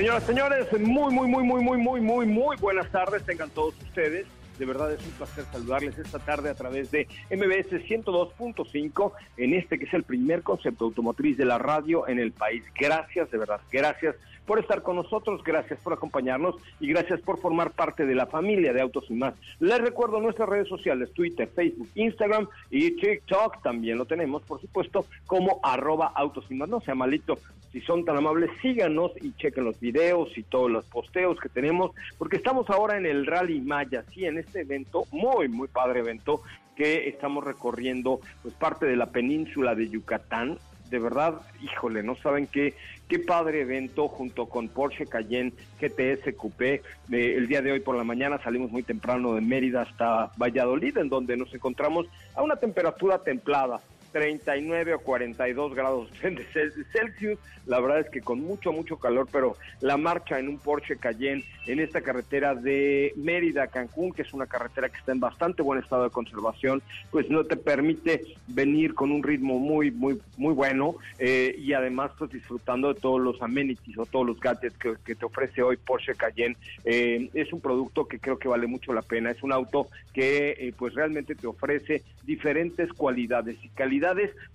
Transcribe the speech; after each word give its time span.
Señoras, 0.00 0.22
señores, 0.24 0.66
muy, 0.80 1.12
muy, 1.12 1.28
muy, 1.28 1.44
muy, 1.44 1.62
muy, 1.62 1.76
muy, 1.76 2.00
muy, 2.00 2.26
muy 2.26 2.56
buenas 2.56 2.90
tardes 2.90 3.22
tengan 3.26 3.50
todos 3.50 3.74
ustedes. 3.82 4.26
De 4.58 4.64
verdad 4.64 4.90
es 4.90 5.04
un 5.04 5.10
placer 5.10 5.44
saludarles 5.52 5.98
esta 5.98 6.18
tarde 6.18 6.48
a 6.48 6.54
través 6.54 6.90
de 6.90 7.06
MBS 7.30 7.70
102.5 7.86 9.12
en 9.36 9.52
este 9.52 9.78
que 9.78 9.84
es 9.84 9.92
el 9.92 10.04
primer 10.04 10.42
concepto 10.42 10.86
automotriz 10.86 11.36
de 11.36 11.44
la 11.44 11.58
radio 11.58 12.08
en 12.08 12.18
el 12.18 12.32
país. 12.32 12.64
Gracias, 12.74 13.30
de 13.30 13.36
verdad, 13.36 13.60
gracias 13.70 14.16
por 14.46 14.58
estar 14.58 14.82
con 14.82 14.96
nosotros, 14.96 15.42
gracias 15.44 15.78
por 15.80 15.92
acompañarnos 15.92 16.56
y 16.80 16.88
gracias 16.88 17.20
por 17.20 17.38
formar 17.38 17.70
parte 17.72 18.06
de 18.06 18.14
la 18.14 18.26
familia 18.26 18.72
de 18.72 18.80
Autos 18.80 19.04
y 19.08 19.14
Más. 19.14 19.34
Les 19.60 19.80
recuerdo 19.80 20.20
nuestras 20.20 20.48
redes 20.48 20.68
sociales, 20.68 21.12
Twitter, 21.12 21.48
Facebook, 21.48 21.88
Instagram 21.94 22.48
y 22.70 22.90
TikTok, 22.92 23.62
también 23.62 23.98
lo 23.98 24.06
tenemos, 24.06 24.42
por 24.42 24.60
supuesto, 24.60 25.06
como 25.26 25.60
arroba 25.62 26.12
Autos 26.14 26.46
y 26.50 26.54
Más. 26.54 26.68
No 26.68 26.80
sea 26.80 26.94
malito, 26.94 27.38
si 27.72 27.80
son 27.80 28.04
tan 28.04 28.16
amables, 28.16 28.50
síganos 28.60 29.12
y 29.20 29.32
chequen 29.34 29.64
los 29.64 29.78
videos 29.78 30.36
y 30.36 30.42
todos 30.42 30.70
los 30.70 30.84
posteos 30.86 31.38
que 31.38 31.48
tenemos, 31.48 31.92
porque 32.18 32.36
estamos 32.36 32.68
ahora 32.70 32.96
en 32.96 33.06
el 33.06 33.26
Rally 33.26 33.60
Maya, 33.60 34.04
sí, 34.12 34.24
en 34.24 34.38
este 34.38 34.60
evento, 34.62 35.04
muy, 35.12 35.48
muy 35.48 35.68
padre 35.68 36.00
evento, 36.00 36.42
que 36.76 37.08
estamos 37.08 37.44
recorriendo 37.44 38.20
pues 38.42 38.54
parte 38.54 38.86
de 38.86 38.96
la 38.96 39.06
península 39.06 39.74
de 39.74 39.88
Yucatán, 39.88 40.58
de 40.90 40.98
verdad, 40.98 41.40
híjole, 41.62 42.02
no 42.02 42.16
saben 42.16 42.48
qué, 42.48 42.74
qué 43.08 43.20
padre 43.20 43.60
evento 43.60 44.08
junto 44.08 44.46
con 44.46 44.68
Porsche 44.68 45.06
Cayenne 45.06 45.52
GTS 45.80 46.34
Coupé. 46.36 46.82
Eh, 47.10 47.34
el 47.36 47.46
día 47.46 47.62
de 47.62 47.72
hoy 47.72 47.80
por 47.80 47.96
la 47.96 48.04
mañana 48.04 48.42
salimos 48.42 48.72
muy 48.72 48.82
temprano 48.82 49.34
de 49.34 49.40
Mérida 49.40 49.82
hasta 49.82 50.32
Valladolid, 50.36 50.98
en 50.98 51.08
donde 51.08 51.36
nos 51.36 51.54
encontramos 51.54 52.06
a 52.34 52.42
una 52.42 52.56
temperatura 52.56 53.18
templada. 53.18 53.80
39 54.12 54.94
o 54.94 54.98
42 55.00 55.74
grados 55.74 56.10
Celsius. 56.92 57.38
La 57.66 57.78
verdad 57.78 58.00
es 58.00 58.10
que 58.10 58.20
con 58.20 58.40
mucho, 58.40 58.72
mucho 58.72 58.96
calor, 58.96 59.28
pero 59.30 59.56
la 59.80 59.96
marcha 59.96 60.38
en 60.38 60.48
un 60.48 60.58
Porsche 60.58 60.96
Cayenne 60.96 61.44
en 61.66 61.78
esta 61.78 62.00
carretera 62.00 62.54
de 62.54 63.12
Mérida 63.16 63.68
Cancún, 63.68 64.12
que 64.12 64.22
es 64.22 64.32
una 64.32 64.46
carretera 64.46 64.88
que 64.88 64.98
está 64.98 65.12
en 65.12 65.20
bastante 65.20 65.62
buen 65.62 65.78
estado 65.78 66.04
de 66.04 66.10
conservación, 66.10 66.82
pues 67.10 67.28
no 67.30 67.44
te 67.44 67.56
permite 67.56 68.22
venir 68.48 68.94
con 68.94 69.12
un 69.12 69.22
ritmo 69.22 69.58
muy, 69.58 69.90
muy, 69.90 70.20
muy 70.36 70.54
bueno 70.54 70.96
eh, 71.18 71.54
y 71.58 71.74
además 71.74 72.10
pues 72.18 72.30
disfrutando 72.32 72.92
de 72.92 73.00
todos 73.00 73.20
los 73.20 73.40
amenities 73.42 73.98
o 73.98 74.06
todos 74.06 74.26
los 74.26 74.40
gadgets 74.40 74.76
que, 74.78 75.14
te 75.14 75.24
ofrece 75.24 75.62
hoy 75.62 75.76
Porsche 75.76 76.14
Cayenne. 76.14 76.56
Eh, 76.84 77.28
es 77.34 77.52
un 77.52 77.60
producto 77.60 78.06
que 78.06 78.18
creo 78.18 78.38
que 78.38 78.48
vale 78.48 78.66
mucho 78.66 78.92
la 78.92 79.02
pena. 79.02 79.30
Es 79.30 79.42
un 79.42 79.52
auto 79.52 79.88
que 80.14 80.56
eh, 80.58 80.72
pues 80.76 80.94
realmente 80.94 81.34
te 81.34 81.46
ofrece 81.46 82.02
diferentes 82.24 82.92
cualidades 82.92 83.56
y 83.62 83.68
calidades 83.68 83.99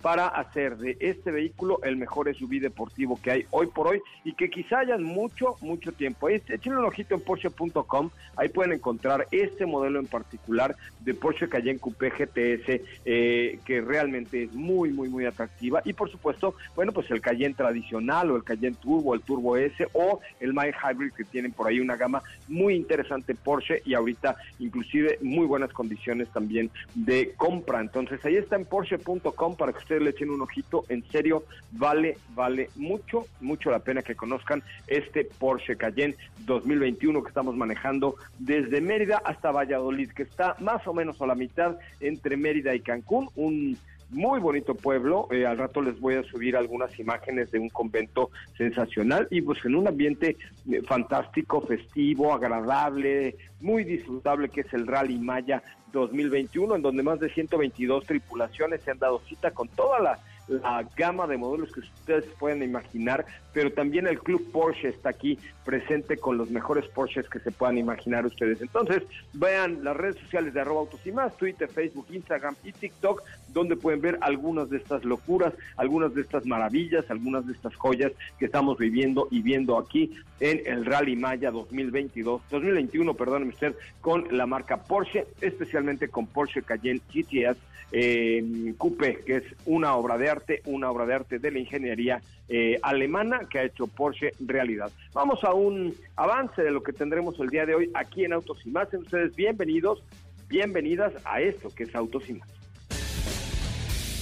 para 0.02 0.28
hacer 0.28 0.76
de 0.76 0.96
este 1.00 1.30
vehículo 1.30 1.80
el 1.82 1.96
mejor 1.96 2.34
SUV 2.34 2.60
deportivo 2.60 3.18
que 3.22 3.30
hay 3.30 3.46
hoy 3.50 3.66
por 3.66 3.88
hoy 3.88 4.02
y 4.24 4.34
que 4.34 4.50
quizá 4.50 4.80
hayan 4.80 5.02
mucho, 5.02 5.56
mucho 5.60 5.92
tiempo. 5.92 6.28
Échenle 6.28 6.78
un 6.78 6.84
ojito 6.84 7.14
en 7.14 7.20
Porsche.com, 7.20 8.10
ahí 8.36 8.48
pueden 8.48 8.72
encontrar 8.72 9.26
este 9.30 9.66
modelo 9.66 10.00
en 10.00 10.06
particular 10.06 10.76
de 11.00 11.14
Porsche 11.14 11.48
Cayenne 11.48 11.78
Coupé 11.78 12.10
GTS, 12.10 12.80
eh, 13.04 13.58
que 13.64 13.80
realmente 13.80 14.44
es 14.44 14.52
muy, 14.52 14.90
muy, 14.90 15.08
muy 15.08 15.24
atractiva. 15.26 15.80
Y 15.84 15.92
por 15.92 16.10
supuesto, 16.10 16.54
bueno, 16.74 16.92
pues 16.92 17.10
el 17.10 17.20
Cayenne 17.20 17.54
tradicional 17.54 18.30
o 18.30 18.36
el 18.36 18.44
Cayenne 18.44 18.76
Turbo, 18.76 19.14
el 19.14 19.20
Turbo 19.20 19.56
S 19.56 19.86
o 19.92 20.20
el 20.40 20.52
My 20.52 20.70
Hybrid 20.70 21.12
que 21.12 21.24
tienen 21.24 21.52
por 21.52 21.68
ahí 21.68 21.80
una 21.80 21.96
gama 21.96 22.22
muy 22.48 22.74
interesante 22.74 23.34
Porsche 23.34 23.82
y 23.84 23.94
ahorita 23.94 24.36
inclusive 24.58 25.18
muy 25.22 25.46
buenas 25.46 25.72
condiciones 25.72 26.28
también 26.30 26.70
de 26.94 27.32
compra. 27.36 27.80
Entonces 27.80 28.24
ahí 28.24 28.36
está 28.36 28.56
en 28.56 28.64
Porsche.com 28.64 29.35
para 29.36 29.72
que 29.72 29.78
ustedes 29.78 30.02
le 30.02 30.10
echen 30.10 30.30
un 30.30 30.40
ojito. 30.40 30.84
En 30.88 31.06
serio, 31.10 31.44
vale, 31.72 32.16
vale 32.34 32.70
mucho, 32.74 33.26
mucho 33.40 33.70
la 33.70 33.80
pena 33.80 34.02
que 34.02 34.14
conozcan 34.14 34.62
este 34.86 35.24
Porsche 35.24 35.76
Cayenne 35.76 36.16
2021 36.40 37.22
que 37.22 37.28
estamos 37.28 37.54
manejando 37.54 38.16
desde 38.38 38.80
Mérida 38.80 39.20
hasta 39.24 39.52
Valladolid, 39.52 40.10
que 40.10 40.22
está 40.22 40.56
más 40.60 40.86
o 40.86 40.94
menos 40.94 41.20
a 41.20 41.26
la 41.26 41.34
mitad 41.34 41.76
entre 42.00 42.36
Mérida 42.36 42.74
y 42.74 42.80
Cancún, 42.80 43.28
un 43.36 43.78
muy 44.10 44.40
bonito 44.40 44.74
pueblo. 44.74 45.28
Eh, 45.30 45.46
al 45.46 45.58
rato 45.58 45.82
les 45.82 45.98
voy 46.00 46.14
a 46.14 46.22
subir 46.24 46.56
algunas 46.56 46.98
imágenes 46.98 47.50
de 47.50 47.58
un 47.58 47.68
convento 47.68 48.30
sensacional 48.56 49.26
y 49.30 49.40
pues 49.40 49.64
en 49.64 49.74
un 49.74 49.88
ambiente 49.88 50.36
eh, 50.70 50.82
fantástico, 50.82 51.60
festivo, 51.60 52.34
agradable, 52.34 53.36
muy 53.60 53.84
disfrutable 53.84 54.48
que 54.48 54.62
es 54.62 54.72
el 54.72 54.86
Rally 54.86 55.18
Maya 55.18 55.62
2021, 55.92 56.76
en 56.76 56.82
donde 56.82 57.02
más 57.02 57.20
de 57.20 57.30
122 57.30 58.06
tripulaciones 58.06 58.82
se 58.82 58.90
han 58.90 58.98
dado 58.98 59.20
cita 59.28 59.50
con 59.50 59.68
toda 59.68 60.00
la 60.00 60.18
la 60.48 60.86
gama 60.96 61.26
de 61.26 61.36
modelos 61.36 61.72
que 61.72 61.80
ustedes 61.80 62.24
pueden 62.38 62.62
imaginar, 62.62 63.26
pero 63.56 63.72
también 63.72 64.06
el 64.06 64.18
Club 64.18 64.52
Porsche 64.52 64.88
está 64.88 65.08
aquí 65.08 65.38
presente 65.64 66.18
con 66.18 66.36
los 66.36 66.50
mejores 66.50 66.86
Porsches 66.88 67.26
que 67.26 67.38
se 67.38 67.50
puedan 67.50 67.78
imaginar 67.78 68.26
ustedes. 68.26 68.60
Entonces, 68.60 69.02
vean 69.32 69.82
las 69.82 69.96
redes 69.96 70.16
sociales 70.16 70.52
de 70.52 70.60
arroba 70.60 70.80
autos 70.80 71.00
y 71.06 71.10
más, 71.10 71.34
Twitter, 71.38 71.66
Facebook, 71.66 72.04
Instagram 72.10 72.54
y 72.64 72.72
TikTok, 72.72 73.22
donde 73.54 73.76
pueden 73.76 74.02
ver 74.02 74.18
algunas 74.20 74.68
de 74.68 74.76
estas 74.76 75.06
locuras, 75.06 75.54
algunas 75.78 76.14
de 76.14 76.20
estas 76.20 76.44
maravillas, 76.44 77.10
algunas 77.10 77.46
de 77.46 77.54
estas 77.54 77.74
joyas 77.76 78.12
que 78.38 78.44
estamos 78.44 78.76
viviendo 78.76 79.26
y 79.30 79.40
viendo 79.40 79.78
aquí 79.78 80.12
en 80.38 80.60
el 80.66 80.84
Rally 80.84 81.16
Maya 81.16 81.50
2022, 81.50 82.42
2021, 82.50 83.14
perdóneme 83.14 83.52
usted, 83.52 83.74
con 84.02 84.36
la 84.36 84.44
marca 84.44 84.82
Porsche, 84.82 85.28
especialmente 85.40 86.08
con 86.08 86.26
Porsche 86.26 86.60
Cayenne 86.60 87.00
GTS 87.10 87.56
eh, 87.92 88.74
Coupe, 88.76 89.20
que 89.24 89.36
es 89.36 89.44
una 89.64 89.94
obra 89.94 90.18
de 90.18 90.28
arte, 90.28 90.62
una 90.64 90.90
obra 90.90 91.06
de 91.06 91.14
arte 91.14 91.38
de 91.38 91.50
la 91.50 91.58
ingeniería 91.58 92.20
eh, 92.48 92.78
alemana 92.82 93.40
que 93.50 93.58
ha 93.58 93.64
hecho 93.64 93.86
Porsche 93.86 94.32
realidad. 94.40 94.90
Vamos 95.12 95.42
a 95.44 95.52
un 95.52 95.94
avance 96.16 96.62
de 96.62 96.70
lo 96.70 96.82
que 96.82 96.92
tendremos 96.92 97.38
el 97.40 97.48
día 97.48 97.66
de 97.66 97.74
hoy 97.74 97.90
aquí 97.94 98.24
en 98.24 98.32
Autos 98.32 98.58
y 98.64 98.70
Más. 98.70 98.92
ustedes 98.94 99.34
bienvenidos, 99.34 100.02
bienvenidas 100.48 101.12
a 101.24 101.40
esto 101.40 101.68
que 101.74 101.84
es 101.84 101.94
Autos 101.94 102.28
y 102.28 102.34
Más. 102.34 102.48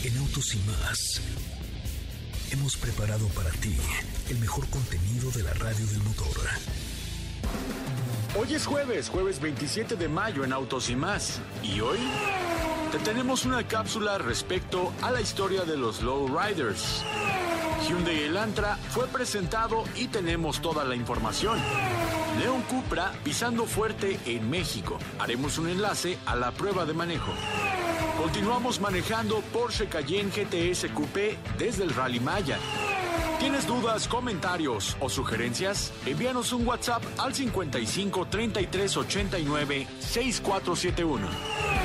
En 0.05 0.17
Autos 0.19 0.55
y 0.55 0.59
Más 0.69 1.23
hemos 2.53 2.77
preparado 2.77 3.27
para 3.29 3.51
ti 3.51 3.77
el 4.31 4.39
mejor 4.39 4.69
contenido 4.71 5.31
de 5.33 5.43
la 5.43 5.53
radio 5.55 5.87
del 5.87 6.03
motor. 6.03 6.37
Hoy 8.39 8.55
es 8.55 8.67
jueves, 8.67 9.09
jueves 9.09 9.41
27 9.41 9.97
de 9.97 10.09
mayo 10.09 10.45
en 10.45 10.53
Autos 10.53 10.89
y 10.91 10.97
Más. 10.97 11.41
¿Y 11.63 11.81
hoy? 11.81 11.99
Te 12.91 12.99
tenemos 12.99 13.45
una 13.45 13.67
cápsula 13.67 14.19
respecto 14.19 14.93
a 15.03 15.11
la 15.11 15.21
historia 15.21 15.65
de 15.65 15.77
los 15.77 16.03
Lowriders. 16.03 17.05
Hyundai 17.89 18.25
Elantra 18.25 18.77
fue 18.77 19.07
presentado 19.09 19.85
y 19.95 20.07
tenemos 20.07 20.63
toda 20.63 20.85
la 20.85 20.97
información. 20.97 21.59
León 22.39 22.63
Cupra 22.63 23.13
pisando 23.23 23.67
fuerte 23.67 24.19
en 24.25 24.49
México. 24.49 24.99
Haremos 25.19 25.59
un 25.59 25.69
enlace 25.69 26.19
a 26.25 26.35
la 26.35 26.51
prueba 26.53 26.87
de 26.87 26.95
manejo. 26.95 27.33
Continuamos 28.17 28.81
manejando 28.81 29.41
Porsche 29.53 29.87
Cayenne 29.87 30.31
GTS 30.31 30.91
Coupé 30.95 31.37
desde 31.59 31.85
el 31.85 31.95
Rally 31.95 32.21
Maya. 32.21 32.59
¿Tienes 33.39 33.67
dudas, 33.67 34.09
comentarios 34.09 34.97
o 35.01 35.11
sugerencias? 35.11 35.93
Envíanos 36.07 36.53
un 36.55 36.67
WhatsApp 36.67 37.03
al 37.19 37.35
55 37.35 38.27
33 38.27 38.97
89 38.97 39.87
6471. 39.99 41.84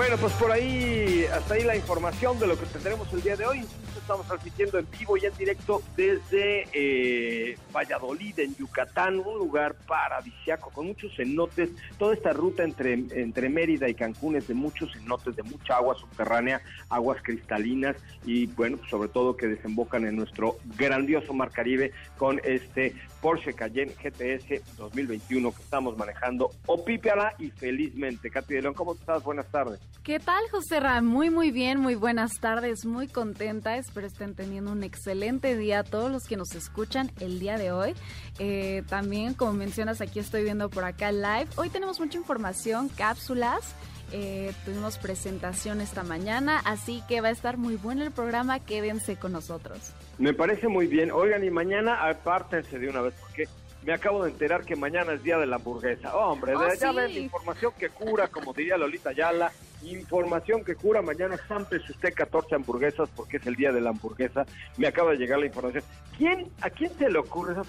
Bueno, 0.00 0.16
pues 0.16 0.32
por 0.32 0.50
ahí, 0.50 1.26
hasta 1.30 1.52
ahí 1.52 1.62
la 1.62 1.76
información 1.76 2.38
de 2.40 2.46
lo 2.46 2.58
que 2.58 2.64
tendremos 2.64 3.12
el 3.12 3.20
día 3.20 3.36
de 3.36 3.44
hoy. 3.44 3.66
Estamos 3.94 4.26
transmitiendo 4.26 4.78
en 4.78 4.86
vivo 4.98 5.18
y 5.18 5.26
en 5.26 5.36
directo 5.36 5.82
desde 5.94 6.66
eh, 6.72 7.58
Valladolid, 7.70 8.40
en 8.40 8.56
Yucatán, 8.56 9.18
un 9.18 9.36
lugar 9.36 9.74
paradisiaco 9.86 10.70
con 10.70 10.86
muchos 10.86 11.14
cenotes. 11.14 11.68
Toda 11.98 12.14
esta 12.14 12.32
ruta 12.32 12.64
entre, 12.64 12.94
entre 12.94 13.50
Mérida 13.50 13.90
y 13.90 13.94
Cancún 13.94 14.36
es 14.36 14.48
de 14.48 14.54
muchos 14.54 14.90
cenotes, 14.90 15.36
de 15.36 15.42
mucha 15.42 15.76
agua 15.76 15.94
subterránea, 15.94 16.62
aguas 16.88 17.18
cristalinas 17.22 17.94
y, 18.24 18.46
bueno, 18.46 18.78
pues 18.78 18.88
sobre 18.88 19.10
todo 19.10 19.36
que 19.36 19.48
desembocan 19.48 20.06
en 20.06 20.16
nuestro 20.16 20.56
grandioso 20.78 21.34
Mar 21.34 21.50
Caribe 21.50 21.92
con 22.16 22.40
este 22.42 22.94
Porsche 23.20 23.52
Cayenne 23.52 23.92
GTS 23.92 24.76
2021 24.76 25.52
que 25.52 25.62
estamos 25.62 25.96
manejando. 25.96 26.50
Opípiala 26.66 27.34
y 27.38 27.50
felizmente. 27.50 28.30
Katy 28.30 28.54
de 28.54 28.62
León, 28.62 28.74
¿cómo 28.74 28.94
estás? 28.94 29.22
Buenas 29.22 29.46
tardes. 29.50 29.80
¿Qué 30.02 30.18
tal, 30.18 30.42
José 30.50 30.80
Ra? 30.80 31.02
Muy, 31.02 31.30
muy 31.30 31.50
bien, 31.50 31.78
muy 31.78 31.94
buenas 31.94 32.40
tardes, 32.40 32.84
muy 32.84 33.08
contenta. 33.08 33.76
Espero 33.76 34.06
estén 34.06 34.34
teniendo 34.34 34.72
un 34.72 34.82
excelente 34.82 35.56
día 35.56 35.84
todos 35.84 36.10
los 36.10 36.24
que 36.24 36.36
nos 36.36 36.54
escuchan 36.54 37.10
el 37.20 37.38
día 37.38 37.58
de 37.58 37.72
hoy. 37.72 37.94
Eh, 38.38 38.82
también, 38.88 39.34
como 39.34 39.52
mencionas, 39.52 40.00
aquí 40.00 40.18
estoy 40.18 40.42
viendo 40.42 40.70
por 40.70 40.84
acá 40.84 41.12
live. 41.12 41.48
Hoy 41.56 41.68
tenemos 41.68 42.00
mucha 42.00 42.18
información, 42.18 42.88
cápsulas. 42.88 43.74
Eh, 44.12 44.52
tuvimos 44.64 44.98
presentación 44.98 45.80
esta 45.80 46.02
mañana, 46.02 46.60
así 46.64 47.02
que 47.08 47.20
va 47.20 47.28
a 47.28 47.32
estar 47.32 47.58
muy 47.58 47.76
bueno 47.76 48.02
el 48.02 48.10
programa. 48.10 48.58
Quédense 48.58 49.16
con 49.16 49.32
nosotros. 49.32 49.94
Me 50.20 50.34
parece 50.34 50.68
muy 50.68 50.86
bien. 50.86 51.10
Oigan, 51.10 51.42
y 51.42 51.50
mañana 51.50 52.06
apártense 52.06 52.78
de 52.78 52.90
una 52.90 53.00
vez, 53.00 53.14
porque 53.18 53.48
me 53.82 53.94
acabo 53.94 54.22
de 54.22 54.30
enterar 54.30 54.66
que 54.66 54.76
mañana 54.76 55.14
es 55.14 55.22
día 55.22 55.38
de 55.38 55.46
la 55.46 55.56
hamburguesa. 55.56 56.14
hombre, 56.14 56.54
oh, 56.54 56.74
ya 56.74 56.92
ven, 56.92 57.10
información 57.12 57.72
que 57.78 57.88
cura, 57.88 58.28
como 58.28 58.52
diría 58.52 58.76
Lolita 58.76 59.12
Yala, 59.12 59.50
información 59.82 60.62
que 60.62 60.74
cura. 60.74 61.00
Mañana 61.00 61.38
sámpese 61.48 61.90
usted 61.90 62.12
14 62.12 62.54
hamburguesas 62.54 63.08
porque 63.16 63.38
es 63.38 63.46
el 63.46 63.56
día 63.56 63.72
de 63.72 63.80
la 63.80 63.90
hamburguesa. 63.90 64.44
Me 64.76 64.88
acaba 64.88 65.12
de 65.12 65.16
llegar 65.16 65.38
la 65.38 65.46
información. 65.46 65.82
¿Quién, 66.18 66.50
¿A 66.60 66.68
quién 66.68 66.92
se 66.98 67.08
le 67.08 67.18
ocurre 67.18 67.52
esas 67.52 67.68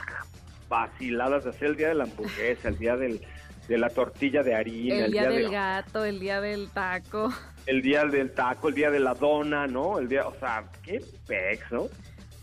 vaciladas 0.67 1.45
de 1.45 1.51
hacer 1.51 1.69
el 1.69 1.77
día 1.77 1.87
de 1.87 1.95
la 1.95 2.03
hamburguesa, 2.03 2.67
el 2.67 2.77
día 2.77 2.97
del, 2.97 3.21
de 3.69 3.77
la 3.77 3.89
tortilla 3.89 4.43
de 4.43 4.55
harina? 4.55 5.05
El, 5.05 5.11
día, 5.13 5.29
del 5.29 5.49
gato, 5.49 6.03
el 6.03 6.19
día 6.19 6.41
del 6.41 6.69
taco. 6.71 7.31
El 7.65 7.81
día 7.81 8.03
del 8.03 8.33
taco, 8.33 8.67
el 8.67 8.73
día 8.73 8.91
de 8.91 8.99
la 8.99 9.13
dona, 9.13 9.67
¿no? 9.67 9.99
El 9.99 10.09
día, 10.09 10.27
o 10.27 10.35
sea, 10.37 10.65
qué 10.83 10.99
pex, 11.25 11.71
¿no? 11.71 11.87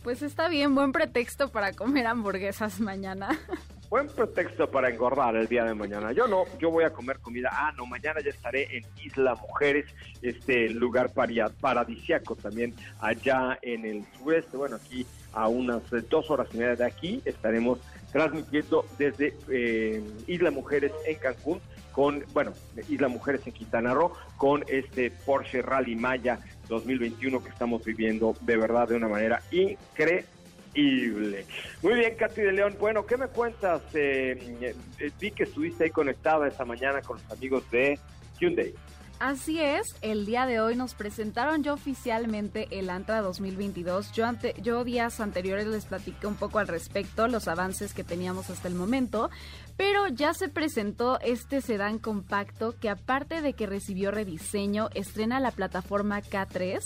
Pues 0.02 0.22
está 0.22 0.48
bien, 0.48 0.74
buen 0.74 0.92
pretexto 0.92 1.48
para 1.48 1.72
comer 1.72 2.06
hamburguesas 2.06 2.80
mañana. 2.80 3.38
Buen 3.90 4.06
pretexto 4.06 4.70
para 4.70 4.90
engordar 4.90 5.34
el 5.34 5.48
día 5.48 5.64
de 5.64 5.72
mañana. 5.72 6.12
Yo 6.12 6.28
no, 6.28 6.44
yo 6.58 6.70
voy 6.70 6.84
a 6.84 6.90
comer 6.90 7.20
comida. 7.20 7.48
Ah, 7.50 7.72
no, 7.74 7.86
mañana 7.86 8.20
ya 8.20 8.28
estaré 8.28 8.76
en 8.76 8.84
Isla 9.02 9.34
Mujeres, 9.34 9.86
este 10.20 10.68
lugar 10.68 11.10
paradisiaco 11.58 12.36
también 12.36 12.74
allá 13.00 13.58
en 13.62 13.86
el 13.86 14.04
sureste. 14.18 14.58
Bueno, 14.58 14.76
aquí 14.76 15.06
a 15.32 15.48
unas 15.48 15.80
dos 16.10 16.30
horas 16.30 16.48
y 16.52 16.58
media 16.58 16.76
de 16.76 16.84
aquí 16.84 17.22
estaremos 17.24 17.78
transmitiendo 18.12 18.84
desde 18.98 19.34
eh, 19.48 20.02
Isla 20.26 20.50
Mujeres 20.50 20.92
en 21.06 21.16
Cancún 21.16 21.60
con, 21.92 22.24
bueno, 22.32 22.52
Isla 22.88 23.08
Mujeres 23.08 23.40
en 23.46 23.54
Quintana 23.54 23.94
Roo, 23.94 24.12
con 24.36 24.64
este 24.68 25.10
Porsche 25.10 25.62
Rally 25.62 25.96
Maya 25.96 26.38
2021 26.68 27.42
que 27.42 27.50
estamos 27.50 27.84
viviendo 27.84 28.36
de 28.40 28.56
verdad 28.56 28.88
de 28.88 28.96
una 28.96 29.08
manera 29.08 29.42
increíble. 29.50 30.26
Muy 31.82 31.94
bien, 31.94 32.14
Katy 32.16 32.40
de 32.42 32.52
León. 32.52 32.76
Bueno, 32.78 33.06
¿qué 33.06 33.16
me 33.16 33.26
cuentas? 33.26 33.82
Eh, 33.94 34.74
eh, 34.98 35.10
vi 35.20 35.30
que 35.30 35.44
estuviste 35.44 35.84
ahí 35.84 35.90
conectada 35.90 36.46
esta 36.46 36.64
mañana 36.64 37.02
con 37.02 37.18
los 37.18 37.30
amigos 37.32 37.68
de 37.70 37.98
Hyundai. 38.38 38.74
Así 39.20 39.60
es, 39.60 39.96
el 40.00 40.26
día 40.26 40.46
de 40.46 40.60
hoy 40.60 40.76
nos 40.76 40.94
presentaron 40.94 41.64
ya 41.64 41.72
oficialmente 41.72 42.68
el 42.70 42.88
Antra 42.88 43.20
2022. 43.20 44.12
Yo, 44.12 44.24
ante, 44.24 44.54
yo 44.62 44.84
días 44.84 45.18
anteriores 45.18 45.66
les 45.66 45.86
platiqué 45.86 46.28
un 46.28 46.36
poco 46.36 46.60
al 46.60 46.68
respecto, 46.68 47.26
los 47.26 47.48
avances 47.48 47.94
que 47.94 48.04
teníamos 48.04 48.48
hasta 48.48 48.68
el 48.68 48.76
momento, 48.76 49.28
pero 49.78 50.08
ya 50.08 50.34
se 50.34 50.48
presentó 50.48 51.20
este 51.20 51.60
sedán 51.60 52.00
compacto 52.00 52.74
que 52.80 52.90
aparte 52.90 53.40
de 53.40 53.52
que 53.52 53.68
recibió 53.68 54.10
rediseño, 54.10 54.88
estrena 54.92 55.38
la 55.38 55.52
plataforma 55.52 56.20
K3. 56.20 56.80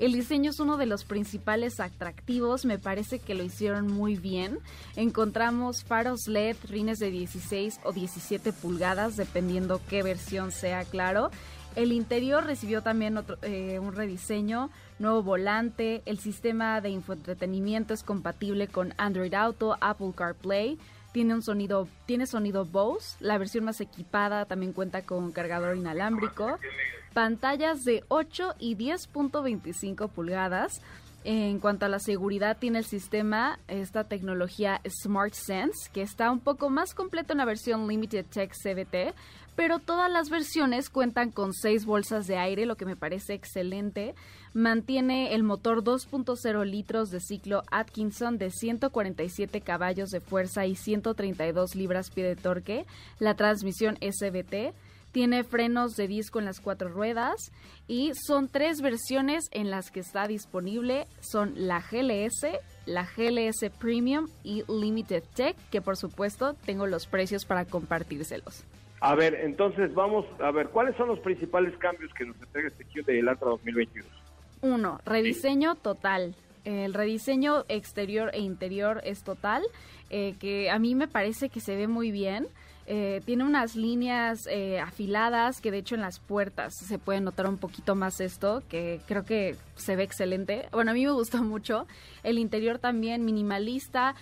El 0.00 0.12
diseño 0.12 0.50
es 0.50 0.58
uno 0.58 0.76
de 0.76 0.86
los 0.86 1.04
principales 1.04 1.78
atractivos, 1.78 2.64
me 2.64 2.80
parece 2.80 3.20
que 3.20 3.36
lo 3.36 3.44
hicieron 3.44 3.86
muy 3.86 4.16
bien. 4.16 4.58
Encontramos 4.96 5.84
faros 5.84 6.26
LED, 6.26 6.56
rines 6.68 6.98
de 6.98 7.12
16 7.12 7.78
o 7.84 7.92
17 7.92 8.52
pulgadas, 8.52 9.16
dependiendo 9.16 9.80
qué 9.88 10.02
versión 10.02 10.50
sea, 10.50 10.84
claro 10.84 11.30
el 11.74 11.92
interior 11.92 12.44
recibió 12.44 12.82
también 12.82 13.16
otro, 13.16 13.38
eh, 13.42 13.78
un 13.78 13.94
rediseño, 13.94 14.70
nuevo 14.98 15.22
volante, 15.22 16.02
el 16.04 16.18
sistema 16.18 16.80
de 16.80 16.90
infoentretenimiento 16.90 17.94
es 17.94 18.02
compatible 18.02 18.68
con 18.68 18.92
Android 18.98 19.32
Auto, 19.32 19.76
Apple 19.80 20.12
CarPlay, 20.14 20.78
tiene 21.12 21.34
un 21.34 21.42
sonido, 21.42 21.88
tiene 22.06 22.26
sonido 22.26 22.64
Bose, 22.64 23.16
la 23.20 23.38
versión 23.38 23.64
más 23.64 23.80
equipada 23.80 24.46
también 24.46 24.72
cuenta 24.72 25.02
con 25.02 25.32
cargador 25.32 25.76
inalámbrico, 25.76 26.58
pantallas 27.12 27.84
de 27.84 28.04
8 28.08 28.54
y 28.58 28.76
10.25 28.76 30.08
pulgadas. 30.08 30.80
En 31.24 31.60
cuanto 31.60 31.86
a 31.86 31.88
la 31.88 32.00
seguridad, 32.00 32.56
tiene 32.58 32.78
el 32.78 32.84
sistema, 32.84 33.60
esta 33.68 34.02
tecnología 34.02 34.80
Smart 34.88 35.34
Sense, 35.34 35.88
que 35.92 36.02
está 36.02 36.32
un 36.32 36.40
poco 36.40 36.68
más 36.68 36.94
completo 36.94 37.32
en 37.32 37.38
la 37.38 37.44
versión 37.44 37.86
Limited 37.86 38.26
Tech 38.26 38.52
CBT, 38.52 39.14
pero 39.54 39.78
todas 39.78 40.10
las 40.10 40.30
versiones 40.30 40.90
cuentan 40.90 41.30
con 41.30 41.52
seis 41.52 41.84
bolsas 41.84 42.26
de 42.26 42.38
aire, 42.38 42.66
lo 42.66 42.76
que 42.76 42.86
me 42.86 42.96
parece 42.96 43.34
excelente. 43.34 44.16
Mantiene 44.54 45.34
el 45.34 45.44
motor 45.44 45.82
2.0 45.82 46.64
litros 46.66 47.10
de 47.10 47.20
ciclo 47.20 47.62
Atkinson 47.70 48.36
de 48.36 48.50
147 48.50 49.62
caballos 49.62 50.10
de 50.10 50.20
fuerza 50.20 50.66
y 50.66 50.74
132 50.74 51.74
libras-pie 51.74 52.24
de 52.24 52.36
torque. 52.36 52.84
La 53.18 53.34
transmisión 53.34 53.96
SBT. 53.96 54.74
Tiene 55.10 55.44
frenos 55.44 55.94
de 55.96 56.06
disco 56.06 56.38
en 56.38 56.46
las 56.46 56.60
cuatro 56.60 56.88
ruedas 56.88 57.52
y 57.86 58.12
son 58.14 58.48
tres 58.48 58.80
versiones 58.80 59.48
en 59.52 59.70
las 59.70 59.90
que 59.90 60.00
está 60.00 60.26
disponible. 60.26 61.06
Son 61.20 61.52
la 61.54 61.80
GLS, 61.80 62.46
la 62.86 63.04
GLS 63.04 63.70
Premium 63.78 64.28
y 64.42 64.64
Limited 64.68 65.22
Tech, 65.34 65.56
que 65.70 65.80
por 65.82 65.96
supuesto 65.96 66.54
tengo 66.64 66.86
los 66.86 67.06
precios 67.06 67.44
para 67.44 67.64
compartírselos. 67.66 68.64
A 69.00 69.14
ver, 69.14 69.34
entonces 69.34 69.92
vamos 69.94 70.24
a 70.40 70.50
ver, 70.50 70.68
¿cuáles 70.68 70.96
son 70.96 71.08
los 71.08 71.18
principales 71.20 71.76
cambios 71.78 72.12
que 72.14 72.24
nos 72.24 72.40
entrega 72.40 72.68
este 72.68 72.84
Hyundai 72.84 73.18
Elantra 73.18 73.48
2022? 73.48 74.21
Uno, 74.62 75.00
rediseño 75.04 75.74
total. 75.74 76.34
El 76.64 76.94
rediseño 76.94 77.64
exterior 77.68 78.30
e 78.32 78.40
interior 78.40 79.00
es 79.04 79.22
total, 79.22 79.62
eh, 80.10 80.34
que 80.38 80.70
a 80.70 80.78
mí 80.78 80.94
me 80.94 81.08
parece 81.08 81.48
que 81.48 81.60
se 81.60 81.76
ve 81.76 81.88
muy 81.88 82.10
bien. 82.10 82.46
Eh, 82.86 83.20
tiene 83.24 83.44
unas 83.44 83.76
líneas 83.76 84.48
eh, 84.50 84.80
afiladas 84.80 85.60
que 85.60 85.70
de 85.70 85.78
hecho 85.78 85.94
en 85.94 86.00
las 86.00 86.18
puertas 86.18 86.74
se 86.74 86.98
puede 86.98 87.20
notar 87.20 87.48
un 87.48 87.58
poquito 87.58 87.94
más 87.94 88.20
esto, 88.20 88.62
que 88.68 89.00
creo 89.06 89.24
que 89.24 89.56
se 89.76 89.96
ve 89.96 90.04
excelente. 90.04 90.68
Bueno, 90.72 90.92
a 90.92 90.94
mí 90.94 91.04
me 91.04 91.12
gustó 91.12 91.42
mucho. 91.42 91.86
El 92.22 92.38
interior 92.38 92.78
también 92.78 93.24
minimalista, 93.24 94.14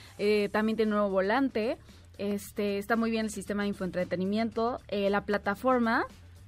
también 0.51 0.77
tiene 0.77 0.93
un 0.93 0.99
nuevo 0.99 1.11
volante. 1.11 1.79
Este, 2.21 2.77
está 2.77 2.97
muy 2.97 3.11
bien 3.11 3.25
el 3.25 3.31
sistema 3.31 3.63
de 3.63 3.71
infoentretenimiento. 3.71 4.79
Eh, 4.89 5.09
la 5.09 5.23
plataforma, 5.23 6.05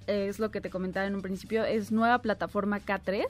eh, 0.07 0.27
es 0.29 0.39
lo 0.39 0.51
que 0.51 0.61
te 0.61 0.69
comentaba 0.69 1.07
en 1.07 1.15
un 1.15 1.23
principio, 1.23 1.65
es 1.65 1.91
nueva 1.91 2.19
plataforma 2.19 2.79
K3. 2.79 3.25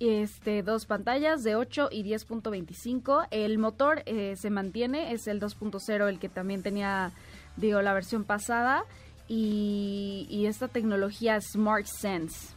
Este, 0.00 0.62
dos 0.62 0.86
pantallas 0.86 1.42
de 1.42 1.56
8 1.56 1.88
y 1.90 2.04
10.25. 2.04 3.28
El 3.30 3.58
motor 3.58 4.02
eh, 4.06 4.34
se 4.36 4.50
mantiene, 4.50 5.12
es 5.12 5.26
el 5.28 5.40
2.0, 5.40 6.08
el 6.08 6.18
que 6.18 6.28
también 6.28 6.62
tenía, 6.62 7.12
digo, 7.56 7.82
la 7.82 7.94
versión 7.94 8.24
pasada. 8.24 8.84
Y, 9.28 10.26
y 10.30 10.46
esta 10.46 10.68
tecnología 10.68 11.40
Smart 11.40 11.86
Sense. 11.86 12.54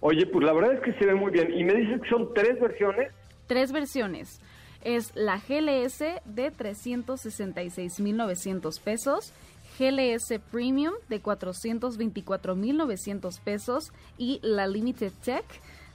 Oye, 0.00 0.26
pues 0.26 0.44
la 0.44 0.52
verdad 0.52 0.74
es 0.74 0.80
que 0.80 0.92
se 0.92 1.06
ve 1.06 1.14
muy 1.14 1.32
bien. 1.32 1.52
Y 1.52 1.64
me 1.64 1.74
dices 1.74 2.00
que 2.02 2.08
son 2.08 2.32
tres 2.34 2.60
versiones. 2.60 3.12
Tres 3.46 3.72
versiones 3.72 4.40
es 4.86 5.14
la 5.16 5.38
GLS 5.38 5.98
de 6.24 6.52
366.900 6.52 8.80
pesos, 8.80 9.32
GLS 9.78 10.40
Premium 10.50 10.94
de 11.08 11.22
424.900 11.22 13.40
pesos 13.40 13.92
y 14.18 14.40
la 14.42 14.66
Limited 14.66 15.12
Tech 15.24 15.46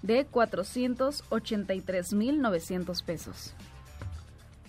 de 0.02 0.26
483.900 0.28 3.06
pesos. 3.06 3.54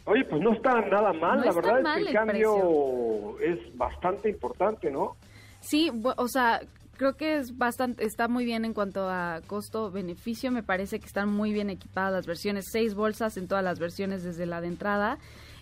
Oye, 0.05 0.25
pues 0.25 0.43
no 0.43 0.53
está 0.53 0.81
nada 0.81 1.13
mal, 1.13 1.45
la 1.45 1.53
verdad 1.53 1.81
es 1.81 1.87
que 1.95 2.01
el, 2.09 2.13
cambio 2.13 3.39
es 3.39 3.77
bastante 3.77 4.31
importante, 4.31 4.91
¿no? 4.91 5.17
Sí, 5.61 5.93
o 6.17 6.27
sea, 6.27 6.61
creo 6.97 7.17
que 7.17 7.37
es 7.37 7.57
bastante, 7.57 8.05
está 8.05 8.29
muy 8.29 8.45
bien 8.45 8.65
en 8.65 8.75
cuanto 8.75 9.09
a 9.09 9.41
costo-beneficio. 9.47 10.51
Me 10.51 10.63
parece 10.63 10.99
que 10.99 11.07
están 11.07 11.29
muy 11.29 11.53
bien 11.53 11.71
equipadas 11.71 12.13
las 12.13 12.27
versiones. 12.27 12.67
Seis 12.71 12.95
bolsas 12.95 13.37
en 13.37 13.49
todas 13.49 13.65
las 13.65 13.79
versiones 13.79 14.25
desde 14.25 14.47
la 14.47 14.61
de 14.61 14.69
entrada. 14.69 15.19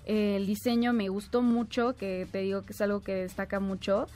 El 0.07 0.47
diseño 0.47 0.92
me 0.92 1.09
gustó 1.09 1.42
mucho, 1.42 1.95
que 1.97 2.26
te 2.30 2.38
digo 2.38 2.62
que 2.62 2.73
es 2.73 2.80
algo 2.80 3.00
que 3.00 3.14
destaca 3.14 3.61
mucho. 3.61 4.07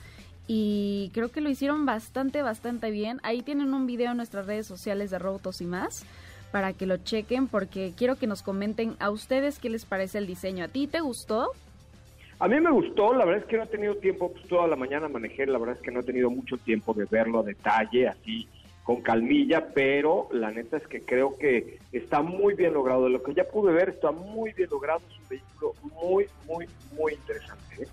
Y 0.46 1.10
creo 1.14 1.30
que 1.30 1.40
lo 1.40 1.48
hicieron 1.48 1.86
bastante, 1.86 2.42
bastante 2.42 2.90
bien. 2.90 3.18
Ahí 3.22 3.42
tienen 3.42 3.72
un 3.72 3.86
video 3.86 4.10
en 4.10 4.18
nuestras 4.18 4.46
redes 4.46 4.66
sociales 4.66 5.10
de 5.10 5.18
Robotos 5.18 5.60
y 5.60 5.66
más 5.66 6.04
para 6.52 6.72
que 6.72 6.86
lo 6.86 6.98
chequen 6.98 7.48
porque 7.48 7.94
quiero 7.96 8.14
que 8.14 8.28
nos 8.28 8.42
comenten 8.42 8.94
a 9.00 9.10
ustedes 9.10 9.58
qué 9.58 9.70
les 9.70 9.84
parece 9.84 10.18
el 10.18 10.28
diseño. 10.28 10.64
¿A 10.64 10.68
ti 10.68 10.86
te 10.86 11.00
gustó? 11.00 11.50
A 12.38 12.46
mí 12.46 12.60
me 12.60 12.70
gustó, 12.70 13.12
la 13.12 13.24
verdad 13.24 13.42
es 13.42 13.48
que 13.48 13.56
no 13.56 13.64
he 13.64 13.66
tenido 13.66 13.96
tiempo, 13.96 14.30
pues 14.30 14.46
toda 14.46 14.68
la 14.68 14.76
mañana 14.76 15.08
manejé, 15.08 15.46
la 15.46 15.58
verdad 15.58 15.76
es 15.76 15.82
que 15.82 15.90
no 15.90 16.00
he 16.00 16.04
tenido 16.04 16.30
mucho 16.30 16.56
tiempo 16.58 16.94
de 16.94 17.06
verlo 17.06 17.40
a 17.40 17.42
detalle, 17.42 18.06
así 18.06 18.46
con 18.84 19.00
calmilla, 19.00 19.68
pero 19.74 20.28
la 20.30 20.50
neta 20.50 20.76
es 20.76 20.86
que 20.86 21.00
creo 21.00 21.36
que 21.38 21.78
está 21.90 22.20
muy 22.20 22.54
bien 22.54 22.74
logrado. 22.74 23.04
De 23.04 23.10
lo 23.10 23.22
que 23.22 23.34
ya 23.34 23.44
pude 23.44 23.72
ver, 23.72 23.88
está 23.88 24.12
muy 24.12 24.52
bien 24.52 24.68
logrado, 24.70 25.00
es 25.10 25.18
un 25.18 25.28
vehículo 25.28 25.74
muy, 26.00 26.26
muy, 26.46 26.66
muy 26.96 27.14
interesante. 27.14 27.82
¿eh? 27.82 27.88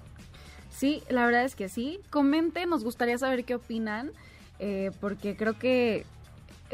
Sí, 0.69 1.01
la 1.09 1.25
verdad 1.25 1.45
es 1.45 1.55
que 1.55 1.69
sí. 1.69 1.99
Comenten, 2.09 2.69
nos 2.69 2.83
gustaría 2.83 3.17
saber 3.17 3.45
qué 3.45 3.55
opinan. 3.55 4.11
eh, 4.59 4.91
porque 4.99 5.35
creo 5.35 5.57
que 5.57 6.05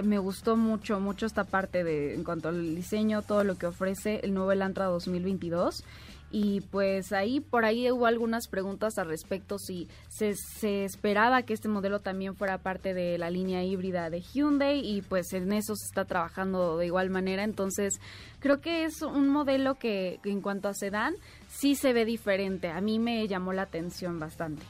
me 0.04 0.20
gustó 0.20 0.58
mucho, 0.58 1.00
mucho 1.00 1.26
esta 1.26 1.46
parte 1.46 1.84
de 1.86 2.16
en 2.16 2.24
cuanto 2.24 2.50
al 2.50 2.76
diseño, 2.76 3.22
todo 3.22 3.44
lo 3.44 3.58
que 3.58 3.68
ofrece 3.68 4.20
el 4.24 4.34
nuevo 4.34 4.52
Elantra 4.52 4.86
2022 4.86 5.84
y 6.32 6.62
pues 6.62 7.14
ahí 7.14 7.40
por 7.40 7.64
ahí 7.64 7.90
hubo 7.90 8.06
algunas 8.06 8.48
preguntas 8.48 8.98
al 8.98 9.08
respecto 9.08 9.58
si 9.58 9.88
se, 10.10 10.34
se, 10.36 10.84
esperaba 10.84 11.44
que 11.44 11.54
este 11.54 11.70
modelo 11.70 12.00
también 12.00 12.36
fuera 12.36 12.58
parte 12.58 12.94
de 12.94 13.18
la 13.18 13.30
línea 13.30 13.64
híbrida 13.64 14.10
de 14.10 14.22
Hyundai 14.22 14.80
y 14.80 15.02
pues 15.02 15.32
en 15.34 15.54
eso 15.54 15.76
se 15.76 15.86
está 15.86 16.06
trabajando 16.06 16.78
de 16.78 16.88
igual 16.88 17.10
manera. 17.10 17.44
Entonces 17.44 18.02
creo 18.40 18.60
que 18.60 18.84
es 18.84 19.02
un 19.02 19.30
modelo 19.30 19.76
que, 19.76 20.20
en 20.26 20.42
cuanto 20.42 20.68
a 20.68 20.74
sedán 20.74 21.14
sí 21.48 21.76
se 21.76 21.94
ve 21.94 22.04
diferente. 22.04 22.70
A 22.70 22.82
mí 22.82 23.00
me 23.00 23.26
llamó 23.28 23.54
la 23.54 23.64
atención 23.64 24.20
bastante. 24.20 24.64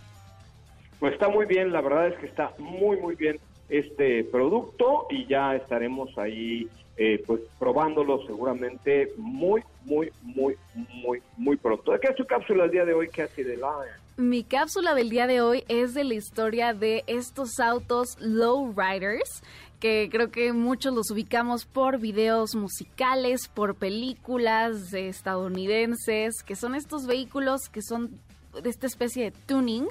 Pues 0.99 1.13
está 1.13 1.27
muy 1.27 1.45
bien 1.45 1.71
la 1.71 1.81
verdad 1.81 2.07
es 2.07 2.17
que 2.19 2.27
está 2.27 2.53
muy 2.57 2.97
muy 2.97 3.15
bien 3.15 3.37
este 3.69 4.23
producto 4.25 5.07
y 5.09 5.25
ya 5.27 5.55
estaremos 5.55 6.17
ahí 6.17 6.67
eh, 6.95 7.23
pues 7.27 7.41
probándolo 7.59 8.25
seguramente 8.25 9.13
muy, 9.17 9.61
muy, 9.85 10.11
muy, 10.23 10.55
muy, 10.75 11.21
muy 11.37 11.55
pronto. 11.57 11.91
¿De 11.91 11.99
qué 11.99 12.07
es 12.07 12.15
tu 12.15 12.25
cápsula 12.25 12.65
el 12.65 12.71
día 12.71 12.85
de 12.85 12.93
hoy, 12.93 13.07
Cassie 13.09 13.43
de 13.43 13.55
Lion? 13.55 13.85
Mi 14.17 14.43
cápsula 14.43 14.95
del 14.95 15.11
día 15.11 15.27
de 15.27 15.41
hoy 15.41 15.63
es 15.67 15.93
de 15.93 16.03
la 16.03 16.15
historia 16.15 16.73
de 16.73 17.03
estos 17.05 17.59
autos 17.59 18.17
low 18.19 18.73
riders 18.75 19.43
que 19.79 20.09
creo 20.11 20.31
que 20.31 20.53
muchos 20.53 20.93
los 20.93 21.11
ubicamos 21.11 21.65
por 21.65 21.99
videos 21.99 22.55
musicales, 22.55 23.47
por 23.47 23.75
películas 23.75 24.91
estadounidenses, 24.93 26.41
que 26.43 26.55
son 26.55 26.73
estos 26.73 27.05
vehículos 27.05 27.69
que 27.69 27.81
son 27.81 28.19
de 28.61 28.69
esta 28.69 28.87
especie 28.87 29.25
de 29.25 29.31
tuning. 29.45 29.87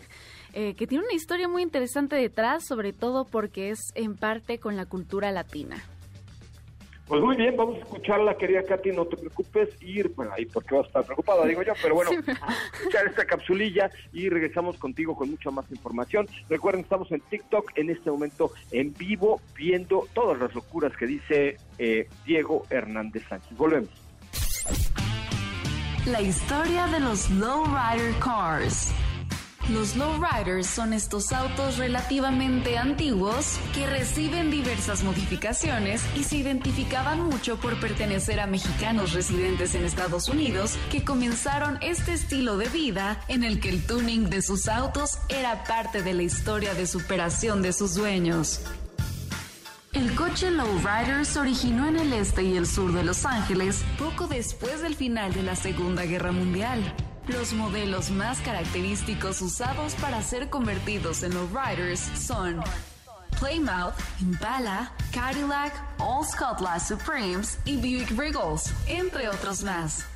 Eh, 0.58 0.74
que 0.74 0.86
tiene 0.86 1.04
una 1.04 1.12
historia 1.12 1.48
muy 1.48 1.60
interesante 1.60 2.16
detrás, 2.16 2.64
sobre 2.64 2.94
todo 2.94 3.26
porque 3.26 3.68
es 3.68 3.92
en 3.94 4.16
parte 4.16 4.58
con 4.58 4.74
la 4.74 4.86
cultura 4.86 5.30
latina. 5.30 5.76
Pues 7.06 7.20
muy 7.20 7.36
bien, 7.36 7.54
vamos 7.58 7.76
a 7.76 7.80
escucharla, 7.80 8.38
querida 8.38 8.62
Katy, 8.62 8.92
no 8.92 9.04
te 9.04 9.18
preocupes, 9.18 9.68
ir, 9.82 10.08
bueno, 10.16 10.32
ahí 10.32 10.46
porque 10.46 10.74
vas 10.74 10.84
a 10.84 10.86
estar 10.86 11.04
preocupada, 11.04 11.44
digo 11.44 11.62
yo, 11.62 11.74
pero 11.82 11.96
bueno, 11.96 12.10
escuchar 12.72 13.06
esta 13.06 13.26
capsulilla 13.26 13.90
y 14.14 14.30
regresamos 14.30 14.78
contigo 14.78 15.14
con 15.14 15.30
mucha 15.30 15.50
más 15.50 15.70
información. 15.70 16.26
Recuerden, 16.48 16.84
estamos 16.84 17.12
en 17.12 17.20
TikTok 17.20 17.72
en 17.76 17.90
este 17.90 18.10
momento 18.10 18.50
en 18.70 18.94
vivo, 18.94 19.42
viendo 19.54 20.08
todas 20.14 20.38
las 20.38 20.54
locuras 20.54 20.96
que 20.96 21.04
dice 21.06 21.58
eh, 21.76 22.08
Diego 22.24 22.62
Hernández 22.70 23.24
Sánchez. 23.28 23.58
Volvemos. 23.58 23.90
La 26.06 26.22
historia 26.22 26.86
de 26.86 27.00
los 27.00 27.30
Lowrider 27.32 28.14
Cars. 28.20 28.94
Los 29.70 29.96
lowriders 29.96 30.68
son 30.68 30.92
estos 30.92 31.32
autos 31.32 31.76
relativamente 31.76 32.78
antiguos 32.78 33.58
que 33.74 33.84
reciben 33.84 34.48
diversas 34.48 35.02
modificaciones 35.02 36.04
y 36.14 36.22
se 36.22 36.36
identificaban 36.36 37.20
mucho 37.20 37.56
por 37.56 37.80
pertenecer 37.80 38.38
a 38.38 38.46
mexicanos 38.46 39.12
residentes 39.12 39.74
en 39.74 39.84
Estados 39.84 40.28
Unidos 40.28 40.78
que 40.92 41.02
comenzaron 41.02 41.78
este 41.82 42.12
estilo 42.12 42.56
de 42.58 42.68
vida 42.68 43.20
en 43.26 43.42
el 43.42 43.58
que 43.58 43.70
el 43.70 43.84
tuning 43.84 44.30
de 44.30 44.40
sus 44.40 44.68
autos 44.68 45.18
era 45.28 45.64
parte 45.64 46.00
de 46.00 46.14
la 46.14 46.22
historia 46.22 46.74
de 46.74 46.86
superación 46.86 47.60
de 47.60 47.72
sus 47.72 47.96
dueños. 47.96 48.60
El 49.92 50.14
coche 50.14 50.52
Lowrider 50.52 51.26
se 51.26 51.40
originó 51.40 51.88
en 51.88 51.96
el 51.96 52.12
este 52.12 52.44
y 52.44 52.56
el 52.56 52.68
sur 52.68 52.92
de 52.92 53.02
Los 53.02 53.24
Ángeles 53.24 53.82
poco 53.98 54.28
después 54.28 54.80
del 54.80 54.94
final 54.94 55.32
de 55.32 55.42
la 55.42 55.56
Segunda 55.56 56.04
Guerra 56.04 56.30
Mundial. 56.30 56.94
Los 57.28 57.52
modelos 57.52 58.10
más 58.10 58.40
característicos 58.40 59.42
usados 59.42 59.94
para 59.94 60.22
ser 60.22 60.48
convertidos 60.48 61.24
en 61.24 61.34
los 61.34 61.48
riders 61.50 62.00
son 62.00 62.62
Plymouth, 63.40 63.94
Impala, 64.20 64.92
Cadillac, 65.12 65.72
All 65.98 66.24
Scotland 66.24 66.80
Supremes 66.80 67.58
y 67.64 67.76
Buick 67.76 68.16
Regals, 68.16 68.72
entre 68.86 69.28
otros 69.28 69.64
más. 69.64 70.15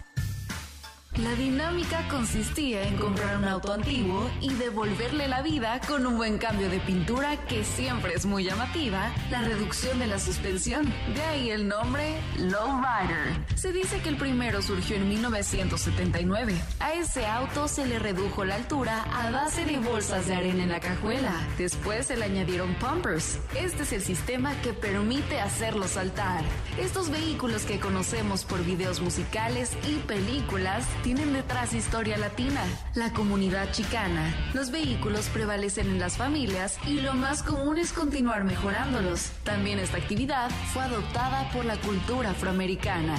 La 1.16 1.34
dinámica 1.34 2.06
consistía 2.08 2.84
en 2.84 2.96
comprar 2.96 3.36
un 3.36 3.44
auto 3.44 3.72
antiguo 3.72 4.30
y 4.40 4.54
devolverle 4.54 5.26
la 5.26 5.42
vida 5.42 5.80
con 5.86 6.06
un 6.06 6.16
buen 6.16 6.38
cambio 6.38 6.70
de 6.70 6.78
pintura 6.78 7.36
que 7.46 7.64
siempre 7.64 8.14
es 8.14 8.26
muy 8.26 8.44
llamativa, 8.44 9.10
la 9.28 9.42
reducción 9.42 9.98
de 9.98 10.06
la 10.06 10.20
suspensión, 10.20 10.86
de 11.12 11.22
ahí 11.22 11.50
el 11.50 11.66
nombre 11.66 12.14
Lowrider. 12.38 13.44
Se 13.56 13.72
dice 13.72 14.00
que 14.00 14.08
el 14.08 14.16
primero 14.18 14.62
surgió 14.62 14.96
en 14.96 15.08
1979. 15.08 16.54
A 16.78 16.94
ese 16.94 17.26
auto 17.26 17.66
se 17.66 17.86
le 17.86 17.98
redujo 17.98 18.44
la 18.44 18.54
altura 18.54 19.02
a 19.12 19.32
base 19.32 19.64
de 19.64 19.78
bolsas 19.78 20.28
de 20.28 20.36
arena 20.36 20.62
en 20.62 20.70
la 20.70 20.80
cajuela. 20.80 21.32
Después 21.58 22.06
se 22.06 22.16
le 22.16 22.26
añadieron 22.26 22.72
pumpers. 22.74 23.40
Este 23.56 23.82
es 23.82 23.92
el 23.92 24.02
sistema 24.02 24.54
que 24.62 24.72
permite 24.72 25.40
hacerlo 25.40 25.88
saltar. 25.88 26.44
Estos 26.78 27.10
vehículos 27.10 27.64
que 27.64 27.80
conocemos 27.80 28.44
por 28.44 28.64
videos 28.64 29.00
musicales 29.00 29.72
y 29.88 29.96
películas 30.06 30.86
tienen 31.02 31.32
detrás 31.32 31.72
historia 31.72 32.18
latina, 32.18 32.62
la 32.94 33.12
comunidad 33.12 33.70
chicana. 33.72 34.34
Los 34.54 34.70
vehículos 34.70 35.28
prevalecen 35.28 35.88
en 35.88 35.98
las 35.98 36.16
familias 36.16 36.78
y 36.86 37.00
lo 37.00 37.14
más 37.14 37.42
común 37.42 37.78
es 37.78 37.92
continuar 37.92 38.44
mejorándolos. 38.44 39.30
También 39.44 39.78
esta 39.78 39.96
actividad 39.96 40.50
fue 40.72 40.82
adoptada 40.82 41.50
por 41.52 41.64
la 41.64 41.76
cultura 41.76 42.30
afroamericana. 42.30 43.16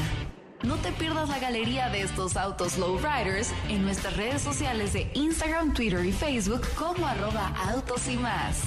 No 0.64 0.76
te 0.76 0.92
pierdas 0.92 1.30
la 1.30 1.40
galería 1.40 1.90
de 1.90 2.02
estos 2.02 2.38
autos 2.38 2.78
lowriders 2.78 3.52
en 3.68 3.84
nuestras 3.84 4.16
redes 4.16 4.42
sociales 4.44 4.94
de 4.94 5.10
Instagram, 5.16 5.74
Twitter 5.74 6.06
y 6.06 6.12
Facebook 6.12 6.62
como 6.76 7.08
arroba 7.08 7.48
autos 7.72 8.08
y 8.08 8.18
más. 8.18 8.62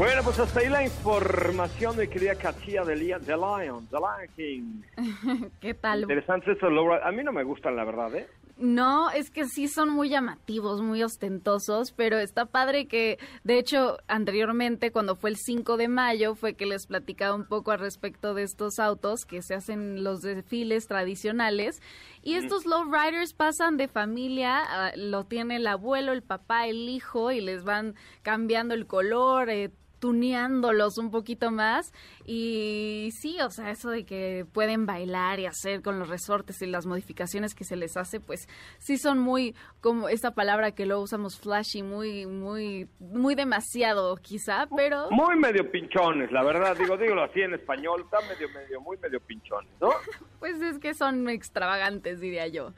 Bueno, 0.00 0.22
pues 0.24 0.38
hasta 0.38 0.60
ahí 0.60 0.70
la 0.70 0.82
información 0.82 1.94
de 1.94 2.08
querida 2.08 2.34
Katia 2.34 2.84
de, 2.84 2.96
Lion, 2.96 3.22
The 3.22 3.36
Lion, 3.36 3.86
The 3.88 3.98
Lion 3.98 4.34
King. 4.34 5.50
¿Qué 5.60 5.74
tal? 5.74 6.00
Interesante 6.00 6.52
eso, 6.52 6.70
Laura. 6.70 7.06
A 7.06 7.12
mí 7.12 7.22
no 7.22 7.32
me 7.32 7.44
gustan, 7.44 7.76
la 7.76 7.84
verdad, 7.84 8.14
¿eh? 8.14 8.26
No, 8.56 9.10
es 9.10 9.30
que 9.30 9.44
sí 9.46 9.68
son 9.68 9.90
muy 9.90 10.08
llamativos, 10.08 10.80
muy 10.80 11.02
ostentosos, 11.02 11.92
pero 11.92 12.18
está 12.18 12.46
padre 12.46 12.86
que, 12.86 13.18
de 13.44 13.58
hecho, 13.58 13.98
anteriormente, 14.08 14.90
cuando 14.90 15.16
fue 15.16 15.30
el 15.30 15.36
5 15.36 15.76
de 15.76 15.88
mayo, 15.88 16.34
fue 16.34 16.54
que 16.54 16.64
les 16.64 16.86
platicaba 16.86 17.34
un 17.34 17.46
poco 17.46 17.70
al 17.70 17.78
respecto 17.78 18.32
de 18.32 18.44
estos 18.44 18.78
autos 18.78 19.26
que 19.26 19.42
se 19.42 19.54
hacen 19.54 20.02
los 20.02 20.22
desfiles 20.22 20.86
tradicionales. 20.86 21.82
Y 22.22 22.34
estos 22.34 22.64
lowriders 22.64 23.34
pasan 23.34 23.76
de 23.76 23.88
familia, 23.88 24.60
a, 24.60 24.96
lo 24.96 25.24
tiene 25.24 25.56
el 25.56 25.66
abuelo, 25.66 26.12
el 26.12 26.22
papá, 26.22 26.66
el 26.66 26.88
hijo, 26.88 27.32
y 27.32 27.40
les 27.40 27.64
van 27.64 27.94
cambiando 28.22 28.74
el 28.74 28.86
color, 28.86 29.48
eh, 29.48 29.70
tuneándolos 30.00 30.98
un 30.98 31.10
poquito 31.10 31.50
más 31.50 31.92
y 32.24 33.10
sí, 33.12 33.38
o 33.40 33.50
sea, 33.50 33.70
eso 33.70 33.90
de 33.90 34.04
que 34.04 34.46
pueden 34.52 34.86
bailar 34.86 35.38
y 35.38 35.46
hacer 35.46 35.82
con 35.82 35.98
los 35.98 36.08
resortes 36.08 36.60
y 36.62 36.66
las 36.66 36.86
modificaciones 36.86 37.54
que 37.54 37.64
se 37.64 37.76
les 37.76 37.96
hace, 37.96 38.18
pues 38.18 38.48
sí 38.78 38.96
son 38.96 39.18
muy 39.18 39.54
como 39.80 40.08
esta 40.08 40.32
palabra 40.32 40.72
que 40.72 40.86
luego 40.86 41.02
usamos 41.02 41.38
flashy, 41.38 41.82
muy 41.82 42.26
muy 42.26 42.88
muy 42.98 43.34
demasiado 43.34 44.16
quizá, 44.16 44.66
pero 44.74 45.10
muy 45.10 45.36
medio 45.36 45.70
pinchones, 45.70 46.32
la 46.32 46.42
verdad, 46.42 46.76
digo, 46.76 46.96
dígalo 46.96 47.24
así 47.24 47.42
en 47.42 47.54
español, 47.54 48.02
está 48.04 48.18
medio 48.28 48.48
medio 48.54 48.80
muy 48.80 48.96
medio 48.96 49.20
pinchones, 49.20 49.70
¿no? 49.80 49.90
pues 50.40 50.60
es 50.62 50.78
que 50.78 50.94
son 50.94 51.28
extravagantes, 51.28 52.20
diría 52.20 52.46
yo. 52.48 52.72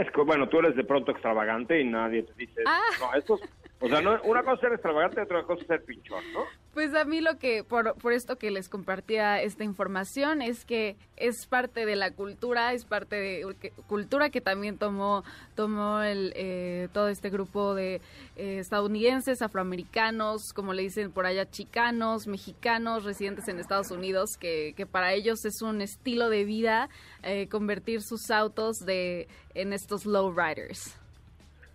Es 0.00 0.10
que 0.10 0.20
bueno, 0.22 0.48
tú 0.48 0.58
eres 0.58 0.76
de 0.76 0.84
pronto 0.84 1.12
extravagante 1.12 1.80
y 1.80 1.84
nadie 1.84 2.24
te 2.24 2.34
dice, 2.34 2.62
ah. 2.66 2.80
no, 3.00 3.18
estos 3.18 3.40
o 3.82 3.88
sea, 3.88 4.00
no, 4.00 4.20
una 4.22 4.42
cosa 4.42 4.54
es 4.54 4.60
ser 4.60 4.72
extravagante 4.72 5.20
otra 5.20 5.42
cosa 5.42 5.62
es 5.62 5.66
ser 5.66 5.84
pinchón, 5.84 6.22
¿no? 6.32 6.44
Pues 6.72 6.94
a 6.94 7.04
mí 7.04 7.20
lo 7.20 7.36
que, 7.38 7.64
por, 7.64 7.94
por 7.96 8.12
esto 8.12 8.36
que 8.36 8.50
les 8.50 8.68
compartía 8.68 9.42
esta 9.42 9.64
información, 9.64 10.40
es 10.40 10.64
que 10.64 10.96
es 11.16 11.46
parte 11.46 11.84
de 11.84 11.96
la 11.96 12.12
cultura, 12.12 12.72
es 12.72 12.86
parte 12.86 13.16
de 13.16 13.74
cultura 13.88 14.30
que 14.30 14.40
también 14.40 14.78
tomó, 14.78 15.22
tomó 15.54 16.00
el, 16.00 16.32
eh, 16.34 16.88
todo 16.94 17.08
este 17.08 17.28
grupo 17.28 17.74
de 17.74 18.00
eh, 18.36 18.58
estadounidenses, 18.58 19.42
afroamericanos, 19.42 20.54
como 20.54 20.72
le 20.72 20.82
dicen 20.82 21.12
por 21.12 21.26
allá, 21.26 21.50
chicanos, 21.50 22.26
mexicanos, 22.26 23.04
residentes 23.04 23.48
en 23.48 23.58
Estados 23.58 23.90
Unidos, 23.90 24.38
que, 24.38 24.72
que 24.74 24.86
para 24.86 25.12
ellos 25.12 25.44
es 25.44 25.60
un 25.60 25.82
estilo 25.82 26.30
de 26.30 26.44
vida 26.44 26.88
eh, 27.22 27.48
convertir 27.48 28.00
sus 28.00 28.30
autos 28.30 28.78
de, 28.78 29.28
en 29.54 29.72
estos 29.72 30.06
lowriders. 30.06 31.01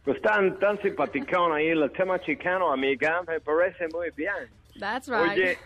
Pues 0.08 0.22
tan, 0.22 0.58
tan 0.58 0.82
simpaticón 0.82 1.52
ahí 1.52 1.68
el 1.68 1.92
tema 1.92 2.18
chicano, 2.22 2.72
amiga, 2.72 3.24
me 3.28 3.42
parece 3.42 3.90
muy 3.92 4.10
bien. 4.16 4.32
That's 4.80 5.10
right. 5.10 5.34
Oye, 5.34 5.58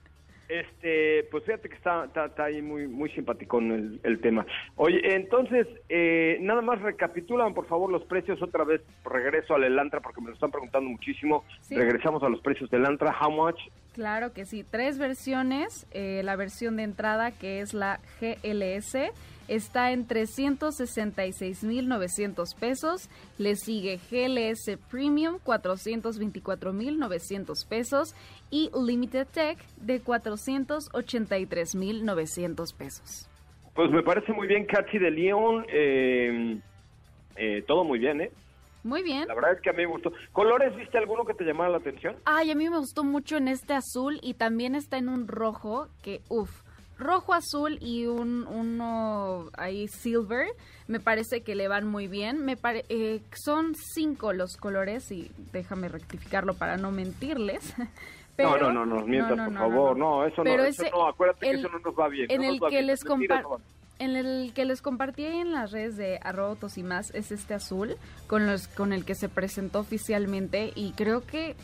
este, 0.48 1.24
pues 1.30 1.44
fíjate 1.44 1.68
que 1.68 1.74
está, 1.74 2.06
está, 2.06 2.44
ahí 2.44 2.62
muy, 2.62 2.88
muy 2.88 3.10
simpaticón 3.10 3.70
el, 3.70 4.00
el 4.02 4.18
tema. 4.22 4.46
Oye, 4.76 5.02
entonces, 5.14 5.66
eh, 5.90 6.38
nada 6.40 6.62
más 6.62 6.80
recapitulan, 6.80 7.52
por 7.52 7.66
favor, 7.66 7.92
los 7.92 8.02
precios 8.04 8.40
otra 8.40 8.64
vez. 8.64 8.80
Regreso 9.04 9.54
al 9.54 9.64
Elantra 9.64 10.00
porque 10.00 10.22
me 10.22 10.28
lo 10.28 10.32
están 10.32 10.50
preguntando 10.50 10.88
muchísimo. 10.88 11.44
Sí. 11.60 11.76
Regresamos 11.76 12.22
a 12.22 12.30
los 12.30 12.40
precios 12.40 12.70
del 12.70 12.80
Elantra. 12.80 13.14
How 13.20 13.30
much? 13.30 13.60
Claro 13.92 14.32
que 14.32 14.46
sí, 14.46 14.64
tres 14.64 14.96
versiones. 14.96 15.86
Eh, 15.90 16.22
la 16.24 16.36
versión 16.36 16.76
de 16.76 16.84
entrada, 16.84 17.32
que 17.32 17.60
es 17.60 17.74
la 17.74 18.00
GLS, 18.18 19.12
está 19.50 19.92
en 19.92 20.08
366.900 20.08 22.58
pesos. 22.58 23.10
Le 23.36 23.56
sigue 23.56 24.00
GLS 24.10 24.78
Premium, 24.90 25.38
424.900 25.44 27.68
pesos. 27.68 28.14
Y 28.50 28.70
Limited 28.74 29.26
Tech, 29.26 29.58
de 29.76 30.02
483.900 30.02 32.76
pesos. 32.76 33.28
Pues 33.74 33.90
me 33.90 34.02
parece 34.02 34.32
muy 34.32 34.46
bien, 34.46 34.64
Katy 34.66 34.98
de 34.98 35.10
León. 35.10 35.66
Eh, 35.68 36.58
eh, 37.36 37.64
todo 37.66 37.84
muy 37.84 37.98
bien, 37.98 38.20
¿eh? 38.20 38.30
Muy 38.82 39.02
bien. 39.02 39.28
La 39.28 39.34
verdad 39.34 39.52
es 39.52 39.60
que 39.60 39.70
a 39.70 39.72
mí 39.72 39.84
me 39.84 39.92
gustó. 39.92 40.12
¿Colores 40.32 40.74
viste 40.74 40.96
alguno 40.96 41.24
que 41.24 41.34
te 41.34 41.44
llamara 41.44 41.70
la 41.70 41.78
atención? 41.78 42.16
Ay, 42.24 42.50
a 42.50 42.54
mí 42.54 42.68
me 42.70 42.78
gustó 42.78 43.04
mucho 43.04 43.36
en 43.36 43.48
este 43.48 43.74
azul 43.74 44.18
y 44.22 44.34
también 44.34 44.74
está 44.74 44.96
en 44.96 45.08
un 45.08 45.28
rojo 45.28 45.88
que, 46.02 46.22
uff, 46.28 46.62
rojo, 47.00 47.34
azul 47.34 47.78
y 47.80 48.06
un 48.06 48.46
uno 48.46 49.50
ahí 49.56 49.88
silver. 49.88 50.48
Me 50.86 51.00
parece 51.00 51.42
que 51.42 51.54
le 51.54 51.68
van 51.68 51.86
muy 51.86 52.06
bien. 52.06 52.44
Me 52.44 52.56
pare, 52.56 52.84
eh, 52.88 53.22
son 53.32 53.74
cinco 53.74 54.32
los 54.32 54.56
colores 54.56 55.10
y 55.10 55.30
déjame 55.52 55.88
rectificarlo 55.88 56.54
para 56.54 56.76
no 56.76 56.90
mentirles. 56.90 57.74
no, 58.38 58.56
no, 58.56 58.72
no, 58.72 58.86
no, 58.86 59.06
mientas, 59.06 59.38
por 59.38 59.54
favor. 59.54 59.96
No, 59.96 60.26
eso 60.26 60.44
no, 60.44 60.64
eso 60.64 60.84
no, 60.92 61.08
acuérdate 61.08 61.50
que 61.50 61.56
eso 61.56 61.68
no 61.68 61.78
nos 61.78 61.94
va 61.94 62.08
bien. 62.08 62.30
En 62.30 62.44
el 62.44 62.60
que 62.60 62.82
les 62.82 63.04
comparto 63.04 63.60
en 64.00 64.16
el 64.16 64.52
que 64.54 64.64
les 64.64 64.80
compartí 64.80 65.26
en 65.26 65.52
las 65.52 65.72
redes 65.72 65.96
de 65.98 66.18
arroba 66.22 66.56
y 66.74 66.82
más 66.82 67.14
es 67.14 67.30
este 67.30 67.52
azul 67.52 67.96
con 68.26 68.46
los 68.46 68.66
con 68.66 68.94
el 68.94 69.04
que 69.04 69.14
se 69.14 69.28
presentó 69.28 69.80
oficialmente 69.80 70.72
y 70.74 70.92
creo 70.92 71.20
que 71.20 71.54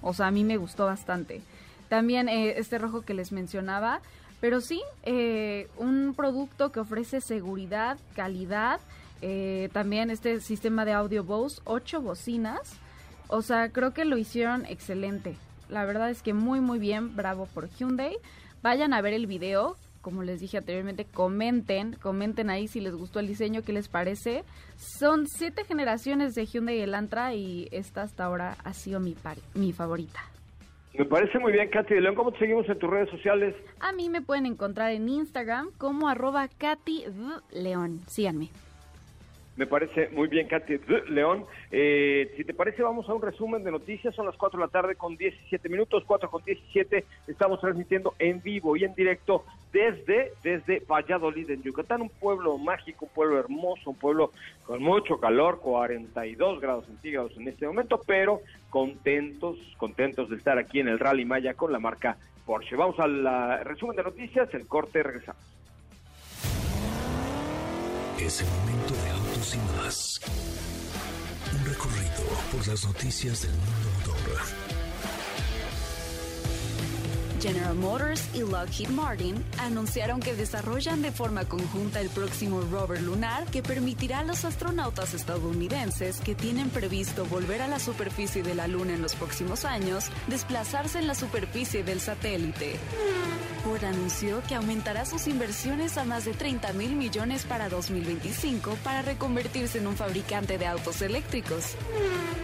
o 0.00 0.14
sea 0.14 0.28
a 0.28 0.30
mí 0.30 0.42
me 0.42 0.56
gustó 0.56 0.86
bastante 0.86 1.42
también 1.90 2.30
eh, 2.30 2.54
este 2.56 2.78
rojo 2.78 3.02
que 3.02 3.12
les 3.12 3.30
mencionaba 3.30 4.00
pero 4.44 4.60
sí 4.60 4.82
eh, 5.04 5.68
un 5.78 6.12
producto 6.14 6.70
que 6.70 6.78
ofrece 6.78 7.22
seguridad 7.22 7.96
calidad 8.14 8.78
eh, 9.22 9.70
también 9.72 10.10
este 10.10 10.38
sistema 10.42 10.84
de 10.84 10.92
audio 10.92 11.24
Bose 11.24 11.62
ocho 11.64 12.02
bocinas. 12.02 12.74
O 13.28 13.40
sea 13.40 13.70
creo 13.70 13.94
que 13.94 14.04
lo 14.04 14.18
hicieron 14.18 14.66
excelente. 14.66 15.38
La 15.70 15.86
verdad 15.86 16.10
es 16.10 16.20
que 16.20 16.34
muy 16.34 16.60
muy 16.60 16.78
bien. 16.78 17.16
Bravo 17.16 17.46
por 17.54 17.70
Hyundai. 17.70 18.18
Vayan 18.60 18.92
a 18.92 19.00
ver 19.00 19.14
el 19.14 19.26
video. 19.26 19.78
Como 20.02 20.22
les 20.22 20.40
dije 20.40 20.58
anteriormente, 20.58 21.06
comenten, 21.06 21.94
comenten 21.94 22.50
ahí 22.50 22.68
si 22.68 22.80
les 22.80 22.94
gustó 22.94 23.20
el 23.20 23.28
diseño, 23.28 23.62
qué 23.62 23.72
les 23.72 23.88
parece. 23.88 24.44
Son 24.76 25.26
siete 25.26 25.64
generaciones 25.64 26.34
de 26.34 26.44
Hyundai 26.44 26.80
Elantra 26.80 27.32
y 27.32 27.66
esta 27.72 28.02
hasta 28.02 28.26
ahora 28.26 28.58
ha 28.62 28.74
sido 28.74 29.00
mi, 29.00 29.16
mi 29.54 29.72
favorita. 29.72 30.20
Me 30.96 31.04
parece 31.04 31.38
muy 31.40 31.52
bien, 31.52 31.70
Katy 31.70 31.94
de 31.94 32.00
León. 32.00 32.14
¿Cómo 32.14 32.30
te 32.30 32.38
seguimos 32.38 32.68
en 32.68 32.78
tus 32.78 32.88
redes 32.88 33.10
sociales? 33.10 33.54
A 33.80 33.92
mí 33.92 34.08
me 34.08 34.22
pueden 34.22 34.46
encontrar 34.46 34.92
en 34.92 35.08
Instagram 35.08 35.70
como 35.76 36.08
arroba 36.08 36.46
Katy 36.46 37.04
León. 37.50 38.00
Síganme. 38.06 38.50
Me 39.56 39.66
parece 39.66 40.08
muy 40.10 40.26
bien, 40.26 40.48
Katy 40.48 40.80
León. 41.10 41.44
Eh, 41.70 42.32
si 42.36 42.44
te 42.44 42.54
parece, 42.54 42.82
vamos 42.82 43.08
a 43.08 43.14
un 43.14 43.22
resumen 43.22 43.62
de 43.62 43.70
noticias. 43.70 44.12
Son 44.14 44.26
las 44.26 44.36
4 44.36 44.58
de 44.58 44.66
la 44.66 44.70
tarde 44.70 44.96
con 44.96 45.16
17 45.16 45.68
minutos, 45.68 46.02
4 46.06 46.28
con 46.28 46.42
17. 46.42 47.04
Estamos 47.28 47.60
transmitiendo 47.60 48.14
en 48.18 48.42
vivo 48.42 48.76
y 48.76 48.82
en 48.82 48.94
directo 48.94 49.44
desde, 49.72 50.32
desde 50.42 50.80
Valladolid, 50.80 51.48
en 51.50 51.62
Yucatán. 51.62 52.02
Un 52.02 52.08
pueblo 52.08 52.58
mágico, 52.58 53.04
un 53.04 53.12
pueblo 53.12 53.38
hermoso, 53.38 53.90
un 53.90 53.96
pueblo 53.96 54.32
con 54.66 54.82
mucho 54.82 55.20
calor, 55.20 55.60
42 55.60 56.60
grados 56.60 56.86
centígrados 56.86 57.36
en 57.36 57.46
este 57.46 57.66
momento, 57.66 58.00
pero 58.04 58.40
contentos, 58.70 59.56
contentos 59.76 60.30
de 60.30 60.36
estar 60.36 60.58
aquí 60.58 60.80
en 60.80 60.88
el 60.88 60.98
Rally 60.98 61.24
Maya 61.24 61.54
con 61.54 61.70
la 61.70 61.78
marca 61.78 62.16
Porsche. 62.44 62.74
Vamos 62.74 62.98
al 62.98 63.64
resumen 63.64 63.96
de 63.96 64.02
noticias, 64.02 64.52
el 64.52 64.66
corte, 64.66 65.02
regresamos. 65.02 65.42
Es 68.18 68.40
el 68.40 68.48
momento 68.48 68.94
de 68.94 69.23
y 69.52 69.58
más. 69.76 70.20
Un 71.52 71.64
recorrido 71.66 72.24
por 72.50 72.66
las 72.66 72.84
noticias 72.84 73.42
del 73.42 73.50
mundo 73.50 73.90
motor. 73.98 74.40
General 77.42 77.74
Motors 77.74 78.22
y 78.32 78.38
Lockheed 78.38 78.88
Martin 78.88 79.44
anunciaron 79.58 80.20
que 80.20 80.34
desarrollan 80.34 81.02
de 81.02 81.12
forma 81.12 81.44
conjunta 81.44 82.00
el 82.00 82.08
próximo 82.08 82.62
rover 82.62 83.02
lunar 83.02 83.44
que 83.46 83.62
permitirá 83.62 84.20
a 84.20 84.24
los 84.24 84.46
astronautas 84.46 85.12
estadounidenses 85.12 86.20
que 86.20 86.34
tienen 86.34 86.70
previsto 86.70 87.26
volver 87.26 87.60
a 87.60 87.68
la 87.68 87.78
superficie 87.78 88.42
de 88.42 88.54
la 88.54 88.66
Luna 88.66 88.94
en 88.94 89.02
los 89.02 89.14
próximos 89.14 89.66
años 89.66 90.06
desplazarse 90.26 90.98
en 90.98 91.06
la 91.06 91.14
superficie 91.14 91.84
del 91.84 92.00
satélite. 92.00 92.78
Ford 93.64 93.82
anunció 93.82 94.42
que 94.46 94.54
aumentará 94.54 95.06
sus 95.06 95.26
inversiones 95.26 95.96
a 95.96 96.04
más 96.04 96.26
de 96.26 96.34
30 96.34 96.74
mil 96.74 96.96
millones 96.96 97.44
para 97.44 97.70
2025 97.70 98.76
para 98.84 99.00
reconvertirse 99.00 99.78
en 99.78 99.86
un 99.86 99.96
fabricante 99.96 100.58
de 100.58 100.66
autos 100.66 101.00
eléctricos. 101.00 101.74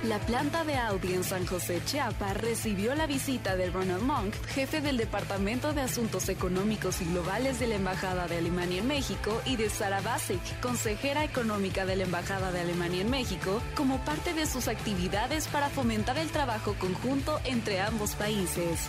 La 0.05 0.19
planta 0.19 0.65
de 0.65 0.77
Audi 0.77 1.13
en 1.13 1.23
San 1.23 1.47
José, 1.47 1.83
Chiapas, 1.85 2.39
recibió 2.39 2.95
la 2.95 3.07
visita 3.07 3.55
de 3.55 3.71
Ronald 3.71 4.03
Monk, 4.03 4.35
jefe 4.47 4.81
del 4.81 4.97
Departamento 4.97 5.75
de 5.75 5.83
Asuntos 5.83 6.31
Económicos 6.31 7.03
y 7.03 7.05
Globales 7.05 7.61
de 7.61 7.67
la 7.67 7.75
Embajada 7.75 8.27
de 8.27 8.39
Alemania 8.39 8.81
en 8.81 8.89
México, 8.89 9.43
y 9.45 9.57
de 9.57 9.69
Sara 9.69 10.01
Basic, 10.01 10.41
consejera 10.61 11.23
económica 11.23 11.85
de 11.85 11.97
la 11.97 12.05
Embajada 12.05 12.51
de 12.51 12.61
Alemania 12.61 13.03
en 13.03 13.11
México, 13.11 13.61
como 13.77 13.99
parte 14.07 14.33
de 14.33 14.47
sus 14.47 14.69
actividades 14.69 15.49
para 15.49 15.69
fomentar 15.69 16.17
el 16.17 16.31
trabajo 16.31 16.75
conjunto 16.79 17.39
entre 17.45 17.81
ambos 17.81 18.15
países. 18.15 18.89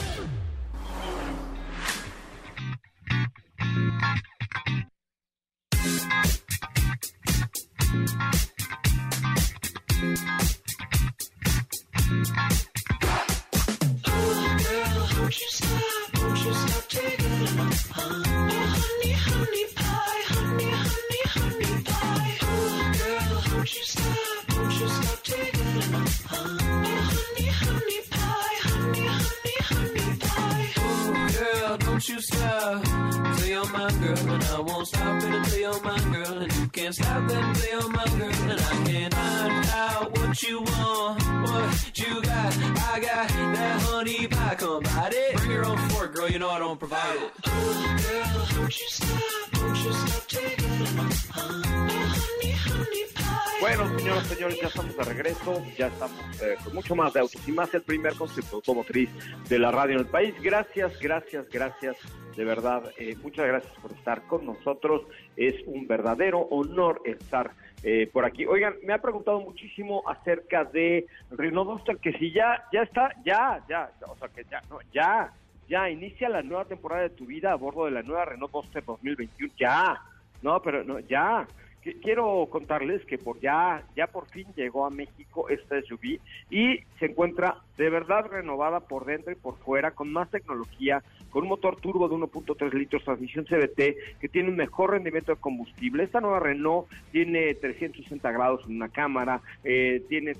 De 55.01 55.13
regreso, 55.13 55.63
ya 55.77 55.87
estamos 55.87 56.41
eh, 56.41 56.55
con 56.63 56.75
mucho 56.75 56.95
más 56.95 57.13
de 57.13 57.21
autos 57.21 57.47
y 57.47 57.51
más 57.51 57.73
el 57.73 57.81
primer 57.81 58.13
concepto 58.13 58.57
automotriz 58.57 59.09
de 59.49 59.57
la 59.57 59.71
radio 59.71 59.95
en 59.95 60.01
el 60.01 60.05
país. 60.05 60.35
Gracias, 60.41 60.99
gracias, 60.99 61.49
gracias, 61.49 61.97
de 62.35 62.45
verdad, 62.45 62.83
eh, 62.97 63.15
muchas 63.23 63.47
gracias 63.47 63.73
por 63.81 63.91
estar 63.93 64.21
con 64.27 64.45
nosotros. 64.45 65.01
Es 65.35 65.55
un 65.65 65.87
verdadero 65.87 66.41
honor 66.51 67.01
estar 67.05 67.51
eh, 67.83 68.09
por 68.13 68.25
aquí. 68.25 68.45
Oigan, 68.45 68.75
me 68.83 68.93
ha 68.93 69.01
preguntado 69.01 69.39
muchísimo 69.39 70.03
acerca 70.07 70.65
de 70.65 71.07
Renault 71.31 71.71
Duster, 71.71 71.97
que 71.97 72.13
si 72.13 72.31
ya, 72.31 72.63
ya 72.71 72.83
está, 72.83 73.09
ya, 73.25 73.63
ya, 73.67 73.89
o 74.07 74.15
sea 74.17 74.27
que 74.27 74.43
ya, 74.43 74.61
no, 74.69 74.79
ya, 74.93 75.33
ya, 75.67 75.89
inicia 75.89 76.29
la 76.29 76.43
nueva 76.43 76.65
temporada 76.65 77.03
de 77.03 77.09
tu 77.09 77.25
vida 77.25 77.51
a 77.51 77.55
bordo 77.55 77.85
de 77.85 77.91
la 77.91 78.03
nueva 78.03 78.25
Renault 78.25 78.53
Duster 78.53 78.83
2021, 78.85 79.53
ya, 79.57 79.99
no, 80.43 80.61
pero 80.61 80.83
no, 80.83 80.99
ya, 80.99 81.47
quiero 81.81 82.47
contarles 82.49 83.03
que 83.05 83.17
por 83.17 83.39
ya, 83.39 83.83
ya 83.95 84.07
por 84.07 84.27
fin 84.27 84.47
llegó 84.55 84.85
a 84.85 84.89
México 84.89 85.49
esta 85.49 85.81
SUV 85.81 86.19
y 86.49 86.79
se 86.99 87.05
encuentra 87.05 87.57
de 87.77 87.89
verdad 87.89 88.27
renovada 88.27 88.81
por 88.81 89.05
dentro 89.05 89.31
y 89.31 89.35
por 89.35 89.57
fuera, 89.57 89.91
con 89.91 90.11
más 90.11 90.29
tecnología, 90.29 91.03
con 91.31 91.43
un 91.43 91.49
motor 91.49 91.77
turbo 91.77 92.07
de 92.07 92.15
1.3 92.15 92.73
litros, 92.73 93.03
transmisión 93.03 93.45
CVT, 93.45 94.19
que 94.19 94.29
tiene 94.29 94.49
un 94.49 94.55
mejor 94.55 94.91
rendimiento 94.91 95.33
de 95.33 95.41
combustible. 95.41 96.03
Esta 96.03 96.21
nueva 96.21 96.39
Renault 96.39 96.87
tiene 97.11 97.53
360 97.55 98.31
grados 98.31 98.61
en 98.67 98.75
una 98.75 98.89
cámara, 98.89 99.41
eh, 99.63 100.03
tiene 100.09 100.35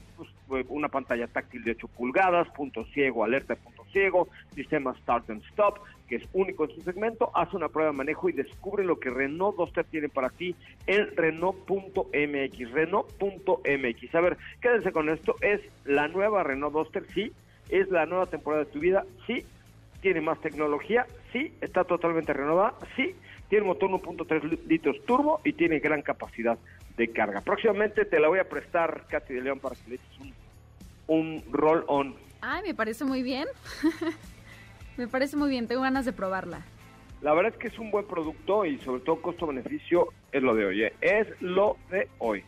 pues, 0.47 0.65
una 0.69 0.89
pantalla 0.89 1.27
táctil 1.27 1.63
de 1.63 1.71
8 1.71 1.87
pulgadas, 1.87 2.49
punto 2.49 2.85
ciego, 2.93 3.23
alerta 3.23 3.55
punto 3.55 3.80
ciego, 3.91 4.27
sistema 4.55 4.95
Start 4.99 5.29
and 5.29 5.43
Stop, 5.51 5.79
que 6.07 6.17
es 6.17 6.27
único 6.33 6.65
en 6.65 6.75
su 6.75 6.81
segmento, 6.81 7.31
hace 7.33 7.55
una 7.55 7.69
prueba 7.69 7.91
de 7.91 7.97
manejo 7.97 8.29
y 8.29 8.33
descubre 8.33 8.83
lo 8.83 8.99
que 8.99 9.09
Renault 9.09 9.55
Duster 9.55 9.85
tiene 9.85 10.09
para 10.09 10.29
ti 10.29 10.55
en 10.87 11.15
Renault.mx, 11.15 12.71
Renault.mx. 12.71 14.15
A 14.15 14.21
ver, 14.21 14.37
quédense 14.61 14.91
con 14.91 15.09
esto, 15.09 15.35
es 15.41 15.61
la 15.85 16.07
nueva 16.07 16.43
Renault 16.43 16.73
Duster, 16.73 17.05
sí, 17.13 17.31
es 17.69 17.89
la 17.89 18.05
nueva 18.05 18.25
temporada 18.25 18.65
de 18.65 18.71
tu 18.71 18.79
vida, 18.79 19.05
sí, 19.25 19.45
tiene 20.01 20.19
más 20.19 20.41
tecnología, 20.41 21.05
sí, 21.31 21.53
está 21.61 21.83
totalmente 21.83 22.33
renovada, 22.33 22.73
sí, 22.95 23.15
tiene 23.49 23.65
motor 23.65 23.89
1.3 23.89 24.67
litros 24.67 24.97
turbo 25.05 25.41
y 25.43 25.53
tiene 25.53 25.79
gran 25.79 26.01
capacidad 26.01 26.57
de 26.97 27.07
carga. 27.09 27.41
Próximamente 27.41 28.05
te 28.05 28.19
la 28.19 28.27
voy 28.27 28.39
a 28.39 28.49
prestar, 28.49 29.05
Katy 29.09 29.33
de 29.33 29.41
León, 29.41 29.59
para 29.59 29.75
que 29.75 29.89
le 29.89 29.95
eches 29.95 30.19
un, 30.19 30.33
un 31.07 31.43
roll-on. 31.51 32.15
Ay, 32.41 32.63
me 32.63 32.73
parece 32.73 33.05
muy 33.05 33.23
bien. 33.23 33.47
Me 34.97 35.07
parece 35.07 35.37
muy 35.37 35.49
bien, 35.49 35.67
tengo 35.67 35.81
ganas 35.81 36.05
de 36.05 36.11
probarla. 36.11 36.65
La 37.21 37.33
verdad 37.33 37.53
es 37.53 37.57
que 37.57 37.67
es 37.69 37.79
un 37.79 37.91
buen 37.91 38.05
producto 38.05 38.65
y 38.65 38.77
sobre 38.79 39.01
todo 39.01 39.21
costo-beneficio 39.21 40.09
es 40.31 40.43
lo 40.43 40.53
de 40.53 40.65
hoy, 40.65 40.83
¿eh? 40.83 40.93
es 41.01 41.27
lo 41.41 41.77
de 41.89 42.09
hoy. 42.19 42.43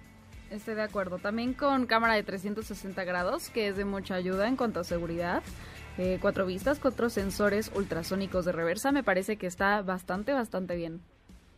Estoy 0.51 0.75
de 0.75 0.83
acuerdo. 0.83 1.19
También 1.19 1.53
con 1.53 1.85
cámara 1.85 2.15
de 2.15 2.23
360 2.23 3.03
grados, 3.05 3.49
que 3.49 3.69
es 3.69 3.77
de 3.77 3.85
mucha 3.85 4.15
ayuda 4.15 4.47
en 4.47 4.55
cuanto 4.55 4.81
a 4.81 4.83
seguridad. 4.83 5.41
Eh, 5.97 6.17
cuatro 6.21 6.45
vistas, 6.45 6.79
cuatro 6.79 7.09
sensores 7.09 7.71
ultrasónicos 7.75 8.45
de 8.45 8.51
reversa, 8.51 8.91
me 8.91 9.03
parece 9.03 9.37
que 9.37 9.47
está 9.47 9.81
bastante, 9.81 10.33
bastante 10.33 10.75
bien. 10.75 11.01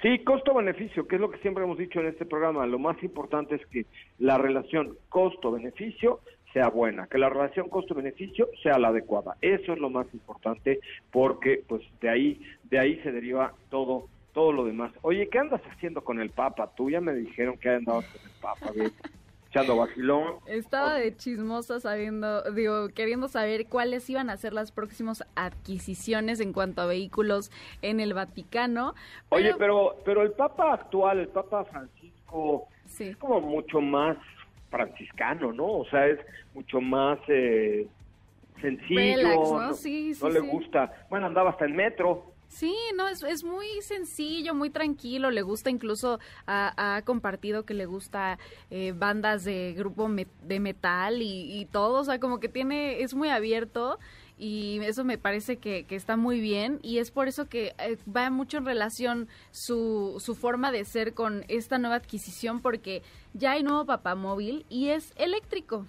Sí, 0.01 0.23
costo-beneficio, 0.23 1.07
que 1.07 1.15
es 1.15 1.21
lo 1.21 1.31
que 1.31 1.39
siempre 1.39 1.63
hemos 1.63 1.77
dicho 1.77 1.99
en 1.99 2.07
este 2.07 2.25
programa. 2.25 2.65
Lo 2.67 2.79
más 2.79 3.01
importante 3.01 3.55
es 3.55 3.65
que 3.67 3.85
la 4.19 4.37
relación 4.37 4.97
costo-beneficio 5.09 6.19
sea 6.55 6.69
buena, 6.69 7.05
que 7.07 7.17
la 7.17 7.27
relación 7.27 7.67
costo-beneficio 7.67 8.47
sea 8.63 8.79
la 8.79 8.87
adecuada. 8.87 9.35
Eso 9.41 9.73
es 9.73 9.79
lo 9.79 9.89
más 9.89 10.07
importante 10.13 10.79
porque 11.11 11.61
pues 11.67 11.81
de 11.99 12.09
ahí 12.09 12.41
de 12.63 12.79
ahí 12.79 12.95
se 13.01 13.11
deriva 13.11 13.53
todo 13.69 14.07
todo 14.31 14.53
lo 14.53 14.63
demás. 14.63 14.93
Oye, 15.01 15.27
¿qué 15.27 15.37
andas 15.37 15.61
haciendo 15.69 16.01
con 16.01 16.21
el 16.21 16.29
Papa? 16.29 16.71
Tú 16.75 16.89
ya 16.89 17.01
me 17.01 17.13
dijeron 17.13 17.57
que 17.57 17.69
andabas 17.69 18.05
con 18.05 18.21
el 18.21 18.31
Papa, 18.41 18.71
echando 19.49 19.75
vacilón. 19.75 20.35
Estaba 20.45 20.93
de 20.93 21.15
chismosa 21.17 21.81
sabiendo, 21.81 22.49
digo, 22.53 22.87
queriendo 22.87 23.27
saber 23.27 23.67
cuáles 23.67 24.09
iban 24.09 24.29
a 24.29 24.37
ser 24.37 24.53
las 24.53 24.71
próximas 24.71 25.25
adquisiciones 25.35 26.39
en 26.39 26.53
cuanto 26.53 26.81
a 26.81 26.85
vehículos 26.85 27.51
en 27.81 27.99
el 27.99 28.13
Vaticano. 28.13 28.95
Oye, 29.27 29.53
pero 29.57 29.97
pero 30.05 30.21
el 30.21 30.31
Papa 30.31 30.73
actual, 30.73 31.19
el 31.19 31.27
Papa 31.27 31.65
Francisco, 31.65 32.69
es 32.97 33.17
como 33.17 33.41
mucho 33.41 33.81
más 33.81 34.15
franciscano, 34.69 35.51
¿no? 35.51 35.65
O 35.65 35.85
sea, 35.89 36.07
es 36.07 36.19
mucho 36.53 36.81
más 36.81 37.19
eh, 37.27 37.87
sencillo, 38.61 39.59
¿no? 39.59 39.73
Sí, 39.73 40.13
no 40.21 40.29
le 40.29 40.39
gusta. 40.39 41.05
Bueno, 41.09 41.27
andaba 41.27 41.51
hasta 41.51 41.65
en 41.65 41.75
metro. 41.75 42.33
Sí, 42.47 42.73
no, 42.95 43.07
es, 43.07 43.23
es 43.23 43.43
muy 43.43 43.67
sencillo, 43.81 44.53
muy 44.53 44.69
tranquilo, 44.69 45.31
le 45.31 45.41
gusta 45.41 45.69
incluso, 45.69 46.19
ha, 46.45 47.01
compartido 47.03 47.65
que 47.65 47.73
le 47.73 47.85
gusta 47.85 48.37
eh, 48.69 48.93
bandas 48.95 49.43
de 49.43 49.73
grupo 49.75 50.07
de 50.43 50.59
metal 50.59 51.21
y, 51.21 51.59
y, 51.59 51.65
todo, 51.65 52.01
o 52.01 52.03
sea, 52.03 52.19
como 52.19 52.39
que 52.39 52.47
tiene, 52.47 53.01
es 53.01 53.13
muy 53.15 53.29
abierto 53.29 53.97
y 54.37 54.79
eso 54.83 55.03
me 55.03 55.17
parece 55.17 55.57
que, 55.57 55.85
está 55.89 56.17
muy 56.17 56.39
bien 56.39 56.79
y 56.81 56.97
es 56.99 57.11
por 57.11 57.27
eso 57.27 57.47
que 57.47 57.73
eh, 57.79 57.97
va 58.13 58.29
mucho 58.29 58.57
en 58.57 58.65
relación 58.65 59.27
su, 59.51 60.15
su 60.19 60.35
forma 60.35 60.71
de 60.71 60.83
ser 60.83 61.13
con 61.13 61.45
esta 61.47 61.77
nueva 61.77 61.95
adquisición 61.95 62.61
porque 62.61 63.01
ya 63.35 63.51
hay 63.51 63.63
nuevo 63.63 63.85
papamóvil 63.85 64.65
y 64.69 64.89
es 64.89 65.13
eléctrico. 65.17 65.85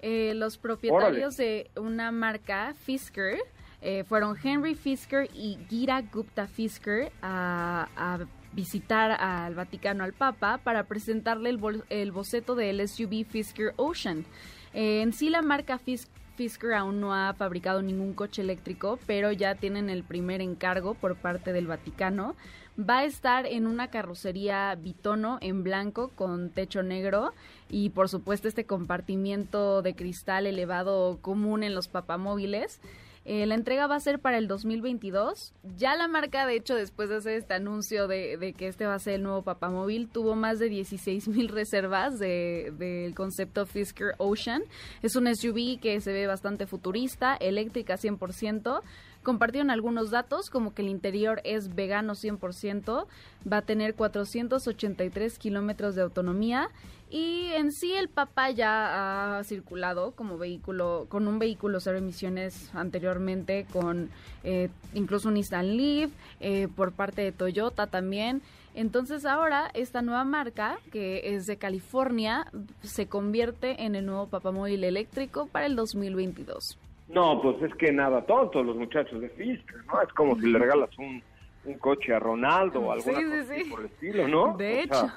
Eh, 0.00 0.32
los 0.34 0.58
propietarios 0.58 1.36
de 1.36 1.70
una 1.76 2.12
marca 2.12 2.74
Fisker 2.84 3.38
eh, 3.80 4.04
fueron 4.04 4.36
Henry 4.42 4.74
Fisker 4.74 5.28
y 5.34 5.58
Gira 5.68 6.02
Gupta 6.02 6.46
Fisker 6.46 7.12
a, 7.22 8.18
visitar 8.52 9.10
al 9.10 9.56
Vaticano 9.56 10.04
al 10.04 10.12
Papa 10.12 10.60
para 10.62 10.84
presentarle 10.84 11.50
el, 11.50 11.82
el 11.90 12.12
boceto 12.12 12.54
del 12.54 12.86
SUV 12.88 13.24
Fisker 13.24 13.74
Ocean. 13.76 14.24
en 14.72 15.12
sí 15.12 15.28
la 15.28 15.42
marca 15.42 15.78
Fisker 15.78 16.23
Fisker 16.36 16.74
aún 16.74 17.00
no 17.00 17.14
ha 17.14 17.32
fabricado 17.34 17.80
ningún 17.80 18.12
coche 18.12 18.42
eléctrico, 18.42 18.98
pero 19.06 19.30
ya 19.30 19.54
tienen 19.54 19.88
el 19.88 20.02
primer 20.02 20.40
encargo 20.40 20.94
por 20.94 21.16
parte 21.16 21.52
del 21.52 21.66
Vaticano. 21.66 22.34
Va 22.78 22.98
a 22.98 23.04
estar 23.04 23.46
en 23.46 23.68
una 23.68 23.88
carrocería 23.88 24.74
bitono 24.74 25.38
en 25.40 25.62
blanco 25.62 26.08
con 26.16 26.50
techo 26.50 26.82
negro 26.82 27.32
y 27.70 27.90
por 27.90 28.08
supuesto 28.08 28.48
este 28.48 28.66
compartimiento 28.66 29.80
de 29.80 29.94
cristal 29.94 30.46
elevado 30.48 31.18
común 31.22 31.62
en 31.62 31.74
los 31.74 31.86
papamóviles. 31.86 32.80
Eh, 33.24 33.46
la 33.46 33.54
entrega 33.54 33.86
va 33.86 33.96
a 33.96 34.00
ser 34.00 34.18
para 34.18 34.36
el 34.36 34.48
2022. 34.48 35.54
Ya 35.76 35.96
la 35.96 36.08
marca, 36.08 36.46
de 36.46 36.56
hecho, 36.56 36.74
después 36.74 37.08
de 37.08 37.16
hacer 37.16 37.34
este 37.34 37.54
anuncio 37.54 38.06
de, 38.06 38.54
que 38.56 38.68
este 38.68 38.86
va 38.86 38.94
a 38.94 38.98
ser 38.98 39.14
el 39.14 39.22
nuevo 39.22 39.42
papamóvil, 39.42 40.08
tuvo 40.08 40.34
más 40.34 40.58
de 40.58 40.68
16 40.68 41.28
mil 41.28 41.48
reservas 41.50 42.18
del 42.18 42.76
de, 42.76 43.12
concepto 43.16 43.64
Fisker 43.64 44.14
Ocean. 44.18 44.62
Es 45.02 45.16
un 45.16 45.34
SUV 45.34 45.80
que 45.80 46.00
se 46.00 46.12
ve 46.12 46.26
bastante 46.26 46.66
futurista, 46.66 47.34
eléctrica 47.36 47.96
100%. 47.96 48.82
Compartieron 49.24 49.70
algunos 49.70 50.10
datos, 50.10 50.50
como 50.50 50.74
que 50.74 50.82
el 50.82 50.88
interior 50.88 51.40
es 51.44 51.74
vegano 51.74 52.12
100%, 52.12 53.06
va 53.50 53.56
a 53.56 53.62
tener 53.62 53.94
483 53.94 55.38
kilómetros 55.38 55.94
de 55.94 56.02
autonomía 56.02 56.70
y 57.10 57.52
en 57.54 57.72
sí 57.72 57.92
el 57.94 58.08
Papa 58.08 58.50
ya 58.50 59.38
ha 59.38 59.44
circulado 59.44 60.12
como 60.12 60.36
vehículo, 60.36 61.06
con 61.08 61.26
un 61.26 61.38
vehículo 61.38 61.80
cero 61.80 61.96
emisiones 61.96 62.74
anteriormente, 62.74 63.66
con 63.72 64.10
eh, 64.42 64.68
incluso 64.92 65.28
un 65.28 65.34
Nissan 65.34 65.76
Leaf, 65.76 66.10
eh, 66.40 66.68
por 66.74 66.92
parte 66.92 67.22
de 67.22 67.32
Toyota 67.32 67.86
también. 67.86 68.42
Entonces 68.74 69.24
ahora 69.24 69.70
esta 69.74 70.02
nueva 70.02 70.24
marca, 70.24 70.78
que 70.92 71.34
es 71.34 71.46
de 71.46 71.56
California, 71.56 72.46
se 72.82 73.06
convierte 73.06 73.84
en 73.84 73.94
el 73.94 74.04
nuevo 74.04 74.26
papamóvil 74.26 74.84
eléctrico 74.84 75.46
para 75.46 75.66
el 75.66 75.76
2022. 75.76 76.78
No, 77.08 77.40
pues 77.42 77.60
es 77.62 77.74
que 77.74 77.92
nada 77.92 78.22
tonto 78.22 78.62
los 78.62 78.76
muchachos 78.76 79.20
de 79.20 79.28
Fisker, 79.30 79.84
¿no? 79.86 80.02
Es 80.02 80.12
como 80.14 80.36
si 80.36 80.46
le 80.46 80.58
regalas 80.58 80.96
un, 80.98 81.22
un 81.64 81.74
coche 81.74 82.14
a 82.14 82.18
Ronaldo 82.18 82.80
o 82.80 82.92
algo 82.92 83.04
sí, 83.04 83.64
por 83.70 83.80
el 83.80 83.86
estilo, 83.86 84.28
¿no? 84.28 84.56
De 84.56 84.80
hecho. 84.82 85.10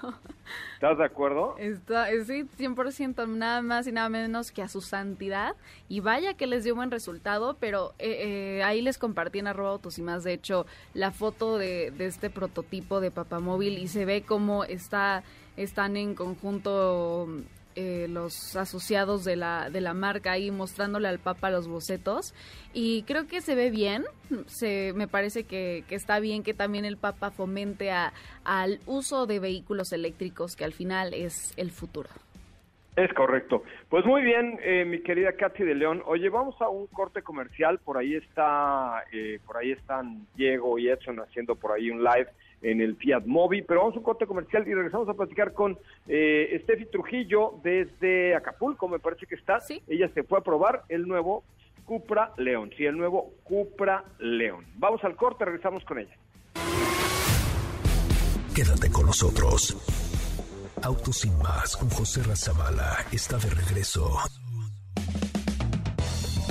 ¿Estás 0.74 0.98
de 0.98 1.06
acuerdo? 1.06 1.56
Está, 1.58 2.12
eh, 2.12 2.24
sí, 2.24 2.46
100%, 2.58 3.28
nada 3.28 3.62
más 3.62 3.88
y 3.88 3.92
nada 3.92 4.10
menos 4.10 4.52
que 4.52 4.62
a 4.62 4.68
su 4.68 4.82
santidad. 4.82 5.56
Y 5.90 6.02
vaya 6.02 6.36
que 6.36 6.46
les 6.46 6.64
dio 6.64 6.76
buen 6.76 6.92
resultado, 6.92 7.58
pero 7.60 7.94
eh, 8.00 8.58
eh, 8.60 8.64
ahí 8.64 8.82
les 8.82 8.98
compartí 8.98 9.40
en 9.40 9.48
arroba 9.48 9.72
autos 9.72 9.98
y 9.98 10.02
más, 10.04 10.24
de 10.24 10.34
hecho, 10.34 10.66
la 10.94 11.12
foto 11.12 11.58
de, 11.58 11.92
de 11.92 12.06
este 12.06 12.30
prototipo 12.30 13.00
de 13.00 13.12
papamóvil 13.12 13.78
y 13.78 13.88
se 13.88 14.06
ve 14.06 14.24
cómo 14.24 14.64
está, 14.66 15.24
están 15.56 15.98
en 15.98 16.16
conjunto 16.16 17.28
eh, 17.80 18.08
los 18.10 18.56
asociados 18.56 19.24
de 19.24 19.36
la, 19.36 19.70
de 19.70 19.82
la 19.82 19.94
marca 19.94 20.32
ahí 20.32 20.50
mostrándole 20.50 21.08
al 21.08 21.20
Papa 21.20 21.52
los 21.52 21.68
bocetos 21.68 22.34
y 22.74 23.04
creo 23.04 23.28
que 23.28 23.40
se 23.40 23.54
ve 23.54 23.70
bien, 23.70 24.04
se, 24.48 24.94
me 24.96 25.08
parece 25.08 25.44
que, 25.44 25.84
está 25.92 26.20
bien 26.20 26.42
que 26.42 26.56
también 26.56 26.86
el 26.86 26.98
Papa 26.98 27.30
fomente 27.30 27.92
a, 27.92 28.14
al 28.44 28.80
uso 28.88 29.28
de 29.28 29.40
vehículos 29.40 29.94
eléctricos 29.94 30.56
que 30.56 30.66
al 30.66 30.74
final 30.74 31.14
es 31.14 31.54
el 31.56 31.70
futuro. 31.70 32.10
Es 32.96 33.14
correcto. 33.14 33.64
Pues 33.90 34.04
muy 34.08 34.24
bien, 34.24 34.60
eh, 34.64 34.84
mi 34.84 35.04
querida 35.04 35.34
Katy 35.34 35.64
de 35.64 35.76
León. 35.76 36.02
Oye, 36.08 36.30
vamos 36.30 36.60
a 36.60 36.70
un 36.70 36.88
corte 36.88 37.22
comercial. 37.22 37.78
Por 37.78 38.00
ahí 38.00 38.16
está, 38.16 39.04
eh, 39.12 39.40
por 39.46 39.58
ahí 39.58 39.72
están 39.72 40.26
Diego 40.34 40.80
y 40.80 40.90
Edson 40.90 41.20
haciendo 41.20 41.56
por 41.56 41.74
ahí 41.74 41.92
un 41.92 42.04
live 42.04 42.30
en 42.62 42.82
el 42.82 42.96
Fiat 42.96 43.26
Mobi, 43.26 43.62
pero 43.62 43.82
vamos 43.82 43.96
a 43.96 44.00
un 44.00 44.04
corte 44.04 44.26
comercial 44.26 44.68
y 44.68 44.74
regresamos 44.74 45.08
a 45.10 45.14
platicar 45.14 45.54
con 45.54 45.78
eh, 46.08 46.60
Steffi 46.64 46.86
Trujillo 46.86 47.56
desde 47.64 48.36
Acapulco, 48.36 48.88
me 48.88 49.00
parece 49.00 49.26
que 49.26 49.36
está. 49.36 49.60
Ella 49.88 50.10
se 50.14 50.24
fue 50.24 50.40
a 50.40 50.42
probar 50.42 50.84
el 50.90 51.08
nuevo 51.08 51.44
Cupra 51.86 52.34
León, 52.38 52.72
sí, 52.76 52.86
el 52.86 52.98
nuevo 52.98 53.34
Cupra 53.44 54.04
León. 54.20 54.66
Vamos 54.76 55.04
al 55.04 55.16
corte, 55.16 55.46
regresamos 55.46 55.84
con 55.86 56.00
ella. 56.00 56.16
Quédate 58.54 58.92
con 58.92 59.06
nosotros. 59.06 59.78
Autos 60.84 61.20
sin 61.20 61.38
más 61.40 61.78
con 61.78 61.90
José 61.90 62.24
Razabala 62.24 63.06
está 63.12 63.38
de 63.38 63.50
regreso. 63.50 64.18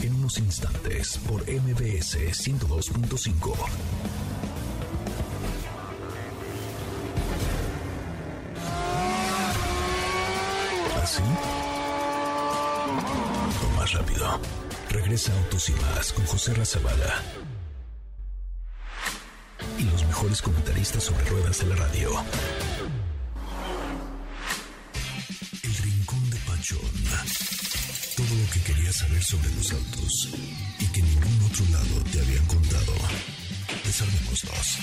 En 0.03 0.15
unos 0.15 0.39
instantes 0.39 1.19
por 1.29 1.43
MBS 1.43 2.17
102.5. 2.17 4.26
¿Así? 11.07 11.23
O 13.63 13.79
más 13.79 13.93
rápido. 13.93 14.41
Regresa 14.91 15.33
Autos 15.39 15.69
y 15.69 15.73
Más 15.75 16.13
con 16.13 16.27
José 16.27 16.53
Razabala. 16.53 17.23
Y 19.79 19.85
los 19.85 20.05
mejores 20.05 20.43
comentaristas 20.43 21.05
sobre 21.05 21.25
ruedas 21.27 21.61
de 21.61 21.67
la 21.67 21.77
radio. 21.77 22.11
El 25.63 25.75
Rincón 25.77 26.29
de 26.29 26.39
Pachón. 26.39 26.81
Todo 28.17 28.35
lo 28.43 28.51
que 28.51 28.61
querías 28.63 28.97
saber 28.97 29.23
sobre 29.23 29.51
los 29.55 29.71
autos 29.71 30.31
y 30.81 30.87
que 30.89 31.03
ningún 31.03 31.41
otro 31.49 31.65
lado 31.71 32.03
te 32.11 32.19
habían 32.19 32.47
contado. 32.47 32.95
Desarmémoslos. 33.85 34.79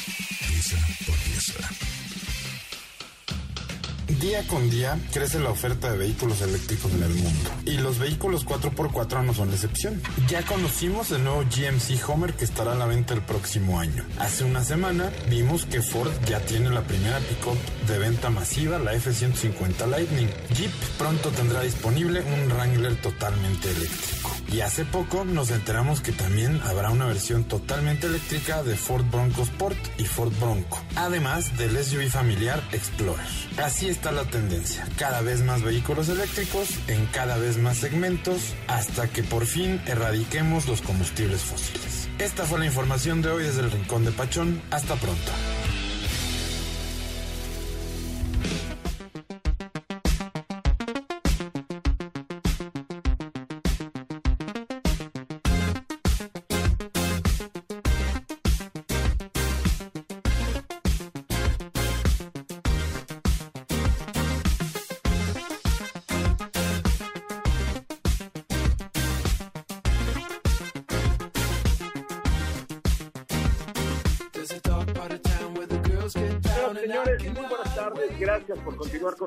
Pieza 0.48 0.78
por 1.06 1.18
pieza. 1.18 2.12
Día 4.08 4.46
con 4.48 4.70
día 4.70 5.00
crece 5.13 5.39
la 5.39 5.50
oferta 5.50 5.92
de 5.92 5.98
vehículos 5.98 6.42
eléctricos 6.42 6.92
en 6.92 7.04
el 7.04 7.13
mundo 7.13 7.50
y 7.66 7.78
los 7.78 8.00
vehículos 8.00 8.46
4x4 8.46 9.24
no 9.24 9.34
son 9.34 9.50
la 9.50 9.56
excepción. 9.56 10.02
Ya 10.28 10.42
conocimos 10.44 11.12
el 11.12 11.24
nuevo 11.24 11.44
GMC 11.44 12.10
Homer 12.10 12.34
que 12.34 12.44
estará 12.44 12.74
a 12.74 12.76
la 12.76 12.86
venta 12.86 13.13
el 13.13 13.22
próximo 13.22 13.80
año. 13.80 14.06
Hace 14.20 14.44
una 14.44 14.63
semana 14.63 15.12
vimos 15.30 15.66
que 15.66 15.82
Ford 15.82 16.12
ya 16.28 16.39
tiene 16.42 16.70
la 16.70 16.82
primera 16.82 17.20
pickup 17.20 17.58
de 17.88 17.98
venta 17.98 18.30
masiva, 18.30 18.78
la 18.78 18.94
F-150 18.94 19.88
Lightning. 19.88 20.30
Jeep 20.54 20.72
pronto 20.98 21.30
tendrá 21.30 21.62
disponible 21.62 22.22
un 22.22 22.52
Wrangler 22.52 22.96
totalmente 22.98 23.70
eléctrico. 23.70 24.12
Y 24.54 24.62
hace 24.62 24.86
poco 24.86 25.26
nos 25.26 25.50
enteramos 25.50 26.02
que 26.02 26.12
también 26.12 26.62
habrá 26.66 26.92
una 26.92 27.08
versión 27.08 27.44
totalmente 27.44 28.06
eléctrica 28.06 28.62
de 28.62 28.76
Ford 28.76 29.04
Bronco 29.10 29.42
Sport 29.42 29.80
y 29.98 30.06
Ford 30.06 30.32
Bronco, 30.39 30.80
además 30.96 31.58
del 31.58 31.76
SUV 31.84 32.08
familiar 32.10 32.62
Explorer. 32.72 33.26
Así 33.58 33.89
está 33.89 34.12
la 34.12 34.26
tendencia, 34.26 34.88
cada 34.96 35.22
vez 35.22 35.42
más 35.42 35.63
vehículos 35.63 36.08
eléctricos 36.08 36.70
en 36.88 37.08
cada 37.08 37.38
vez 37.38 37.58
más 37.58 37.78
segmentos 37.78 38.54
hasta 38.68 39.08
que 39.08 39.24
por 39.24 39.48
fin 39.48 39.82
erradiquemos 39.88 40.68
los 40.68 40.82
combustibles 40.82 41.42
fósiles. 41.42 42.08
Esta 42.20 42.46
fue 42.46 42.60
la 42.60 42.68
información 42.68 43.24
de 43.24 43.30
hoy 43.30 43.44
desde 43.44 43.62
el 43.62 43.72
Rincón 43.72 44.06
de 44.06 44.12
Pachón. 44.12 44.62
Hasta 44.70 44.96
pronto. 44.98 45.32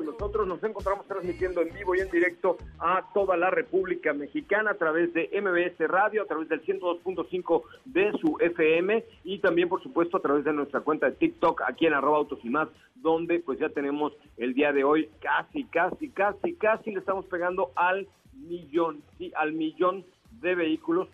Nosotros. 0.03 0.47
Nos 0.47 0.63
encontramos 0.63 1.05
transmitiendo 1.07 1.61
en 1.61 1.73
vivo 1.73 1.95
y 1.95 1.99
en 1.99 2.09
directo 2.09 2.57
a 2.79 3.03
toda 3.13 3.37
la 3.37 3.49
República 3.49 4.13
Mexicana 4.13 4.71
a 4.71 4.73
través 4.75 5.13
de 5.13 5.29
MBS 5.41 5.87
Radio, 5.89 6.23
a 6.23 6.25
través 6.25 6.49
del 6.49 6.63
102.5 6.63 7.63
de 7.85 8.11
su 8.19 8.37
FM 8.39 9.03
y 9.23 9.39
también, 9.39 9.69
por 9.69 9.81
supuesto, 9.81 10.17
a 10.17 10.21
través 10.21 10.43
de 10.45 10.53
nuestra 10.53 10.81
cuenta 10.81 11.07
de 11.07 11.15
TikTok 11.15 11.61
aquí 11.67 11.85
en 11.85 11.93
arroba 11.93 12.17
autos 12.17 12.39
y 12.43 12.49
más, 12.49 12.69
donde 12.95 13.39
pues 13.39 13.59
ya 13.59 13.69
tenemos 13.69 14.13
el 14.37 14.53
día 14.53 14.71
de 14.73 14.83
hoy 14.83 15.09
casi, 15.19 15.65
casi, 15.65 16.09
casi, 16.09 16.55
casi 16.55 16.91
le 16.91 16.99
estamos 16.99 17.25
pegando 17.25 17.71
al 17.75 18.07
millón, 18.33 19.01
sí, 19.17 19.31
al 19.35 19.53
millón 19.53 20.05
de 20.41 20.55
vehículos 20.55 21.07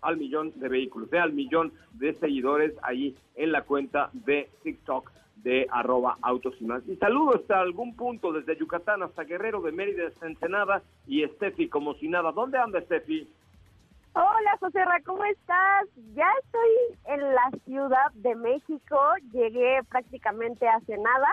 al 0.00 0.16
millón 0.16 0.52
de 0.56 0.68
vehículos, 0.68 1.12
al 1.12 1.32
millón 1.32 1.72
de 1.94 2.14
seguidores 2.14 2.72
ahí 2.82 3.16
en 3.34 3.52
la 3.52 3.62
cuenta 3.62 4.10
de 4.12 4.48
TikTok 4.62 5.10
de 5.42 5.66
arroba 5.70 6.16
autos 6.22 6.54
y 6.60 6.64
más. 6.64 6.86
Y 6.88 6.96
saludo 6.96 7.36
hasta 7.36 7.60
algún 7.60 7.94
punto, 7.96 8.32
desde 8.32 8.56
Yucatán 8.56 9.02
hasta 9.02 9.24
Guerrero, 9.24 9.60
de 9.62 9.72
Mérida 9.72 10.10
Ensenada 10.22 10.82
y 11.06 11.22
Estefi 11.22 11.68
como 11.68 11.94
si 11.94 12.08
nada. 12.08 12.32
¿Dónde 12.32 12.58
anda 12.58 12.78
Estefi? 12.78 13.28
Hola 14.14 14.56
José 14.58 14.84
Ra, 14.84 15.00
¿cómo 15.04 15.22
estás? 15.24 15.86
Ya 16.14 16.26
estoy 16.42 17.14
en 17.14 17.20
la 17.34 17.50
Ciudad 17.64 18.10
de 18.14 18.34
México, 18.34 18.98
llegué 19.32 19.80
prácticamente 19.88 20.66
hace 20.66 20.96
nada, 20.98 21.28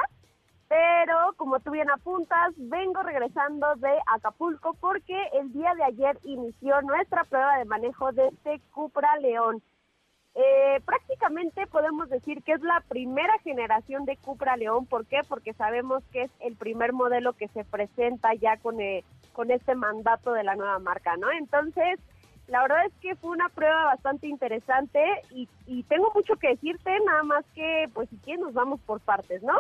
pero 0.68 1.34
como 1.38 1.60
tú 1.62 1.72
bien 1.72 1.90
apuntas, 1.90 2.54
vengo 2.58 3.02
regresando 3.02 3.76
de 3.78 3.92
Acapulco 4.06 4.76
porque 4.80 5.16
el 5.34 5.52
día 5.52 5.74
de 5.76 5.84
ayer 5.84 6.20
inició 6.26 6.82
nuestra 6.84 7.24
prueba 7.24 7.58
de 7.58 7.66
manejo 7.66 8.12
de 8.12 8.28
este 8.28 8.62
Cupra 8.72 9.18
León. 9.18 9.64
Eh, 10.36 10.82
prácticamente 10.86 11.66
podemos 11.68 12.10
decir 12.10 12.44
que 12.44 12.52
es 12.52 12.62
la 12.62 12.84
primera 12.90 13.38
generación 13.40 14.04
de 14.04 14.18
Cupra 14.18 14.58
León. 14.58 14.86
¿Por 14.86 15.06
qué? 15.06 15.22
Porque 15.30 15.54
sabemos 15.54 16.04
que 16.12 16.24
es 16.24 16.32
el 16.42 16.58
primer 16.58 16.92
modelo 16.92 17.34
que 17.34 17.48
se 17.50 17.64
presenta 17.64 18.34
ya 18.34 18.58
con, 18.58 18.82
eh, 18.82 19.06
con 19.32 19.50
este 19.50 19.76
mandato 19.76 20.34
de 20.34 20.44
la 20.44 20.56
nueva 20.56 20.78
marca, 20.80 21.16
¿no? 21.16 21.32
Entonces, 21.32 22.00
la 22.48 22.62
verdad 22.64 22.86
es 22.86 22.94
que 23.02 23.16
fue 23.16 23.32
una 23.32 23.48
prueba 23.48 23.86
bastante 23.86 24.28
interesante 24.28 25.02
y, 25.32 25.48
y 25.68 25.84
tengo 25.84 26.12
mucho 26.14 26.36
que 26.36 26.50
decirte, 26.50 26.92
nada 27.06 27.24
más 27.24 27.46
que, 27.56 27.90
pues 27.94 28.10
si 28.10 28.18
quieres, 28.18 28.44
nos 28.44 28.54
vamos 28.54 28.82
por 28.82 29.00
partes, 29.00 29.42
¿no? 29.42 29.58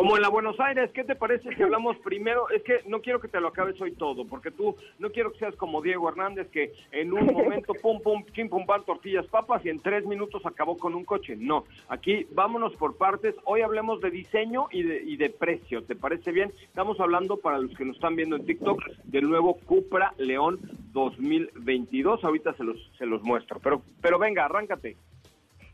Como 0.00 0.16
en 0.16 0.22
la 0.22 0.30
Buenos 0.30 0.58
Aires, 0.58 0.90
¿qué 0.94 1.04
te 1.04 1.14
parece 1.14 1.54
si 1.54 1.62
hablamos 1.62 1.98
primero? 1.98 2.48
Es 2.48 2.62
que 2.62 2.80
no 2.86 3.02
quiero 3.02 3.20
que 3.20 3.28
te 3.28 3.38
lo 3.38 3.48
acabes 3.48 3.78
hoy 3.82 3.92
todo, 3.92 4.24
porque 4.24 4.50
tú 4.50 4.74
no 4.98 5.10
quiero 5.10 5.30
que 5.30 5.40
seas 5.40 5.54
como 5.56 5.82
Diego 5.82 6.08
Hernández, 6.08 6.48
que 6.48 6.72
en 6.90 7.12
un 7.12 7.26
momento, 7.34 7.74
pum, 7.74 8.00
pum, 8.00 8.24
chim, 8.32 8.48
pum, 8.48 8.64
pan, 8.64 8.82
tortillas, 8.86 9.26
papas, 9.26 9.62
y 9.62 9.68
en 9.68 9.78
tres 9.78 10.06
minutos 10.06 10.46
acabó 10.46 10.78
con 10.78 10.94
un 10.94 11.04
coche. 11.04 11.36
No, 11.36 11.66
aquí 11.90 12.26
vámonos 12.32 12.74
por 12.76 12.96
partes. 12.96 13.34
Hoy 13.44 13.60
hablemos 13.60 14.00
de 14.00 14.10
diseño 14.10 14.68
y 14.70 14.84
de, 14.84 15.02
y 15.02 15.18
de 15.18 15.28
precio, 15.28 15.84
¿te 15.84 15.94
parece 15.94 16.32
bien? 16.32 16.50
Estamos 16.62 16.98
hablando, 16.98 17.36
para 17.36 17.58
los 17.58 17.76
que 17.76 17.84
nos 17.84 17.96
están 17.96 18.16
viendo 18.16 18.36
en 18.36 18.46
TikTok, 18.46 18.82
del 19.04 19.28
nuevo 19.28 19.58
Cupra 19.66 20.14
León 20.16 20.60
2022. 20.94 22.24
Ahorita 22.24 22.54
se 22.54 22.64
los, 22.64 22.90
se 22.96 23.04
los 23.04 23.22
muestro, 23.22 23.60
pero, 23.62 23.82
pero 24.00 24.18
venga, 24.18 24.46
arráncate. 24.46 24.96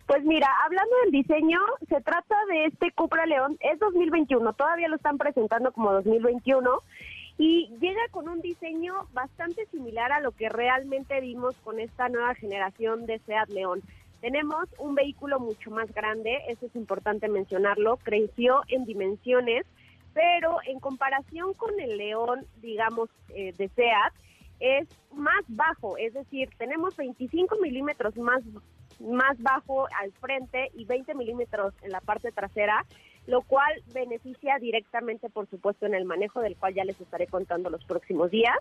Pues 0.06 0.24
mira, 0.24 0.48
hablando 0.64 0.94
del 1.02 1.10
diseño, 1.10 1.58
se 1.88 2.00
trata 2.00 2.36
de 2.48 2.66
este 2.66 2.92
Cupra 2.92 3.26
León, 3.26 3.56
es 3.58 3.76
2021, 3.80 4.52
todavía 4.52 4.86
lo 4.86 4.96
están 4.96 5.18
presentando 5.18 5.72
como 5.72 5.92
2021 5.92 6.70
y 7.38 7.68
llega 7.80 8.00
con 8.12 8.28
un 8.28 8.40
diseño 8.40 8.94
bastante 9.12 9.66
similar 9.66 10.12
a 10.12 10.20
lo 10.20 10.30
que 10.30 10.48
realmente 10.48 11.20
vimos 11.20 11.56
con 11.64 11.80
esta 11.80 12.08
nueva 12.08 12.36
generación 12.36 13.06
de 13.06 13.18
Seat 13.18 13.48
León. 13.48 13.82
Tenemos 14.20 14.68
un 14.78 14.94
vehículo 14.94 15.40
mucho 15.40 15.72
más 15.72 15.92
grande, 15.92 16.38
eso 16.48 16.66
es 16.66 16.76
importante 16.76 17.26
mencionarlo, 17.28 17.96
creció 17.96 18.62
en 18.68 18.84
dimensiones, 18.84 19.66
pero 20.14 20.58
en 20.68 20.78
comparación 20.78 21.52
con 21.54 21.80
el 21.80 21.98
León, 21.98 22.46
digamos, 22.62 23.10
eh, 23.30 23.52
de 23.58 23.68
Seat, 23.70 24.12
es 24.60 24.88
más 25.12 25.44
bajo, 25.48 25.98
es 25.98 26.14
decir, 26.14 26.48
tenemos 26.58 26.96
25 26.96 27.56
milímetros 27.60 28.16
más 28.16 28.42
más 29.00 29.38
bajo 29.38 29.87
al 30.00 30.12
frente 30.12 30.70
y 30.74 30.85
20 30.85 31.14
milímetros 31.14 31.74
en 31.82 31.90
la 31.90 32.00
parte 32.00 32.32
trasera, 32.32 32.85
lo 33.26 33.42
cual 33.42 33.72
beneficia 33.92 34.59
directamente, 34.59 35.28
por 35.28 35.48
supuesto, 35.48 35.87
en 35.87 35.94
el 35.94 36.04
manejo 36.04 36.40
del 36.40 36.56
cual 36.56 36.74
ya 36.74 36.85
les 36.85 37.00
estaré 37.00 37.26
contando 37.26 37.70
los 37.70 37.85
próximos 37.85 38.30
días. 38.30 38.56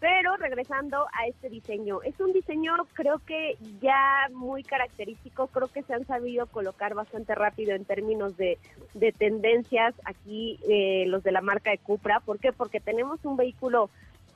Pero 0.00 0.34
regresando 0.38 1.06
a 1.12 1.26
este 1.26 1.50
diseño, 1.50 2.00
es 2.02 2.18
un 2.20 2.32
diseño 2.32 2.72
creo 2.94 3.18
que 3.26 3.58
ya 3.82 4.28
muy 4.32 4.62
característico, 4.62 5.48
creo 5.48 5.68
que 5.68 5.82
se 5.82 5.92
han 5.92 6.06
sabido 6.06 6.46
colocar 6.46 6.94
bastante 6.94 7.34
rápido 7.34 7.74
en 7.74 7.84
términos 7.84 8.34
de, 8.38 8.58
de 8.94 9.12
tendencias 9.12 9.94
aquí 10.06 10.58
eh, 10.66 11.04
los 11.06 11.22
de 11.22 11.32
la 11.32 11.42
marca 11.42 11.70
de 11.70 11.76
Cupra. 11.76 12.20
¿Por 12.20 12.38
qué? 12.38 12.50
Porque 12.50 12.80
tenemos 12.80 13.22
un 13.26 13.36
vehículo 13.36 13.90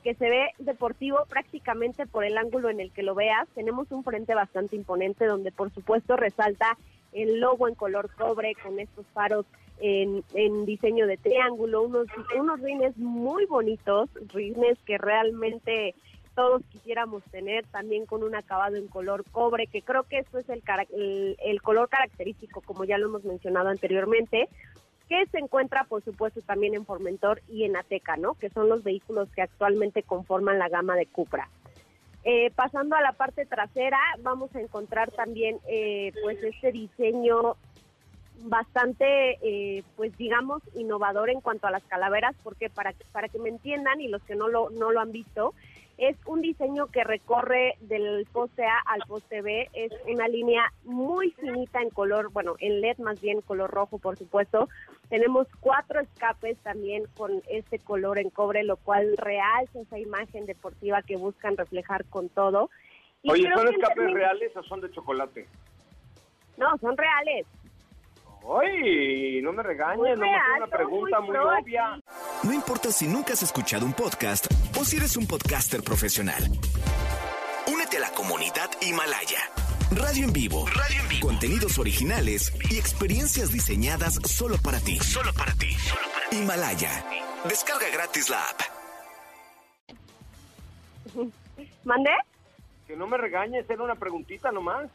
que 0.05 0.13
se 0.13 0.29
ve 0.29 0.51
deportivo 0.59 1.25
prácticamente 1.27 2.05
por 2.05 2.23
el 2.25 2.37
ángulo 2.37 2.69
en 2.69 2.79
el 2.79 2.91
que 2.91 3.01
lo 3.01 3.15
veas. 3.15 3.47
Tenemos 3.55 3.91
un 3.91 4.03
frente 4.03 4.35
bastante 4.35 4.75
imponente 4.75 5.25
donde 5.25 5.51
por 5.51 5.73
supuesto 5.73 6.15
resalta 6.15 6.77
el 7.11 7.39
logo 7.39 7.67
en 7.67 7.73
color 7.73 8.11
cobre 8.15 8.53
con 8.61 8.79
estos 8.79 9.07
faros 9.15 9.47
en, 9.79 10.23
diseño 10.67 11.07
de 11.07 11.17
triángulo, 11.17 11.81
unos, 11.81 12.05
unos 12.39 12.61
rines 12.61 12.95
muy 12.97 13.47
bonitos, 13.47 14.07
rines 14.31 14.77
que 14.85 14.99
realmente 14.99 15.95
todos 16.35 16.61
quisiéramos 16.69 17.23
tener, 17.31 17.65
también 17.67 18.05
con 18.05 18.21
un 18.21 18.35
acabado 18.35 18.75
en 18.75 18.87
color 18.87 19.25
cobre, 19.31 19.65
que 19.65 19.81
creo 19.81 20.03
que 20.03 20.19
eso 20.19 20.37
es 20.37 20.45
el 20.49 21.61
color 21.63 21.89
característico, 21.89 22.61
como 22.61 22.83
ya 22.83 22.99
lo 22.99 23.07
hemos 23.07 23.23
mencionado 23.23 23.69
anteriormente 23.69 24.49
que 25.09 25.25
se 25.27 25.37
encuentra, 25.37 25.83
por 25.83 26.03
supuesto, 26.03 26.41
también 26.41 26.75
en 26.75 26.85
Formentor 26.85 27.41
y 27.47 27.63
en 27.63 27.75
Ateca, 27.75 28.17
¿no? 28.17 28.33
Que 28.35 28.49
son 28.49 28.69
los 28.69 28.83
vehículos 28.83 29.29
que 29.35 29.41
actualmente 29.41 30.03
conforman 30.03 30.59
la 30.59 30.69
gama 30.69 30.95
de 30.95 31.05
Cupra. 31.05 31.49
Eh, 32.23 32.51
pasando 32.55 32.95
a 32.95 33.01
la 33.01 33.11
parte 33.11 33.45
trasera, 33.45 33.99
vamos 34.23 34.53
a 34.55 34.59
encontrar 34.59 35.11
también, 35.11 35.59
eh, 35.67 36.11
pues, 36.23 36.43
este 36.43 36.71
diseño 36.71 37.55
bastante, 38.41 39.37
eh, 39.41 39.83
pues 39.95 40.17
digamos, 40.17 40.61
innovador 40.75 41.29
en 41.29 41.39
cuanto 41.39 41.67
a 41.67 41.71
las 41.71 41.83
calaveras, 41.83 42.35
porque 42.43 42.69
para, 42.69 42.93
para 43.11 43.29
que 43.29 43.39
me 43.39 43.49
entiendan 43.49 44.01
y 44.01 44.07
los 44.07 44.23
que 44.23 44.35
no 44.35 44.47
lo, 44.47 44.71
no 44.71 44.91
lo 44.91 44.99
han 44.99 45.11
visto, 45.11 45.53
es 45.97 46.17
un 46.25 46.41
diseño 46.41 46.87
que 46.87 47.03
recorre 47.03 47.75
del 47.79 48.27
poste 48.31 48.65
A 48.65 48.79
al 48.85 49.01
poste 49.07 49.41
B, 49.41 49.69
es 49.73 49.91
una 50.07 50.27
línea 50.27 50.73
muy 50.83 51.31
finita 51.31 51.81
en 51.81 51.89
color, 51.89 52.31
bueno, 52.31 52.55
en 52.59 52.81
LED 52.81 52.97
más 52.97 53.21
bien, 53.21 53.41
color 53.41 53.71
rojo, 53.71 53.97
por 53.97 54.17
supuesto. 54.17 54.67
Tenemos 55.09 55.47
cuatro 55.59 56.01
escapes 56.01 56.57
también 56.59 57.05
con 57.15 57.41
este 57.49 57.79
color 57.79 58.19
en 58.19 58.29
cobre, 58.29 58.63
lo 58.63 58.75
cual 58.77 59.15
realza 59.17 59.79
esa 59.79 59.97
imagen 59.97 60.45
deportiva 60.45 61.01
que 61.01 61.15
buscan 61.15 61.55
reflejar 61.55 62.05
con 62.05 62.27
todo. 62.29 62.69
Oye, 63.27 63.49
¿son 63.55 63.67
escapes 63.67 64.11
reales 64.11 64.55
o 64.57 64.63
son 64.63 64.81
de 64.81 64.91
chocolate? 64.91 65.47
No, 66.57 66.77
son 66.79 66.97
reales. 66.97 67.45
Ay, 68.47 69.41
no 69.41 69.51
me 69.53 69.63
regañes, 69.63 70.17
no 70.17 70.25
es 70.25 70.31
una 70.57 70.67
pregunta 70.67 71.19
muy, 71.19 71.35
obvia. 71.35 71.99
No 72.43 72.53
importa 72.53 72.91
si 72.91 73.07
nunca 73.07 73.33
has 73.33 73.41
escuchado 73.41 73.85
un 73.85 73.93
podcast 73.93 74.45
o 74.79 74.85
si 74.85 74.97
eres 74.97 75.17
un 75.17 75.25
podcaster 75.25 75.81
profesional. 75.81 76.43
Únete 77.71 77.97
a 77.97 78.01
la 78.01 78.11
comunidad 78.11 78.69
Himalaya. 78.81 79.39
Radio 79.91 80.25
en 80.25 80.33
vivo. 80.33 80.65
Radio 80.67 81.01
en 81.01 81.09
vivo. 81.09 81.27
Contenidos 81.27 81.79
originales 81.79 82.53
y 82.69 82.77
experiencias 82.77 83.51
diseñadas 83.51 84.15
solo 84.25 84.57
para 84.63 84.79
ti. 84.79 84.97
Solo 84.99 85.31
para 85.33 85.53
ti. 85.53 85.71
Solo 85.73 86.07
para 86.13 86.29
ti. 86.29 86.37
Himalaya. 86.37 87.05
Descarga 87.47 87.89
gratis 87.91 88.29
la 88.29 88.41
app. 88.47 88.61
¿Mandé? 91.83 92.11
Que 92.87 92.95
no 92.95 93.07
me 93.07 93.17
regañes, 93.17 93.67
era 93.69 93.83
una 93.83 93.95
preguntita 93.95 94.51
nomás. 94.51 94.89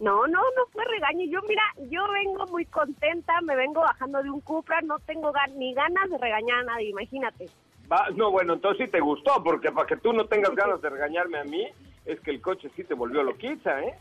No, 0.00 0.26
no, 0.26 0.40
no 0.40 0.66
fue 0.72 0.84
regaño. 0.84 1.24
Yo, 1.26 1.40
mira, 1.48 1.62
yo 1.90 2.02
vengo 2.12 2.46
muy 2.46 2.64
contenta, 2.66 3.40
me 3.42 3.54
vengo 3.56 3.80
bajando 3.80 4.22
de 4.22 4.30
un 4.30 4.40
Cupra, 4.40 4.80
no 4.82 4.98
tengo 5.00 5.32
ni 5.56 5.72
ganas 5.74 6.10
de 6.10 6.18
regañar 6.18 6.58
a 6.60 6.64
nadie, 6.64 6.90
imagínate. 6.90 7.48
Va, 7.90 8.08
no, 8.14 8.30
bueno, 8.30 8.54
entonces 8.54 8.86
sí 8.86 8.90
te 8.90 9.00
gustó, 9.00 9.42
porque 9.42 9.70
para 9.70 9.86
que 9.86 9.96
tú 9.96 10.12
no 10.12 10.26
tengas 10.26 10.54
ganas 10.54 10.80
de 10.80 10.90
regañarme 10.90 11.38
a 11.38 11.44
mí, 11.44 11.66
es 12.06 12.18
que 12.20 12.32
el 12.32 12.40
coche 12.40 12.70
sí 12.74 12.84
te 12.84 12.94
volvió 12.94 13.22
loquita, 13.22 13.82
¿eh? 13.82 13.94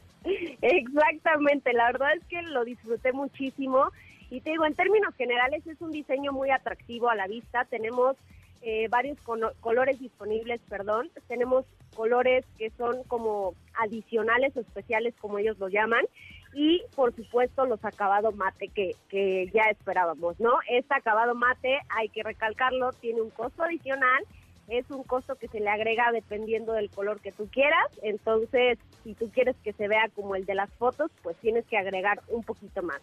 Exactamente, 0.61 1.73
la 1.73 1.91
verdad 1.91 2.15
es 2.15 2.23
que 2.25 2.41
lo 2.41 2.63
disfruté 2.63 3.13
muchísimo. 3.13 3.91
Y 4.29 4.41
te 4.41 4.51
digo, 4.51 4.65
en 4.65 4.73
términos 4.73 5.13
generales 5.15 5.65
es 5.67 5.79
un 5.81 5.91
diseño 5.91 6.31
muy 6.31 6.49
atractivo 6.49 7.09
a 7.09 7.15
la 7.15 7.27
vista. 7.27 7.65
Tenemos 7.65 8.17
eh, 8.65 8.87
varios 8.89 9.17
colores 9.59 9.99
disponibles, 9.99 10.61
perdón. 10.69 11.11
Tenemos 11.27 11.65
colores 11.95 12.45
que 12.57 12.69
son 12.71 13.03
como 13.03 13.55
adicionales 13.77 14.55
o 14.55 14.61
especiales, 14.61 15.13
como 15.19 15.37
ellos 15.37 15.59
lo 15.59 15.67
llaman. 15.67 16.05
Y, 16.53 16.81
por 16.95 17.13
supuesto, 17.13 17.65
los 17.65 17.83
acabados 17.83 18.35
mate 18.35 18.69
que, 18.69 18.95
que 19.09 19.49
ya 19.53 19.63
esperábamos, 19.63 20.39
¿no? 20.39 20.53
Este 20.69 20.93
acabado 20.93 21.35
mate, 21.35 21.79
hay 21.89 22.07
que 22.07 22.23
recalcarlo, 22.23 22.91
tiene 22.93 23.21
un 23.21 23.31
costo 23.31 23.63
adicional. 23.63 24.23
Es 24.69 24.89
un 24.91 25.03
costo 25.03 25.35
que 25.35 25.49
se 25.49 25.59
le 25.59 25.69
agrega 25.69 26.13
dependiendo 26.13 26.71
del 26.71 26.89
color 26.89 27.19
que 27.19 27.33
tú 27.33 27.49
quieras. 27.51 27.87
Entonces, 28.01 28.79
si 29.03 29.13
tú 29.13 29.29
quieres 29.29 29.57
que 29.61 29.73
se 29.73 29.89
vea 29.89 30.09
como 30.15 30.35
el 30.35 30.45
de 30.45 30.55
las 30.55 30.71
fotos, 30.75 31.11
pues 31.21 31.35
tienes 31.37 31.65
que 31.65 31.77
agregar 31.77 32.21
un 32.29 32.43
poquito 32.43 32.81
más. 32.81 33.01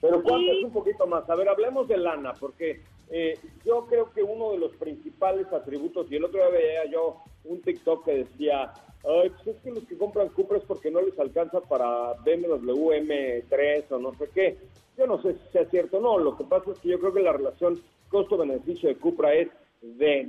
Pero 0.00 0.22
¿cuánto 0.22 0.52
es 0.52 0.64
un 0.64 0.72
poquito 0.72 1.06
más? 1.06 1.28
A 1.28 1.34
ver, 1.34 1.48
hablemos 1.48 1.88
de 1.88 1.96
lana, 1.96 2.32
porque 2.38 2.82
eh, 3.10 3.38
yo 3.64 3.86
creo 3.86 4.12
que 4.12 4.22
uno 4.22 4.52
de 4.52 4.58
los 4.58 4.72
principales 4.76 5.50
atributos, 5.52 6.10
y 6.10 6.16
el 6.16 6.24
otro 6.24 6.38
día 6.38 6.50
veía 6.50 6.90
yo 6.90 7.22
un 7.44 7.60
TikTok 7.62 8.04
que 8.04 8.24
decía, 8.24 8.72
Ay, 9.08 9.30
pues 9.30 9.46
es 9.46 9.62
que 9.62 9.70
los 9.70 9.86
que 9.86 9.96
compran 9.96 10.28
Cupra 10.30 10.58
es 10.58 10.64
porque 10.64 10.90
no 10.90 11.00
les 11.00 11.16
alcanza 11.18 11.60
para 11.60 12.14
BMW 12.24 12.90
M3 12.92 13.84
o 13.90 13.98
no 13.98 14.12
sé 14.14 14.28
qué. 14.34 14.58
Yo 14.98 15.06
no 15.06 15.22
sé 15.22 15.34
si 15.34 15.52
sea 15.52 15.64
cierto 15.66 15.98
o 15.98 16.00
no, 16.00 16.18
lo 16.18 16.36
que 16.36 16.44
pasa 16.44 16.72
es 16.72 16.78
que 16.80 16.88
yo 16.88 16.98
creo 16.98 17.12
que 17.12 17.22
la 17.22 17.32
relación 17.32 17.80
costo-beneficio 18.08 18.88
de 18.88 18.96
Cupra 18.96 19.32
es 19.34 19.48
de, 19.80 20.28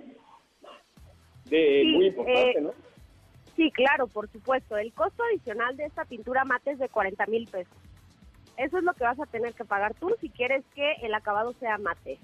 de 1.46 1.84
muy 1.86 2.08
importante, 2.08 2.60
eh, 2.60 2.62
¿no? 2.62 2.72
Sí, 3.56 3.72
claro, 3.72 4.06
por 4.06 4.30
supuesto. 4.30 4.78
El 4.78 4.94
costo 4.94 5.24
adicional 5.24 5.76
de 5.76 5.86
esta 5.86 6.06
pintura 6.06 6.46
mate 6.46 6.72
es 6.72 6.80
de 6.80 6.90
40 6.90 7.26
mil 7.26 7.48
pesos. 7.48 7.74
Eso 8.58 8.80
es 8.80 8.84
lo 8.84 8.94
que 8.94 9.04
vas 9.04 9.20
a 9.20 9.26
tener 9.28 9.54
que 9.54 9.66
pagar 9.66 9.94
tú 9.96 10.14
si 10.20 10.30
quieres 10.30 10.64
que 10.74 10.94
el 11.04 11.14
acabado 11.14 11.54
sea 11.54 11.78
mate. 11.78 12.18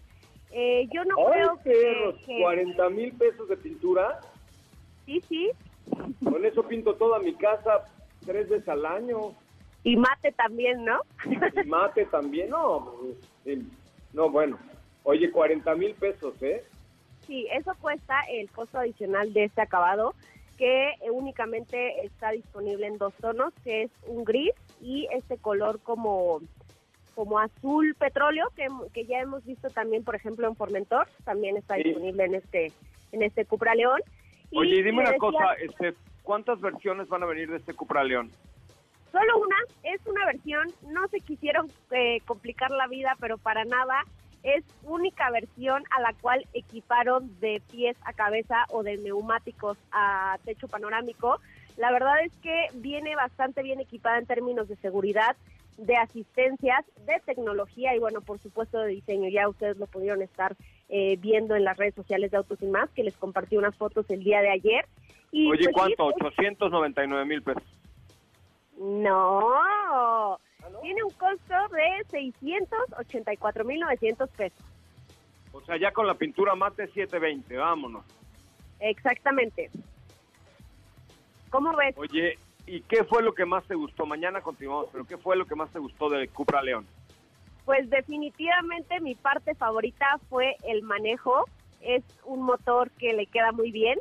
Eh, 0.51 0.87
yo 0.91 1.03
no 1.05 1.15
creo 1.15 1.59
que, 1.63 2.15
que... 2.25 2.41
40 2.41 2.89
mil 2.89 3.13
pesos 3.13 3.47
de 3.47 3.57
pintura. 3.57 4.19
Sí, 5.05 5.21
sí. 5.27 5.51
Con 6.23 6.45
eso 6.45 6.63
pinto 6.63 6.95
toda 6.95 7.19
mi 7.19 7.33
casa 7.35 7.85
tres 8.25 8.49
veces 8.49 8.67
al 8.67 8.85
año. 8.85 9.33
Y 9.83 9.97
mate 9.97 10.31
también, 10.31 10.85
¿no? 10.85 11.01
Y 11.25 11.67
mate 11.67 12.05
también, 12.05 12.49
no. 12.49 12.93
No, 14.13 14.29
bueno. 14.29 14.57
Oye, 15.03 15.29
40 15.29 15.75
mil 15.75 15.93
pesos, 15.95 16.41
¿eh? 16.41 16.63
Sí, 17.27 17.47
eso 17.51 17.73
cuesta 17.81 18.21
el 18.29 18.49
costo 18.51 18.79
adicional 18.79 19.33
de 19.33 19.45
este 19.45 19.61
acabado, 19.61 20.13
que 20.57 20.93
únicamente 21.11 22.05
está 22.05 22.31
disponible 22.31 22.87
en 22.87 22.97
dos 22.97 23.13
tonos, 23.15 23.53
que 23.63 23.83
es 23.83 23.91
un 24.07 24.23
gris 24.23 24.53
y 24.83 25.07
este 25.11 25.37
color 25.37 25.79
como 25.81 26.41
como 27.15 27.39
azul 27.39 27.95
petróleo 27.95 28.49
que, 28.55 28.67
que, 28.91 29.05
ya 29.05 29.19
hemos 29.19 29.45
visto 29.45 29.69
también 29.69 30.03
por 30.03 30.15
ejemplo 30.15 30.47
en 30.47 30.55
Formentor 30.55 31.07
también 31.23 31.57
está 31.57 31.75
disponible 31.75 32.25
en 32.25 32.35
este 32.35 32.71
en 33.11 33.21
este 33.21 33.45
Cupra 33.45 33.75
León. 33.75 34.01
Oye 34.51 34.83
dime 34.83 35.01
una 35.01 35.17
cosa 35.17 35.53
este 35.61 35.93
cuántas 36.23 36.59
versiones 36.59 37.07
van 37.07 37.23
a 37.23 37.27
venir 37.27 37.49
de 37.49 37.57
este 37.57 37.73
Cupra 37.73 38.03
León 38.03 38.29
solo 39.11 39.37
una 39.37 39.55
es 39.83 40.01
una 40.05 40.25
versión 40.25 40.67
no 40.91 41.07
se 41.07 41.19
quisieron 41.19 41.71
eh, 41.91 42.19
complicar 42.25 42.71
la 42.71 42.87
vida 42.87 43.15
pero 43.19 43.37
para 43.37 43.63
nada 43.63 44.03
es 44.41 44.65
única 44.83 45.31
versión 45.31 45.83
a 45.95 46.01
la 46.01 46.13
cual 46.13 46.45
equiparon 46.53 47.39
de 47.39 47.61
pies 47.71 47.95
a 48.03 48.11
cabeza 48.11 48.65
o 48.69 48.83
de 48.83 48.97
neumáticos 48.97 49.77
a 49.91 50.37
techo 50.43 50.67
panorámico 50.67 51.39
la 51.77 51.91
verdad 51.91 52.23
es 52.23 52.35
que 52.37 52.67
viene 52.75 53.15
bastante 53.15 53.63
bien 53.63 53.79
equipada 53.79 54.17
en 54.17 54.25
términos 54.25 54.67
de 54.67 54.75
seguridad 54.77 55.35
de 55.77 55.95
asistencias, 55.95 56.85
de 57.05 57.19
tecnología 57.25 57.95
y 57.95 57.99
bueno, 57.99 58.21
por 58.21 58.39
supuesto 58.39 58.79
de 58.79 58.89
diseño. 58.89 59.29
Ya 59.29 59.47
ustedes 59.47 59.77
lo 59.77 59.87
pudieron 59.87 60.21
estar 60.21 60.55
eh, 60.89 61.17
viendo 61.17 61.55
en 61.55 61.63
las 61.63 61.77
redes 61.77 61.95
sociales 61.95 62.31
de 62.31 62.37
Autos 62.37 62.61
y 62.61 62.67
Más, 62.67 62.89
que 62.91 63.03
les 63.03 63.17
compartí 63.17 63.57
unas 63.57 63.75
fotos 63.75 64.09
el 64.09 64.23
día 64.23 64.41
de 64.41 64.51
ayer. 64.51 64.85
Y 65.31 65.49
Oye, 65.49 65.69
pues, 65.71 65.95
¿cuánto? 65.95 66.05
899 66.05 67.25
mil 67.25 67.41
pesos. 67.41 67.63
No, 68.77 69.41
¿Ah, 69.55 70.37
no, 70.71 70.79
tiene 70.81 71.03
un 71.03 71.11
costo 71.11 71.53
de 71.71 72.05
684 72.09 73.65
mil 73.65 73.79
900 73.79 74.29
pesos. 74.31 74.65
O 75.51 75.61
sea, 75.61 75.77
ya 75.77 75.91
con 75.91 76.07
la 76.07 76.15
pintura 76.15 76.55
mate 76.55 76.87
720, 76.87 77.57
vámonos. 77.57 78.03
Exactamente. 78.79 79.69
¿Cómo 81.53 81.71
ves? 81.77 81.95
Oye, 81.97 82.39
¿Y 82.65 82.81
qué 82.81 83.03
fue 83.03 83.21
lo 83.21 83.33
que 83.33 83.45
más 83.45 83.63
te 83.65 83.75
gustó? 83.75 84.05
Mañana 84.05 84.41
continuamos, 84.41 84.87
pero 84.91 85.05
¿qué 85.05 85.17
fue 85.17 85.35
lo 85.35 85.45
que 85.45 85.55
más 85.55 85.69
te 85.71 85.79
gustó 85.79 86.09
del 86.09 86.29
Cupra 86.29 86.63
León? 86.63 86.87
Pues 87.65 87.89
definitivamente 87.89 88.99
mi 89.01 89.15
parte 89.15 89.53
favorita 89.53 90.17
fue 90.29 90.55
el 90.63 90.81
manejo. 90.81 91.45
Es 91.81 92.03
un 92.23 92.41
motor 92.41 92.89
que 92.91 93.13
le 93.13 93.25
queda 93.25 93.51
muy 93.51 93.71
bien 93.71 93.99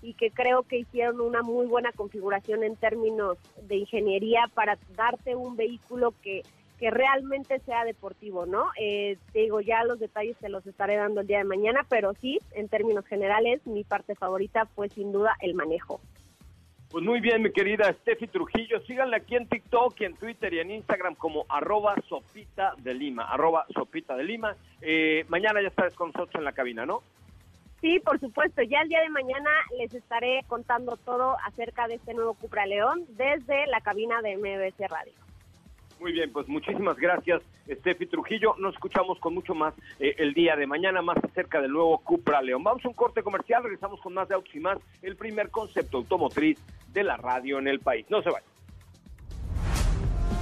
y 0.00 0.14
que 0.14 0.30
creo 0.30 0.62
que 0.62 0.78
hicieron 0.78 1.20
una 1.20 1.42
muy 1.42 1.66
buena 1.66 1.90
configuración 1.92 2.62
en 2.62 2.76
términos 2.76 3.36
de 3.62 3.76
ingeniería 3.76 4.48
para 4.54 4.78
darte 4.94 5.34
un 5.34 5.56
vehículo 5.56 6.14
que, 6.22 6.42
que 6.78 6.90
realmente 6.90 7.58
sea 7.60 7.84
deportivo, 7.84 8.46
¿no? 8.46 8.68
Eh, 8.80 9.18
te 9.32 9.40
digo, 9.40 9.60
ya 9.60 9.82
los 9.82 9.98
detalles 9.98 10.36
te 10.38 10.48
los 10.48 10.64
estaré 10.66 10.94
dando 10.94 11.20
el 11.20 11.26
día 11.26 11.38
de 11.38 11.44
mañana, 11.44 11.84
pero 11.88 12.14
sí, 12.14 12.38
en 12.52 12.68
términos 12.68 13.04
generales, 13.06 13.66
mi 13.66 13.82
parte 13.82 14.14
favorita 14.14 14.66
fue 14.66 14.88
sin 14.88 15.10
duda 15.10 15.36
el 15.40 15.54
manejo. 15.54 16.00
Pues 16.90 17.04
muy 17.04 17.20
bien, 17.20 17.42
mi 17.42 17.52
querida 17.52 17.92
Steffi 17.92 18.28
Trujillo. 18.28 18.80
Síganle 18.86 19.16
aquí 19.16 19.36
en 19.36 19.46
TikTok 19.46 20.00
y 20.00 20.04
en 20.06 20.16
Twitter 20.16 20.54
y 20.54 20.60
en 20.60 20.70
Instagram 20.70 21.16
como 21.16 21.44
arroba 21.50 21.94
sopita 22.08 22.72
de 22.78 22.94
Lima, 22.94 23.24
arroba 23.24 23.66
sopita 23.74 24.16
de 24.16 24.24
Lima. 24.24 24.56
Eh, 24.80 25.26
mañana 25.28 25.60
ya 25.60 25.68
estarás 25.68 25.94
con 25.94 26.12
nosotros 26.12 26.36
en 26.36 26.44
la 26.44 26.52
cabina, 26.52 26.86
¿no? 26.86 27.02
Sí, 27.82 28.00
por 28.00 28.18
supuesto. 28.18 28.62
Ya 28.62 28.80
el 28.80 28.88
día 28.88 29.02
de 29.02 29.10
mañana 29.10 29.50
les 29.76 29.92
estaré 29.94 30.40
contando 30.48 30.96
todo 30.96 31.36
acerca 31.44 31.86
de 31.88 31.96
este 31.96 32.14
nuevo 32.14 32.32
Cupra 32.34 32.64
León 32.64 33.04
desde 33.10 33.66
la 33.66 33.80
cabina 33.82 34.22
de 34.22 34.38
MBC 34.38 34.88
Radio. 34.88 35.27
Muy 36.00 36.12
bien, 36.12 36.30
pues 36.32 36.46
muchísimas 36.48 36.96
gracias, 36.96 37.42
Steffi 37.68 38.06
Trujillo. 38.06 38.54
Nos 38.58 38.74
escuchamos 38.74 39.18
con 39.18 39.34
mucho 39.34 39.54
más 39.54 39.74
eh, 39.98 40.14
el 40.18 40.32
día 40.32 40.54
de 40.54 40.66
mañana, 40.66 41.02
más 41.02 41.16
acerca 41.22 41.60
del 41.60 41.72
nuevo 41.72 41.98
Cupra 41.98 42.40
León. 42.40 42.62
Vamos 42.62 42.84
a 42.84 42.88
un 42.88 42.94
corte 42.94 43.22
comercial, 43.22 43.64
regresamos 43.64 44.00
con 44.00 44.14
más 44.14 44.28
de 44.28 44.36
autos 44.36 44.54
y 44.54 44.60
más, 44.60 44.78
el 45.02 45.16
primer 45.16 45.50
concepto 45.50 45.98
automotriz 45.98 46.58
de 46.92 47.02
la 47.02 47.16
radio 47.16 47.58
en 47.58 47.66
el 47.66 47.80
país. 47.80 48.06
No 48.10 48.22
se 48.22 48.30
vayan. 48.30 48.48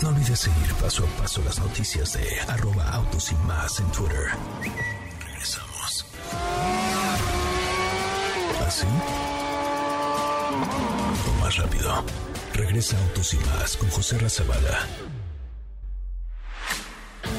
No 0.03 0.09
olvides 0.11 0.39
seguir 0.39 0.75
paso 0.75 1.05
a 1.05 1.23
paso 1.23 1.43
las 1.43 1.59
noticias 1.59 2.13
de 2.13 2.53
arroba 2.53 2.85
autos 2.93 3.33
y 3.33 3.35
más 3.47 3.81
en 3.81 3.91
Twitter. 3.93 4.27
Regresamos. 5.27 6.07
¿Así? 8.67 8.87
O 11.27 11.41
más 11.41 11.57
rápido. 11.57 12.05
Regresa 12.53 12.99
Autos 13.09 13.35
y 13.35 13.37
más 13.39 13.77
con 13.77 13.89
José 13.91 14.19
Razabala 14.19 14.87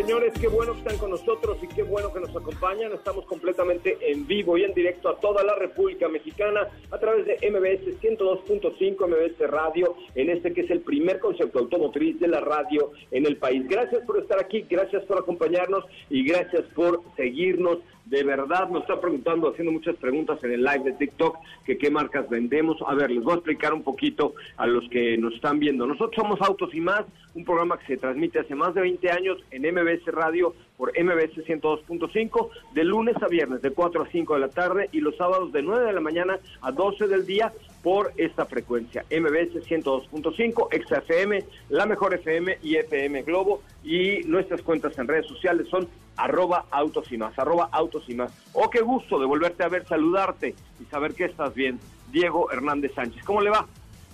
Señores, 0.00 0.32
qué 0.40 0.48
bueno 0.48 0.72
que 0.72 0.78
están 0.78 0.96
con 0.96 1.10
nosotros 1.10 1.58
y 1.62 1.66
qué 1.66 1.82
bueno 1.82 2.10
que 2.10 2.20
nos 2.20 2.34
acompañan. 2.34 2.90
Estamos 2.92 3.26
completamente 3.26 3.98
en 4.00 4.26
vivo 4.26 4.56
y 4.56 4.64
en 4.64 4.72
directo 4.72 5.10
a 5.10 5.20
toda 5.20 5.44
la 5.44 5.54
República 5.56 6.08
Mexicana 6.08 6.68
a 6.90 6.98
través 6.98 7.26
de 7.26 7.34
MBS 7.50 8.00
102.5 8.00 9.06
MBS 9.06 9.50
Radio, 9.50 9.94
en 10.14 10.30
este 10.30 10.54
que 10.54 10.62
es 10.62 10.70
el 10.70 10.80
primer 10.80 11.20
concepto 11.20 11.58
automotriz 11.58 12.18
de 12.18 12.28
la 12.28 12.40
radio 12.40 12.92
en 13.10 13.26
el 13.26 13.36
país. 13.36 13.68
Gracias 13.68 14.02
por 14.06 14.18
estar 14.18 14.40
aquí, 14.40 14.64
gracias 14.70 15.04
por 15.04 15.18
acompañarnos 15.18 15.84
y 16.08 16.24
gracias 16.24 16.64
por 16.74 17.02
seguirnos 17.16 17.80
de 18.10 18.24
verdad 18.24 18.68
nos 18.68 18.82
está 18.82 19.00
preguntando, 19.00 19.50
haciendo 19.50 19.70
muchas 19.70 19.94
preguntas 19.94 20.42
en 20.42 20.52
el 20.52 20.64
live 20.64 20.82
de 20.84 20.92
TikTok, 20.94 21.38
que 21.64 21.78
qué 21.78 21.90
marcas 21.90 22.28
vendemos. 22.28 22.76
A 22.86 22.94
ver, 22.94 23.08
les 23.08 23.22
voy 23.22 23.34
a 23.34 23.36
explicar 23.36 23.72
un 23.72 23.84
poquito 23.84 24.34
a 24.56 24.66
los 24.66 24.88
que 24.88 25.16
nos 25.16 25.32
están 25.34 25.60
viendo. 25.60 25.86
Nosotros 25.86 26.16
somos 26.16 26.40
Autos 26.40 26.74
y 26.74 26.80
Más, 26.80 27.04
un 27.36 27.44
programa 27.44 27.78
que 27.78 27.86
se 27.86 27.96
transmite 27.98 28.40
hace 28.40 28.56
más 28.56 28.74
de 28.74 28.80
20 28.80 29.10
años 29.12 29.38
en 29.52 29.62
MBS 29.62 30.04
Radio 30.06 30.54
por 30.80 30.98
MBS 30.98 31.46
102.5, 31.46 32.48
de 32.72 32.84
lunes 32.84 33.14
a 33.22 33.28
viernes 33.28 33.60
de 33.60 33.70
4 33.70 34.02
a 34.02 34.06
5 34.06 34.32
de 34.32 34.40
la 34.40 34.48
tarde 34.48 34.88
y 34.92 35.00
los 35.00 35.14
sábados 35.14 35.52
de 35.52 35.60
9 35.60 35.84
de 35.84 35.92
la 35.92 36.00
mañana 36.00 36.38
a 36.62 36.72
12 36.72 37.06
del 37.06 37.26
día 37.26 37.52
por 37.82 38.14
esta 38.16 38.46
frecuencia, 38.46 39.04
MBS 39.10 39.62
102.5, 39.68 40.68
XFM, 40.82 41.44
La 41.68 41.84
Mejor 41.84 42.14
FM 42.14 42.60
y 42.62 42.76
FM 42.76 43.22
Globo. 43.24 43.62
Y 43.84 44.22
nuestras 44.24 44.62
cuentas 44.62 44.98
en 44.98 45.06
redes 45.06 45.26
sociales 45.26 45.68
son 45.68 45.86
arroba 46.16 46.64
autos 46.70 47.12
y 47.12 47.18
arroba 47.36 47.68
autos 47.72 48.04
y 48.08 48.14
más. 48.14 48.32
Oh, 48.54 48.70
qué 48.70 48.80
gusto 48.80 49.18
de 49.18 49.26
volverte 49.26 49.62
a 49.62 49.68
ver, 49.68 49.86
saludarte 49.86 50.54
y 50.80 50.84
saber 50.86 51.12
que 51.12 51.26
estás 51.26 51.54
bien. 51.54 51.78
Diego 52.10 52.50
Hernández 52.50 52.92
Sánchez, 52.94 53.22
¿cómo 53.24 53.42
le 53.42 53.50
va? 53.50 53.66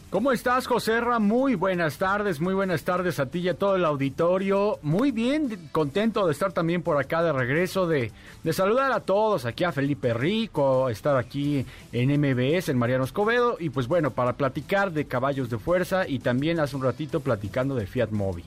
¿Cómo 0.08 0.30
estás, 0.30 0.68
José 0.68 1.00
Ra? 1.00 1.18
Muy 1.18 1.56
buenas 1.56 1.98
tardes, 1.98 2.40
muy 2.40 2.54
buenas 2.54 2.84
tardes 2.84 3.18
a 3.18 3.26
ti 3.26 3.40
y 3.40 3.48
a 3.48 3.54
todo 3.54 3.74
el 3.74 3.84
auditorio. 3.84 4.78
Muy 4.82 5.10
bien, 5.10 5.68
contento 5.72 6.26
de 6.26 6.32
estar 6.32 6.52
también 6.52 6.82
por 6.82 6.96
acá 6.96 7.24
de 7.24 7.32
regreso, 7.32 7.88
de, 7.88 8.12
de 8.44 8.52
saludar 8.52 8.92
a 8.92 9.00
todos, 9.00 9.46
aquí 9.46 9.64
a 9.64 9.72
Felipe 9.72 10.14
Rico, 10.14 10.88
estar 10.90 11.16
aquí 11.16 11.66
en 11.92 12.20
MBS, 12.20 12.68
en 12.68 12.78
Mariano 12.78 13.02
Escobedo, 13.02 13.56
y 13.58 13.70
pues 13.70 13.88
bueno, 13.88 14.12
para 14.12 14.34
platicar 14.34 14.92
de 14.92 15.06
caballos 15.06 15.50
de 15.50 15.58
fuerza 15.58 16.06
y 16.06 16.20
también 16.20 16.60
hace 16.60 16.76
un 16.76 16.84
ratito 16.84 17.18
platicando 17.18 17.74
de 17.74 17.88
Fiat 17.88 18.10
Mobi. 18.12 18.44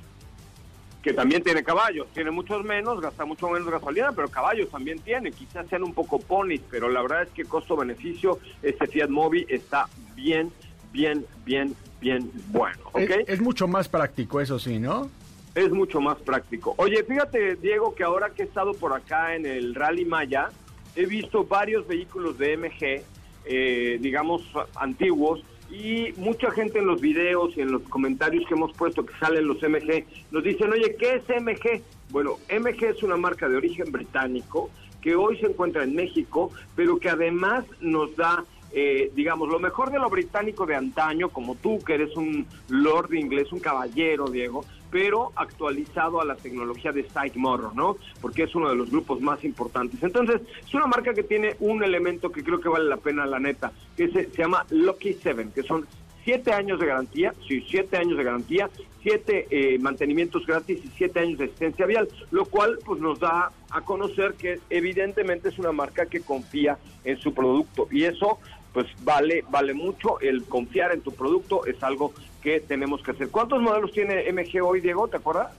Que 1.04 1.14
también 1.14 1.44
tiene 1.44 1.62
caballos, 1.62 2.08
tiene 2.14 2.32
muchos 2.32 2.64
menos, 2.64 3.02
gasta 3.02 3.26
mucho 3.26 3.50
menos 3.50 3.70
gasolina, 3.70 4.14
pero 4.14 4.30
caballos 4.30 4.70
también 4.70 5.00
tiene, 5.00 5.34
quizás 5.34 5.68
sean 5.68 5.84
un 5.84 5.94
poco 5.94 6.20
ponis, 6.20 6.62
pero 6.72 6.88
la 6.88 7.02
verdad 7.02 7.24
es 7.24 7.30
que 7.30 7.44
costo-beneficio, 7.44 8.40
este 8.64 8.88
Fiat 8.88 9.10
Mobi 9.10 9.46
está 9.50 9.88
bien 10.16 10.52
bien, 10.92 11.26
bien, 11.46 11.76
bien 12.00 12.32
bueno. 12.48 12.80
¿okay? 12.94 13.24
Es, 13.28 13.42
mucho 13.42 13.68
más 13.68 13.88
práctico, 13.88 14.42
eso 14.42 14.60
sí, 14.60 14.80
¿no? 14.80 15.10
Es 15.56 15.72
mucho 15.72 16.00
más 16.00 16.18
práctico. 16.20 16.74
Oye, 16.78 17.04
fíjate, 17.04 17.56
Diego, 17.56 17.96
que 17.96 18.04
ahora 18.04 18.30
que 18.30 18.44
he 18.44 18.46
estado 18.46 18.74
por 18.74 18.94
acá 18.94 19.36
en 19.36 19.46
el 19.46 19.76
Rally 19.76 20.06
Maya, 20.06 20.50
he 20.96 21.06
visto 21.06 21.46
varios 21.46 21.88
vehículos 21.88 22.38
de 22.38 22.58
MG, 22.58 23.04
eh, 23.46 23.98
digamos, 24.00 24.44
antiguos, 24.76 25.44
y 25.72 26.14
mucha 26.18 26.50
gente 26.52 26.80
en 26.80 26.88
los 26.88 27.00
videos 27.00 27.56
y 27.56 27.62
en 27.62 27.72
los 27.72 27.84
comentarios 27.84 28.48
que 28.48 28.56
hemos 28.56 28.74
puesto 28.74 29.06
que 29.06 29.14
salen 29.20 29.48
los 29.48 29.62
MG, 29.62 30.06
nos 30.32 30.44
dicen, 30.44 30.72
oye, 30.72 30.96
¿qué 30.96 31.16
es 31.16 31.42
MG? 31.42 31.82
Bueno, 32.10 32.38
MG 32.50 32.86
es 32.86 33.04
una 33.04 33.18
marca 33.18 33.48
de 33.48 33.56
origen 33.56 33.92
británico 33.92 34.72
que 35.02 35.16
hoy 35.16 35.38
se 35.38 35.48
encuentra 35.48 35.84
en 35.84 35.96
México, 35.96 36.52
pero 36.76 37.00
que 37.00 37.10
además 37.10 37.66
nos 37.82 38.16
da 38.16 38.46
eh, 38.72 39.12
digamos, 39.16 39.50
lo 39.50 39.60
mejor 39.60 39.92
de 39.92 40.00
lo 40.00 40.10
británico 40.10 40.66
de 40.66 40.76
antaño, 40.76 41.30
como 41.30 41.56
tú, 41.56 41.80
que 41.80 41.96
eres 41.96 42.16
un 42.16 42.46
lord 42.70 43.14
inglés, 43.14 43.52
un 43.52 43.60
caballero, 43.60 44.28
Diego, 44.28 44.64
pero 44.92 45.32
actualizado 45.36 46.22
a 46.22 46.26
la 46.26 46.36
tecnología 46.36 46.92
de 46.92 47.06
Motor, 47.36 47.76
¿no? 47.76 47.98
Porque 48.22 48.44
es 48.44 48.56
uno 48.56 48.70
de 48.70 48.76
los 48.76 48.90
grupos 48.90 49.22
más 49.22 49.44
importantes. 49.44 50.02
Entonces, 50.04 50.42
es 50.66 50.74
una 50.74 50.88
marca 50.88 51.14
que 51.14 51.24
tiene 51.24 51.56
un 51.60 51.84
elemento 51.84 52.32
que 52.32 52.44
creo 52.44 52.60
que 52.60 52.70
vale 52.70 52.86
la 52.86 52.98
pena, 52.98 53.26
la 53.26 53.40
neta, 53.40 53.72
que 53.96 54.10
se, 54.10 54.30
llama 54.38 54.66
Lucky 54.70 55.14
Seven, 55.14 55.52
que 55.52 55.64
son 55.64 55.86
siete 56.24 56.52
años 56.52 56.80
de 56.80 56.88
garantía, 56.88 57.34
sí, 57.48 57.64
siete 57.70 57.98
años 57.98 58.18
de 58.18 58.24
garantía, 58.24 58.70
siete 59.02 59.48
eh, 59.50 59.80
mantenimientos 59.80 60.46
gratis 60.46 60.80
y 60.84 60.90
siete 60.98 61.20
años 61.20 61.40
de 61.40 61.46
asistencia 61.46 61.86
vial, 61.86 62.08
lo 62.32 62.46
cual 62.46 62.78
pues 62.86 63.02
nos 63.02 63.20
da 63.20 63.52
a 63.72 63.82
conocer 63.82 64.34
que 64.34 64.60
evidentemente 64.70 65.50
es 65.50 65.60
una 65.60 65.72
marca 65.72 66.06
que 66.06 66.20
confía 66.20 66.78
en 67.04 67.18
su 67.18 67.34
producto 67.34 67.88
y 67.92 68.04
eso 68.04 68.40
pues 68.74 68.88
vale, 69.04 69.44
vale 69.50 69.74
mucho. 69.74 70.20
El 70.20 70.44
confiar 70.44 70.92
en 70.94 71.02
tu 71.02 71.12
producto 71.12 71.66
es 71.66 71.82
algo 71.84 72.14
que 72.42 72.60
tenemos 72.60 73.02
que 73.04 73.12
hacer. 73.12 73.30
¿Cuántos 73.30 73.62
modelos 73.62 73.92
tiene 73.92 74.32
MG 74.32 74.62
hoy, 74.64 74.82
Diego? 74.82 75.08
¿Te 75.08 75.18
acuerdas? 75.18 75.52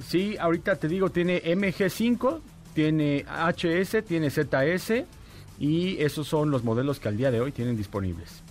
Sí, 0.00 0.36
ahorita 0.38 0.76
te 0.76 0.88
digo, 0.88 1.10
tiene 1.10 1.42
MG5, 1.42 2.40
tiene 2.74 3.24
HS, 3.24 4.04
tiene 4.04 4.30
ZS 4.30 5.04
y 5.58 6.00
esos 6.00 6.26
son 6.26 6.50
los 6.50 6.62
modelos 6.64 7.00
que 7.00 7.08
al 7.08 7.16
día 7.16 7.30
de 7.30 7.40
hoy 7.40 7.52
tienen 7.52 7.76
disponibles. 7.76 8.42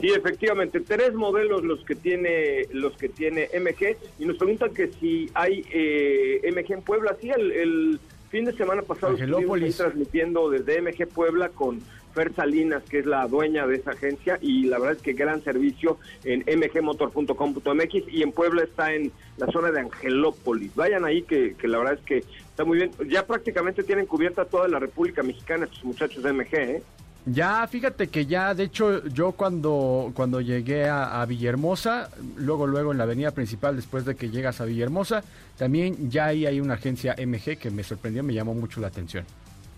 Sí, 0.00 0.08
efectivamente, 0.10 0.80
tres 0.80 1.12
modelos 1.14 1.64
los 1.64 1.84
que 1.84 1.96
tiene 1.96 2.66
los 2.72 2.96
que 2.96 3.08
tiene 3.08 3.48
MG 3.52 3.96
y 4.20 4.26
nos 4.26 4.36
preguntan 4.36 4.72
que 4.72 4.92
si 4.92 5.28
hay 5.34 5.64
eh, 5.72 6.40
MG 6.52 6.74
en 6.74 6.82
Puebla. 6.82 7.16
Sí, 7.20 7.30
el, 7.30 7.98
fin 8.30 8.44
de 8.44 8.52
semana 8.52 8.82
pasado 8.82 9.14
estuvimos 9.16 9.76
transmitiendo 9.76 10.50
desde 10.50 10.82
MG 10.82 11.08
Puebla 11.08 11.48
con 11.48 11.80
Fer 12.14 12.34
Salinas, 12.34 12.82
que 12.84 13.00
es 13.00 13.06
la 13.06 13.26
dueña 13.26 13.66
de 13.66 13.76
esa 13.76 13.92
agencia, 13.92 14.38
y 14.40 14.64
la 14.64 14.78
verdad 14.78 14.96
es 14.96 15.02
que 15.02 15.12
gran 15.12 15.42
servicio 15.42 15.98
en 16.24 16.44
mgmotor.com.mx 16.46 17.94
y 18.12 18.22
en 18.22 18.32
Puebla 18.32 18.62
está 18.62 18.92
en 18.94 19.12
la 19.36 19.46
zona 19.48 19.70
de 19.70 19.80
Angelópolis. 19.80 20.74
Vayan 20.74 21.04
ahí, 21.04 21.22
que, 21.22 21.54
la 21.62 21.78
verdad 21.78 21.94
es 21.94 22.00
que 22.00 22.18
está 22.18 22.64
muy 22.64 22.78
bien. 22.78 22.90
Ya 23.08 23.26
prácticamente 23.26 23.82
tienen 23.82 24.06
cubierta 24.06 24.44
toda 24.44 24.68
la 24.68 24.78
República 24.78 25.22
Mexicana 25.22 25.64
estos 25.64 25.84
muchachos 25.84 26.22
de 26.22 26.32
MG, 26.32 26.54
¿eh? 26.54 26.82
Ya, 27.26 27.66
fíjate 27.66 28.06
que 28.06 28.24
ya, 28.24 28.54
de 28.54 28.64
hecho, 28.64 29.06
yo 29.08 29.32
cuando, 29.32 30.12
cuando 30.14 30.40
llegué 30.40 30.86
a, 30.86 31.20
a, 31.20 31.26
Villahermosa, 31.26 32.08
luego, 32.36 32.66
luego 32.66 32.92
en 32.92 32.98
la 32.98 33.04
avenida 33.04 33.32
principal, 33.32 33.76
después 33.76 34.06
de 34.06 34.14
que 34.14 34.30
llegas 34.30 34.62
a 34.62 34.64
Villahermosa, 34.64 35.22
también 35.58 36.10
ya 36.10 36.26
ahí 36.26 36.46
hay 36.46 36.60
una 36.60 36.74
agencia 36.74 37.14
MG 37.18 37.58
que 37.58 37.70
me 37.70 37.82
sorprendió, 37.82 38.22
me 38.22 38.32
llamó 38.32 38.54
mucho 38.54 38.80
la 38.80 38.86
atención. 38.86 39.24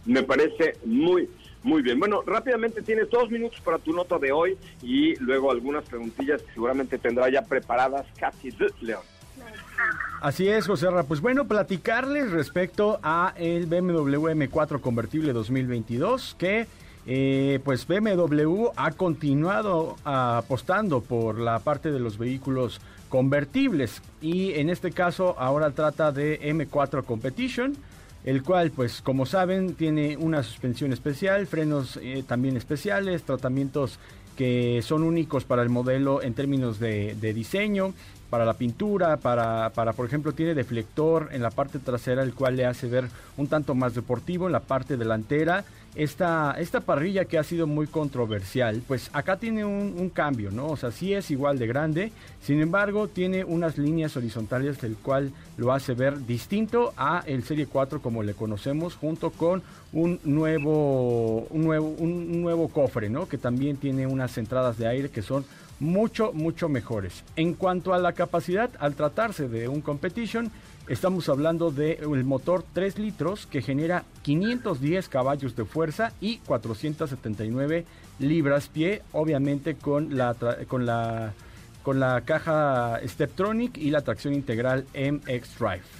Me 0.07 0.23
parece 0.23 0.77
muy, 0.85 1.29
muy 1.63 1.83
bien, 1.83 1.99
bueno, 1.99 2.23
rápidamente 2.23 2.83
tienes 2.83 3.11
dos 3.11 3.31
minutos 3.31 3.61
para 3.61 3.79
tu 3.79 3.93
nota 3.93 4.19
de 4.19 4.33
hoy 4.33 4.57
y 4.83 5.15
luego 5.17 5.51
algunas 5.51 5.85
preguntillas 5.85 6.41
que 6.43 6.53
seguramente 6.53 6.99
tendrá 6.99 7.29
ya 7.31 7.43
preparadas 7.43 8.07
Katy 8.19 8.51
León. 8.81 9.03
Así 10.21 10.49
es, 10.49 10.67
José 10.67 10.91
Ra. 10.91 11.03
Pues 11.05 11.21
bueno, 11.21 11.47
platicarles 11.47 12.31
respecto 12.31 13.01
a 13.03 13.33
el 13.37 13.67
BMW 13.67 14.29
M4 14.29 14.81
convertible 14.81 15.33
2022 15.33 16.37
que 16.39 16.67
eh, 17.07 17.61
pues 17.65 17.87
BMW 17.87 18.67
ha 18.77 18.91
continuado 18.93 19.97
apostando 20.05 21.01
por 21.01 21.39
la 21.41 21.59
parte 21.61 21.91
de 21.91 21.99
los 21.99 22.19
vehículos 22.19 22.81
convertibles 23.09 24.03
y 24.21 24.53
en 24.55 24.69
este 24.69 24.93
caso 24.93 25.35
ahora 25.39 25.71
trata 25.71 26.13
de 26.13 26.41
M4 26.41 27.05
Competition 27.05 27.75
el 28.25 28.43
cual 28.43 28.71
pues 28.71 29.01
como 29.03 29.27
saben 29.27 29.75
tiene 29.75 30.17
una 30.17 30.43
suspensión 30.43 30.93
especial, 30.93 31.47
frenos 31.47 31.99
eh, 32.03 32.25
también 32.27 32.57
especiales, 32.57 33.23
tratamientos 33.23 33.99
que 34.37 34.81
son 34.83 35.03
únicos 35.03 35.45
para 35.45 35.63
el 35.63 35.69
modelo 35.69 36.23
en 36.23 36.35
términos 36.35 36.79
de, 36.79 37.15
diseño 37.35 37.93
para 38.31 38.45
la 38.45 38.55
pintura, 38.55 39.17
para, 39.17 39.71
para, 39.71 39.93
por 39.93 40.07
ejemplo, 40.07 40.33
tiene 40.33 40.55
deflector 40.55 41.29
en 41.33 41.43
la 41.43 41.51
parte 41.51 41.81
trasera, 41.81 42.23
el 42.23 42.33
cual 42.33 42.57
le 42.57 42.65
hace 42.65 42.87
ver 42.87 43.09
un 43.37 43.49
tanto 43.49 43.75
más 43.75 43.95
deportivo 43.95 44.47
en 44.47 44.53
la 44.53 44.61
parte 44.61 44.97
delantera. 44.97 45.65
Esta, 45.97 46.55
esta 46.57 46.81
parrilla 46.81 47.25
que 47.25 47.37
ha 47.37 47.43
sido 47.43 47.67
muy 47.67 47.89
controversial, 47.89 48.81
pues 48.87 49.11
acá 49.13 49.39
tiene 49.39 49.65
un, 49.65 50.09
cambio, 50.11 50.53
¿no? 50.53 50.69
O 50.69 50.77
sea, 50.77 50.93
sí 50.93 51.15
es 51.15 51.33
igual 51.33 51.59
de 51.59 51.67
grande, 51.67 52.13
sin 52.41 52.61
embargo, 52.61 53.09
tiene 53.09 53.43
unas 53.45 53.77
líneas 53.77 54.17
horizontales, 54.17 54.85
el 54.85 54.95
cual 54.95 55.33
lo 55.57 55.73
hace 55.73 55.95
ver 55.95 56.25
distinto 56.27 56.93
a 56.97 57.25
el 57.27 57.43
Serie 57.43 57.67
4 57.67 58.01
como 58.01 58.23
le 58.23 58.35
conocemos, 58.35 58.95
junto 58.95 59.31
con 59.31 59.65
un 59.93 60.21
nuevo, 60.23 61.49
un 61.51 61.65
nuevo, 61.65 61.89
un 61.99 62.41
nuevo 62.41 62.69
cofre, 62.69 63.11
¿no? 63.11 63.29
Que 63.29 63.37
también 63.37 63.77
tiene 63.77 64.07
unas 64.07 64.39
entradas 64.39 64.79
de 64.79 64.87
aire 64.87 65.09
que 65.09 65.23
son 65.23 65.45
mucho, 65.81 66.33
mucho 66.33 66.69
mejores. 66.69 67.25
En 67.37 67.55
cuanto 67.55 67.93
a 67.93 67.99
la 67.99 68.13
capacidad, 68.13 68.71
al 68.79 68.95
tratarse 68.95 69.49
de 69.49 69.67
un 69.67 69.81
competition, 69.81 70.53
estamos 70.89 71.29
hablando 71.29 71.71
del 71.71 71.99
el 72.01 72.25
motor 72.25 72.65
3 72.73 72.99
litros 72.99 73.47
que 73.47 73.63
genera 73.63 74.05
510 74.23 75.09
caballos 75.09 75.57
de 75.57 75.65
fuerza 75.65 76.13
y 76.21 76.39
479 76.39 77.87
libras 78.19 78.69
pie, 78.69 79.03
obviamente 79.13 79.75
con 79.75 80.17
la, 80.17 80.37
con 80.69 80.87
la, 80.87 81.33
con 81.83 81.99
la 81.99 82.21
caja 82.23 83.01
Steptronic 83.05 83.79
y 83.79 83.91
la 83.91 84.03
tracción 84.03 84.35
integral 84.35 84.85
MX 84.95 85.59
Drive. 85.59 86.00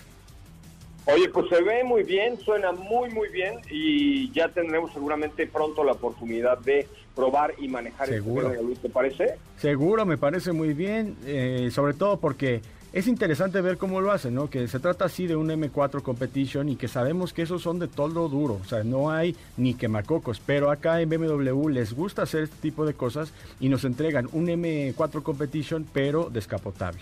Oye, 1.15 1.29
pues 1.29 1.49
se 1.49 1.63
ve 1.63 1.85
muy 1.85 2.03
bien, 2.03 2.39
suena 2.41 2.73
muy, 2.73 3.11
muy 3.11 3.29
bien 3.29 3.61
y 3.71 4.31
ya 4.33 4.49
tendremos 4.49 4.93
seguramente 4.93 5.47
pronto 5.47 5.83
la 5.85 5.93
oportunidad 5.93 6.59
de 6.59 6.87
probar 7.15 7.55
y 7.59 7.69
manejar 7.69 8.09
Seguro. 8.09 8.53
este 8.53 8.75
¿te 8.77 8.89
parece? 8.91 9.35
Seguro, 9.57 10.07
me 10.07 10.19
parece 10.19 10.53
muy 10.53 10.73
bien, 10.73 11.17
eh, 11.27 11.71
sobre 11.73 11.95
todo 11.95 12.19
porque 12.19 12.61
es 12.93 13.07
interesante 13.07 13.61
ver 13.61 13.77
cómo 13.77 14.01
lo 14.01 14.11
hacen, 14.11 14.35
¿no? 14.35 14.51
Que 14.51 14.67
se 14.69 14.81
trata 14.81 15.05
así 15.05 15.27
de 15.27 15.37
un 15.37 15.49
M4 15.49 16.03
Competition 16.03 16.69
y 16.69 16.77
que 16.77 16.89
sabemos 16.89 17.33
que 17.33 17.43
esos 17.43 17.63
son 17.63 17.79
de 17.79 17.89
todo 17.89 18.29
duro, 18.29 18.59
o 18.61 18.65
sea, 18.65 18.85
no 18.85 19.11
hay 19.11 19.37
ni 19.57 19.75
quemacocos, 19.75 20.41
pero 20.45 20.71
acá 20.71 21.01
en 21.01 21.09
BMW 21.09 21.69
les 21.69 21.93
gusta 21.93 22.23
hacer 22.23 22.45
este 22.45 22.57
tipo 22.61 22.87
de 22.87 22.95
cosas 22.95 23.33
y 23.59 23.69
nos 23.69 23.85
entregan 23.85 24.29
un 24.33 24.49
M4 24.49 25.23
Competition 25.23 25.87
pero 25.93 26.31
descapotable. 26.31 27.01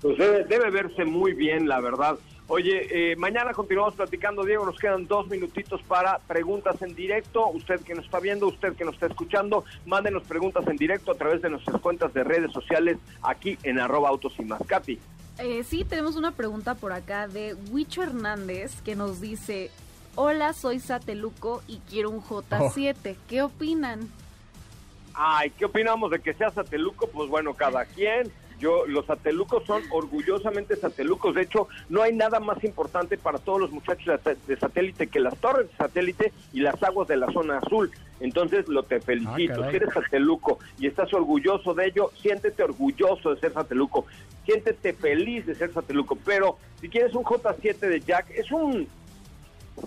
Pues 0.00 0.16
debe, 0.16 0.44
debe 0.44 0.70
verse 0.70 1.04
muy 1.04 1.34
bien, 1.34 1.68
la 1.68 1.80
verdad. 1.80 2.16
Oye, 2.52 3.12
eh, 3.12 3.14
mañana 3.14 3.52
continuamos 3.52 3.94
platicando, 3.94 4.42
Diego. 4.42 4.66
Nos 4.66 4.76
quedan 4.76 5.06
dos 5.06 5.28
minutitos 5.28 5.80
para 5.84 6.18
preguntas 6.18 6.82
en 6.82 6.96
directo. 6.96 7.46
Usted 7.46 7.80
que 7.82 7.94
nos 7.94 8.04
está 8.06 8.18
viendo, 8.18 8.48
usted 8.48 8.74
que 8.74 8.84
nos 8.84 8.94
está 8.94 9.06
escuchando, 9.06 9.64
mándenos 9.86 10.24
preguntas 10.24 10.66
en 10.66 10.76
directo 10.76 11.12
a 11.12 11.14
través 11.14 11.42
de 11.42 11.50
nuestras 11.50 11.80
cuentas 11.80 12.12
de 12.12 12.24
redes 12.24 12.50
sociales 12.52 12.98
aquí 13.22 13.56
en 13.62 13.78
arroba 13.78 14.08
autos 14.08 14.34
y 14.40 14.42
más. 14.42 14.60
Katy. 14.66 14.98
Eh, 15.38 15.62
sí, 15.62 15.84
tenemos 15.84 16.16
una 16.16 16.32
pregunta 16.32 16.74
por 16.74 16.92
acá 16.92 17.28
de 17.28 17.54
Huicho 17.70 18.02
Hernández 18.02 18.82
que 18.82 18.96
nos 18.96 19.20
dice: 19.20 19.70
Hola, 20.16 20.52
soy 20.52 20.80
Sateluco 20.80 21.62
y 21.68 21.78
quiero 21.88 22.10
un 22.10 22.20
J7. 22.20 23.14
¿Qué 23.28 23.42
opinan? 23.42 24.08
Ay, 25.14 25.50
¿qué 25.50 25.66
opinamos 25.66 26.10
de 26.10 26.18
que 26.18 26.34
sea 26.34 26.50
Sateluco? 26.50 27.06
Pues 27.06 27.28
bueno, 27.28 27.54
cada 27.54 27.84
quien. 27.84 28.32
Yo, 28.60 28.86
los 28.86 29.06
satelucos 29.06 29.64
son 29.64 29.82
orgullosamente 29.90 30.76
satelucos. 30.76 31.34
De 31.34 31.42
hecho, 31.42 31.68
no 31.88 32.02
hay 32.02 32.14
nada 32.14 32.38
más 32.38 32.62
importante 32.62 33.16
para 33.16 33.38
todos 33.38 33.60
los 33.60 33.70
muchachos 33.72 34.20
de 34.46 34.56
satélite 34.56 35.08
que 35.08 35.18
las 35.18 35.36
torres 35.38 35.68
de 35.70 35.76
satélite 35.76 36.32
y 36.52 36.60
las 36.60 36.80
aguas 36.82 37.08
de 37.08 37.16
la 37.16 37.32
zona 37.32 37.58
azul. 37.58 37.90
Entonces, 38.20 38.68
lo 38.68 38.82
te 38.82 39.00
felicito. 39.00 39.64
Ah, 39.64 39.70
si 39.70 39.76
eres 39.76 39.92
sateluco 39.92 40.58
y 40.78 40.86
estás 40.86 41.12
orgulloso 41.14 41.74
de 41.74 41.86
ello, 41.86 42.10
siéntete 42.20 42.62
orgulloso 42.62 43.34
de 43.34 43.40
ser 43.40 43.52
sateluco. 43.54 44.06
Siéntete 44.44 44.92
feliz 44.92 45.46
de 45.46 45.54
ser 45.54 45.72
sateluco. 45.72 46.16
Pero 46.24 46.58
si 46.80 46.88
quieres 46.88 47.14
un 47.14 47.24
J7 47.24 47.78
de 47.78 48.00
Jack, 48.00 48.30
es 48.30 48.52
un 48.52 48.86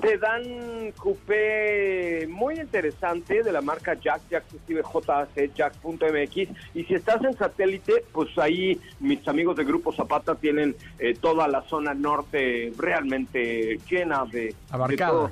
te 0.02 0.18
dan 0.18 0.92
coupé 0.98 2.28
muy 2.30 2.56
interesante 2.60 3.44
de 3.44 3.52
la 3.52 3.62
marca 3.62 3.94
Jack, 3.96 4.22
Jack 4.30 4.44
se 4.50 4.58
escribe 4.58 4.84
JAC, 4.84 5.54
Jack.mx. 5.54 6.38
Y 6.76 6.84
si 6.86 6.94
estás 6.94 7.24
en 7.24 7.38
satélite, 7.38 8.04
pues 8.12 8.38
ahí 8.38 8.80
mis 9.00 9.26
amigos 9.28 9.56
de 9.56 9.64
Grupo 9.64 9.94
Zapata 9.94 10.36
tienen 10.36 10.76
eh, 11.00 11.16
toda 11.20 11.48
la 11.48 11.62
zona 11.64 11.94
norte 11.94 12.74
realmente 12.78 13.80
llena 13.90 14.26
de, 14.26 14.54
de, 14.88 14.98
todos- 14.98 15.32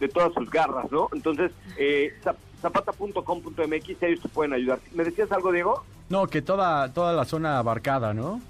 de 0.00 0.08
todas 0.08 0.32
sus 0.34 0.50
garras, 0.50 0.90
¿no? 0.90 1.08
Entonces, 1.12 1.52
eh, 1.78 2.12
zap- 2.24 2.36
zapata.com.mx, 2.60 4.02
ellos 4.02 4.20
te 4.20 4.28
pueden 4.28 4.52
ayudar. 4.52 4.78
¿Me 4.92 5.04
decías 5.04 5.30
algo, 5.32 5.52
Diego? 5.52 5.84
No, 6.08 6.26
que 6.26 6.42
toda, 6.42 6.92
toda 6.92 7.12
la 7.12 7.24
zona 7.24 7.58
abarcada, 7.58 8.12
¿no? 8.14 8.40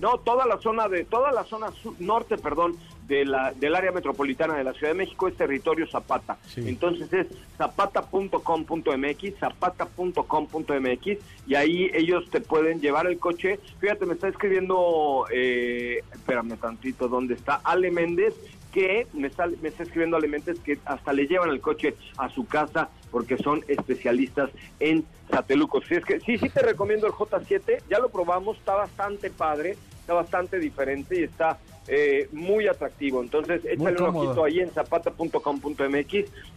No, 0.00 0.16
toda 0.18 0.46
la 0.46 0.56
zona 0.58 0.88
de 0.88 1.04
toda 1.04 1.30
la 1.32 1.44
zona 1.44 1.70
sur- 1.72 1.94
norte, 1.98 2.38
perdón, 2.38 2.74
de 3.10 3.24
la 3.24 3.52
del 3.52 3.74
área 3.74 3.90
metropolitana 3.90 4.56
de 4.56 4.62
la 4.62 4.72
Ciudad 4.72 4.92
de 4.92 4.98
México 4.98 5.26
es 5.26 5.36
territorio 5.36 5.86
Zapata. 5.88 6.38
Sí. 6.46 6.62
Entonces 6.64 7.12
es 7.12 7.26
zapata.com.mx, 7.58 9.38
zapata.com.mx 9.38 11.18
y 11.46 11.54
ahí 11.56 11.90
ellos 11.92 12.30
te 12.30 12.40
pueden 12.40 12.80
llevar 12.80 13.08
el 13.08 13.18
coche. 13.18 13.58
Fíjate, 13.80 14.06
me 14.06 14.14
está 14.14 14.28
escribiendo, 14.28 15.26
eh, 15.32 16.04
espérame 16.12 16.56
tantito, 16.56 17.08
¿dónde 17.08 17.34
está? 17.34 17.60
Ale 17.64 17.90
Méndez 17.90 18.34
que 18.70 19.08
me 19.12 19.26
está, 19.26 19.48
me 19.60 19.68
está 19.68 19.82
escribiendo 19.82 20.16
Ale 20.16 20.28
Méndez 20.28 20.60
que 20.60 20.78
hasta 20.84 21.12
le 21.12 21.26
llevan 21.26 21.50
el 21.50 21.60
coche 21.60 21.96
a 22.16 22.30
su 22.30 22.46
casa 22.46 22.88
porque 23.10 23.36
son 23.36 23.64
especialistas 23.66 24.50
en 24.78 25.04
satelucos. 25.28 25.84
Sí, 25.88 25.96
es 25.96 26.04
que, 26.04 26.20
sí, 26.20 26.38
sí 26.38 26.48
te 26.48 26.62
recomiendo 26.62 27.08
el 27.08 27.12
J7, 27.12 27.82
ya 27.90 27.98
lo 27.98 28.08
probamos, 28.08 28.56
está 28.58 28.74
bastante 28.74 29.30
padre, 29.30 29.76
está 30.00 30.14
bastante 30.14 30.58
diferente 30.58 31.20
y 31.20 31.22
está 31.24 31.58
eh, 31.86 32.28
muy 32.32 32.66
atractivo. 32.66 33.22
Entonces, 33.22 33.64
échale 33.64 34.02
un 34.02 34.16
ojito 34.16 34.44
ahí 34.44 34.60
en 34.60 34.70
zapata.com.mx 34.70 36.14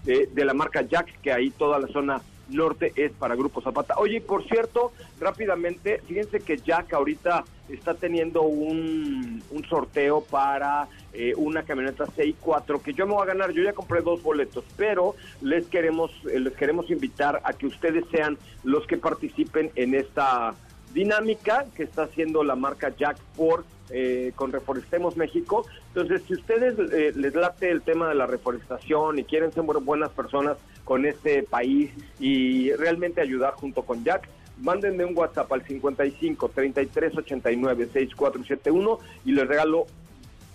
eh, 0.07 0.29
de 0.31 0.45
la 0.45 0.53
marca 0.53 0.81
Jack, 0.81 1.21
que 1.21 1.31
ahí 1.31 1.51
toda 1.51 1.79
la 1.79 1.87
zona 1.87 2.21
norte 2.49 2.91
es 2.95 3.11
para 3.13 3.35
Grupo 3.35 3.61
Zapata. 3.61 3.95
Oye, 3.97 4.17
y 4.17 4.19
por 4.19 4.43
cierto, 4.47 4.91
rápidamente, 5.19 6.01
fíjense 6.05 6.39
que 6.39 6.57
Jack 6.57 6.93
ahorita 6.93 7.45
está 7.69 7.93
teniendo 7.93 8.43
un, 8.43 9.41
un 9.49 9.65
sorteo 9.65 10.21
para 10.21 10.87
eh, 11.13 11.33
una 11.37 11.63
camioneta 11.63 12.05
CI4 12.05 12.81
que 12.81 12.93
yo 12.93 13.07
me 13.07 13.13
voy 13.13 13.23
a 13.23 13.27
ganar. 13.27 13.51
Yo 13.51 13.63
ya 13.63 13.73
compré 13.73 14.01
dos 14.01 14.21
boletos, 14.21 14.65
pero 14.75 15.15
les 15.41 15.65
queremos 15.67 16.11
eh, 16.31 16.39
les 16.39 16.53
queremos 16.53 16.89
invitar 16.91 17.41
a 17.43 17.53
que 17.53 17.67
ustedes 17.67 18.03
sean 18.11 18.37
los 18.63 18.85
que 18.87 18.97
participen 18.97 19.71
en 19.75 19.95
esta 19.95 20.53
dinámica 20.93 21.65
que 21.75 21.83
está 21.83 22.03
haciendo 22.03 22.43
la 22.43 22.55
marca 22.55 22.93
Jack 22.95 23.17
por 23.35 23.65
eh, 23.89 24.31
con 24.35 24.51
Reforestemos 24.51 25.17
México. 25.17 25.65
Entonces, 25.89 26.21
si 26.27 26.33
ustedes 26.33 26.75
eh, 26.93 27.11
les 27.15 27.35
late 27.35 27.69
el 27.69 27.81
tema 27.81 28.07
de 28.09 28.15
la 28.15 28.25
reforestación 28.27 29.19
y 29.19 29.23
quieren 29.23 29.51
ser 29.51 29.63
bu- 29.63 29.83
buenas 29.83 30.11
personas 30.11 30.57
con 30.85 31.05
este 31.05 31.43
país 31.43 31.91
y 32.19 32.71
realmente 32.73 33.21
ayudar 33.21 33.53
junto 33.55 33.83
con 33.83 34.03
Jack, 34.03 34.27
mándenme 34.61 35.05
un 35.05 35.17
WhatsApp 35.17 35.51
al 35.51 35.63
55 35.65 36.49
33 36.49 37.17
89 37.17 37.89
6471 37.93 38.99
y 39.25 39.31
les 39.33 39.47
regalo 39.47 39.85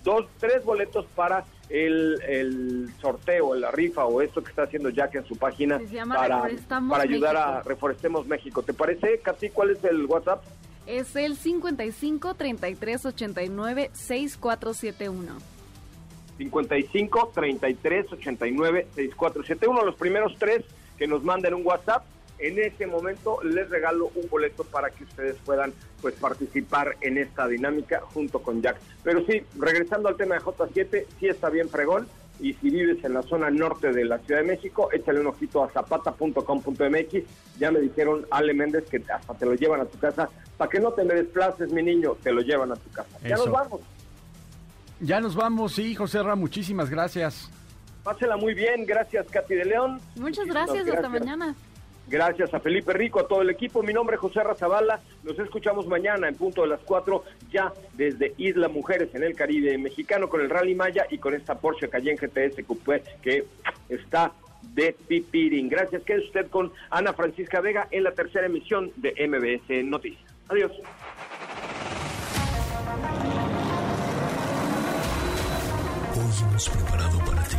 dos, 0.03 0.25
tres 0.39 0.63
boletos 0.63 1.05
para 1.15 1.45
el, 1.69 2.19
el 2.27 2.89
sorteo, 2.99 3.53
la 3.55 3.71
rifa 3.71 4.05
o 4.05 4.21
esto 4.21 4.43
que 4.43 4.49
está 4.49 4.63
haciendo 4.63 4.89
Jack 4.89 5.15
en 5.15 5.25
su 5.25 5.37
página 5.37 5.79
para, 6.07 6.49
para 6.67 7.03
ayudar 7.03 7.37
a 7.37 7.47
México. 7.51 7.69
Reforestemos 7.69 8.27
México. 8.27 8.63
¿Te 8.63 8.73
parece, 8.73 9.19
Katy, 9.19 9.49
cuál 9.49 9.71
es 9.71 9.83
el 9.83 10.05
WhatsApp? 10.05 10.43
Es 10.87 11.15
el 11.15 11.37
55 11.37 12.33
33 12.33 13.05
89 13.05 13.91
6471. 13.93 15.37
55 16.39 17.31
33 17.35 18.13
89 18.13 18.87
6471. 18.95 19.85
Los 19.85 19.95
primeros 19.95 20.35
tres 20.39 20.65
que 20.97 21.05
nos 21.05 21.23
manden 21.23 21.53
un 21.53 21.65
WhatsApp, 21.65 22.03
en 22.39 22.59
ese 22.59 22.87
momento 22.87 23.41
les 23.43 23.69
regalo 23.69 24.11
un 24.15 24.29
boleto 24.29 24.63
para 24.63 24.89
que 24.89 25.03
ustedes 25.03 25.35
puedan 25.45 25.73
pues 26.01 26.15
participar 26.15 26.95
en 27.01 27.17
esta 27.17 27.47
dinámica 27.47 28.01
junto 28.01 28.41
con 28.41 28.61
Jack. 28.61 28.77
Pero 29.03 29.25
sí, 29.25 29.43
regresando 29.57 30.09
al 30.09 30.15
tema 30.15 30.35
de 30.35 30.41
J7, 30.41 31.05
sí 31.19 31.27
está 31.27 31.49
bien 31.49 31.69
fregón. 31.69 32.07
Y 32.41 32.53
si 32.53 32.69
vives 32.69 33.03
en 33.03 33.13
la 33.13 33.21
zona 33.21 33.49
norte 33.49 33.91
de 33.91 34.05
la 34.05 34.17
Ciudad 34.19 34.39
de 34.39 34.47
México, 34.47 34.89
échale 34.93 35.19
un 35.19 35.27
ojito 35.27 35.61
a 35.61 35.69
zapata.com.mx. 35.71 37.23
Ya 37.59 37.69
me 37.69 37.81
dijeron 37.81 38.25
Ale 38.31 38.53
Méndez 38.53 38.85
que 38.89 39.03
hasta 39.11 39.33
te 39.33 39.45
lo 39.45 39.55
llevan 39.55 39.81
a 39.81 39.85
tu 39.85 39.99
casa. 39.99 40.29
Para 40.57 40.69
que 40.69 40.79
no 40.79 40.93
te 40.93 41.03
me 41.03 41.15
desplaces, 41.15 41.69
mi 41.73 41.83
niño, 41.83 42.15
te 42.23 42.31
lo 42.31 42.39
llevan 42.39 42.71
a 42.71 42.75
tu 42.77 42.89
casa. 42.91 43.09
Ya 43.27 43.35
nos 43.35 43.51
vamos. 43.51 43.81
Ya 45.01 45.19
nos 45.19 45.35
vamos, 45.35 45.73
sí, 45.73 45.95
José 45.95 46.23
Ra, 46.23 46.35
muchísimas 46.35 46.89
gracias. 46.89 47.49
Pásela 48.03 48.37
muy 48.37 48.53
bien. 48.53 48.85
Gracias, 48.85 49.27
Katy 49.29 49.55
de 49.55 49.65
León. 49.65 49.99
Muchas 50.15 50.45
gracias, 50.45 50.87
hasta 50.87 51.09
mañana. 51.09 51.55
Gracias 52.09 52.51
a 52.55 52.59
Felipe 52.59 52.91
Rico, 52.93 53.19
a 53.19 53.27
todo 53.27 53.43
el 53.43 53.51
equipo. 53.51 53.83
Mi 53.83 53.93
nombre 53.93 54.15
es 54.15 54.19
José 54.19 54.43
Razabala. 54.43 54.99
Nos 55.23 55.37
escuchamos 55.37 55.85
mañana 55.85 56.27
en 56.27 56.35
punto 56.35 56.63
de 56.63 56.69
las 56.69 56.79
4, 56.81 57.23
ya 57.51 57.71
desde 57.93 58.33
Isla 58.37 58.67
Mujeres 58.67 59.13
en 59.13 59.23
el 59.23 59.35
Caribe 59.35 59.77
mexicano 59.77 60.27
con 60.27 60.41
el 60.41 60.49
Rally 60.49 60.73
Maya 60.73 61.05
y 61.11 61.19
con 61.19 61.35
esta 61.35 61.59
Porsche 61.59 61.87
Cayenne 61.87 62.17
GTS 62.17 62.65
Coupé 62.65 62.83
pues, 62.83 63.03
que 63.21 63.45
está 63.89 64.33
de 64.73 64.95
Pipirín. 65.07 65.69
Gracias. 65.69 66.01
Quede 66.03 66.25
usted 66.25 66.49
con 66.49 66.71
Ana 66.89 67.13
Francisca 67.13 67.61
Vega 67.61 67.87
en 67.91 68.03
la 68.03 68.11
tercera 68.11 68.47
emisión 68.47 68.91
de 68.95 69.13
MBS 69.27 69.85
Noticias. 69.85 70.23
Adiós. 70.47 70.71
Hoy 76.15 76.47
hemos 76.49 76.69
preparado 76.69 77.19
para 77.19 77.43
ti 77.43 77.57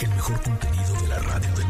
el 0.00 0.08
mejor 0.08 0.42
contenido 0.42 1.00
de 1.02 1.08
la 1.08 1.18
radio 1.18 1.54
del 1.54 1.69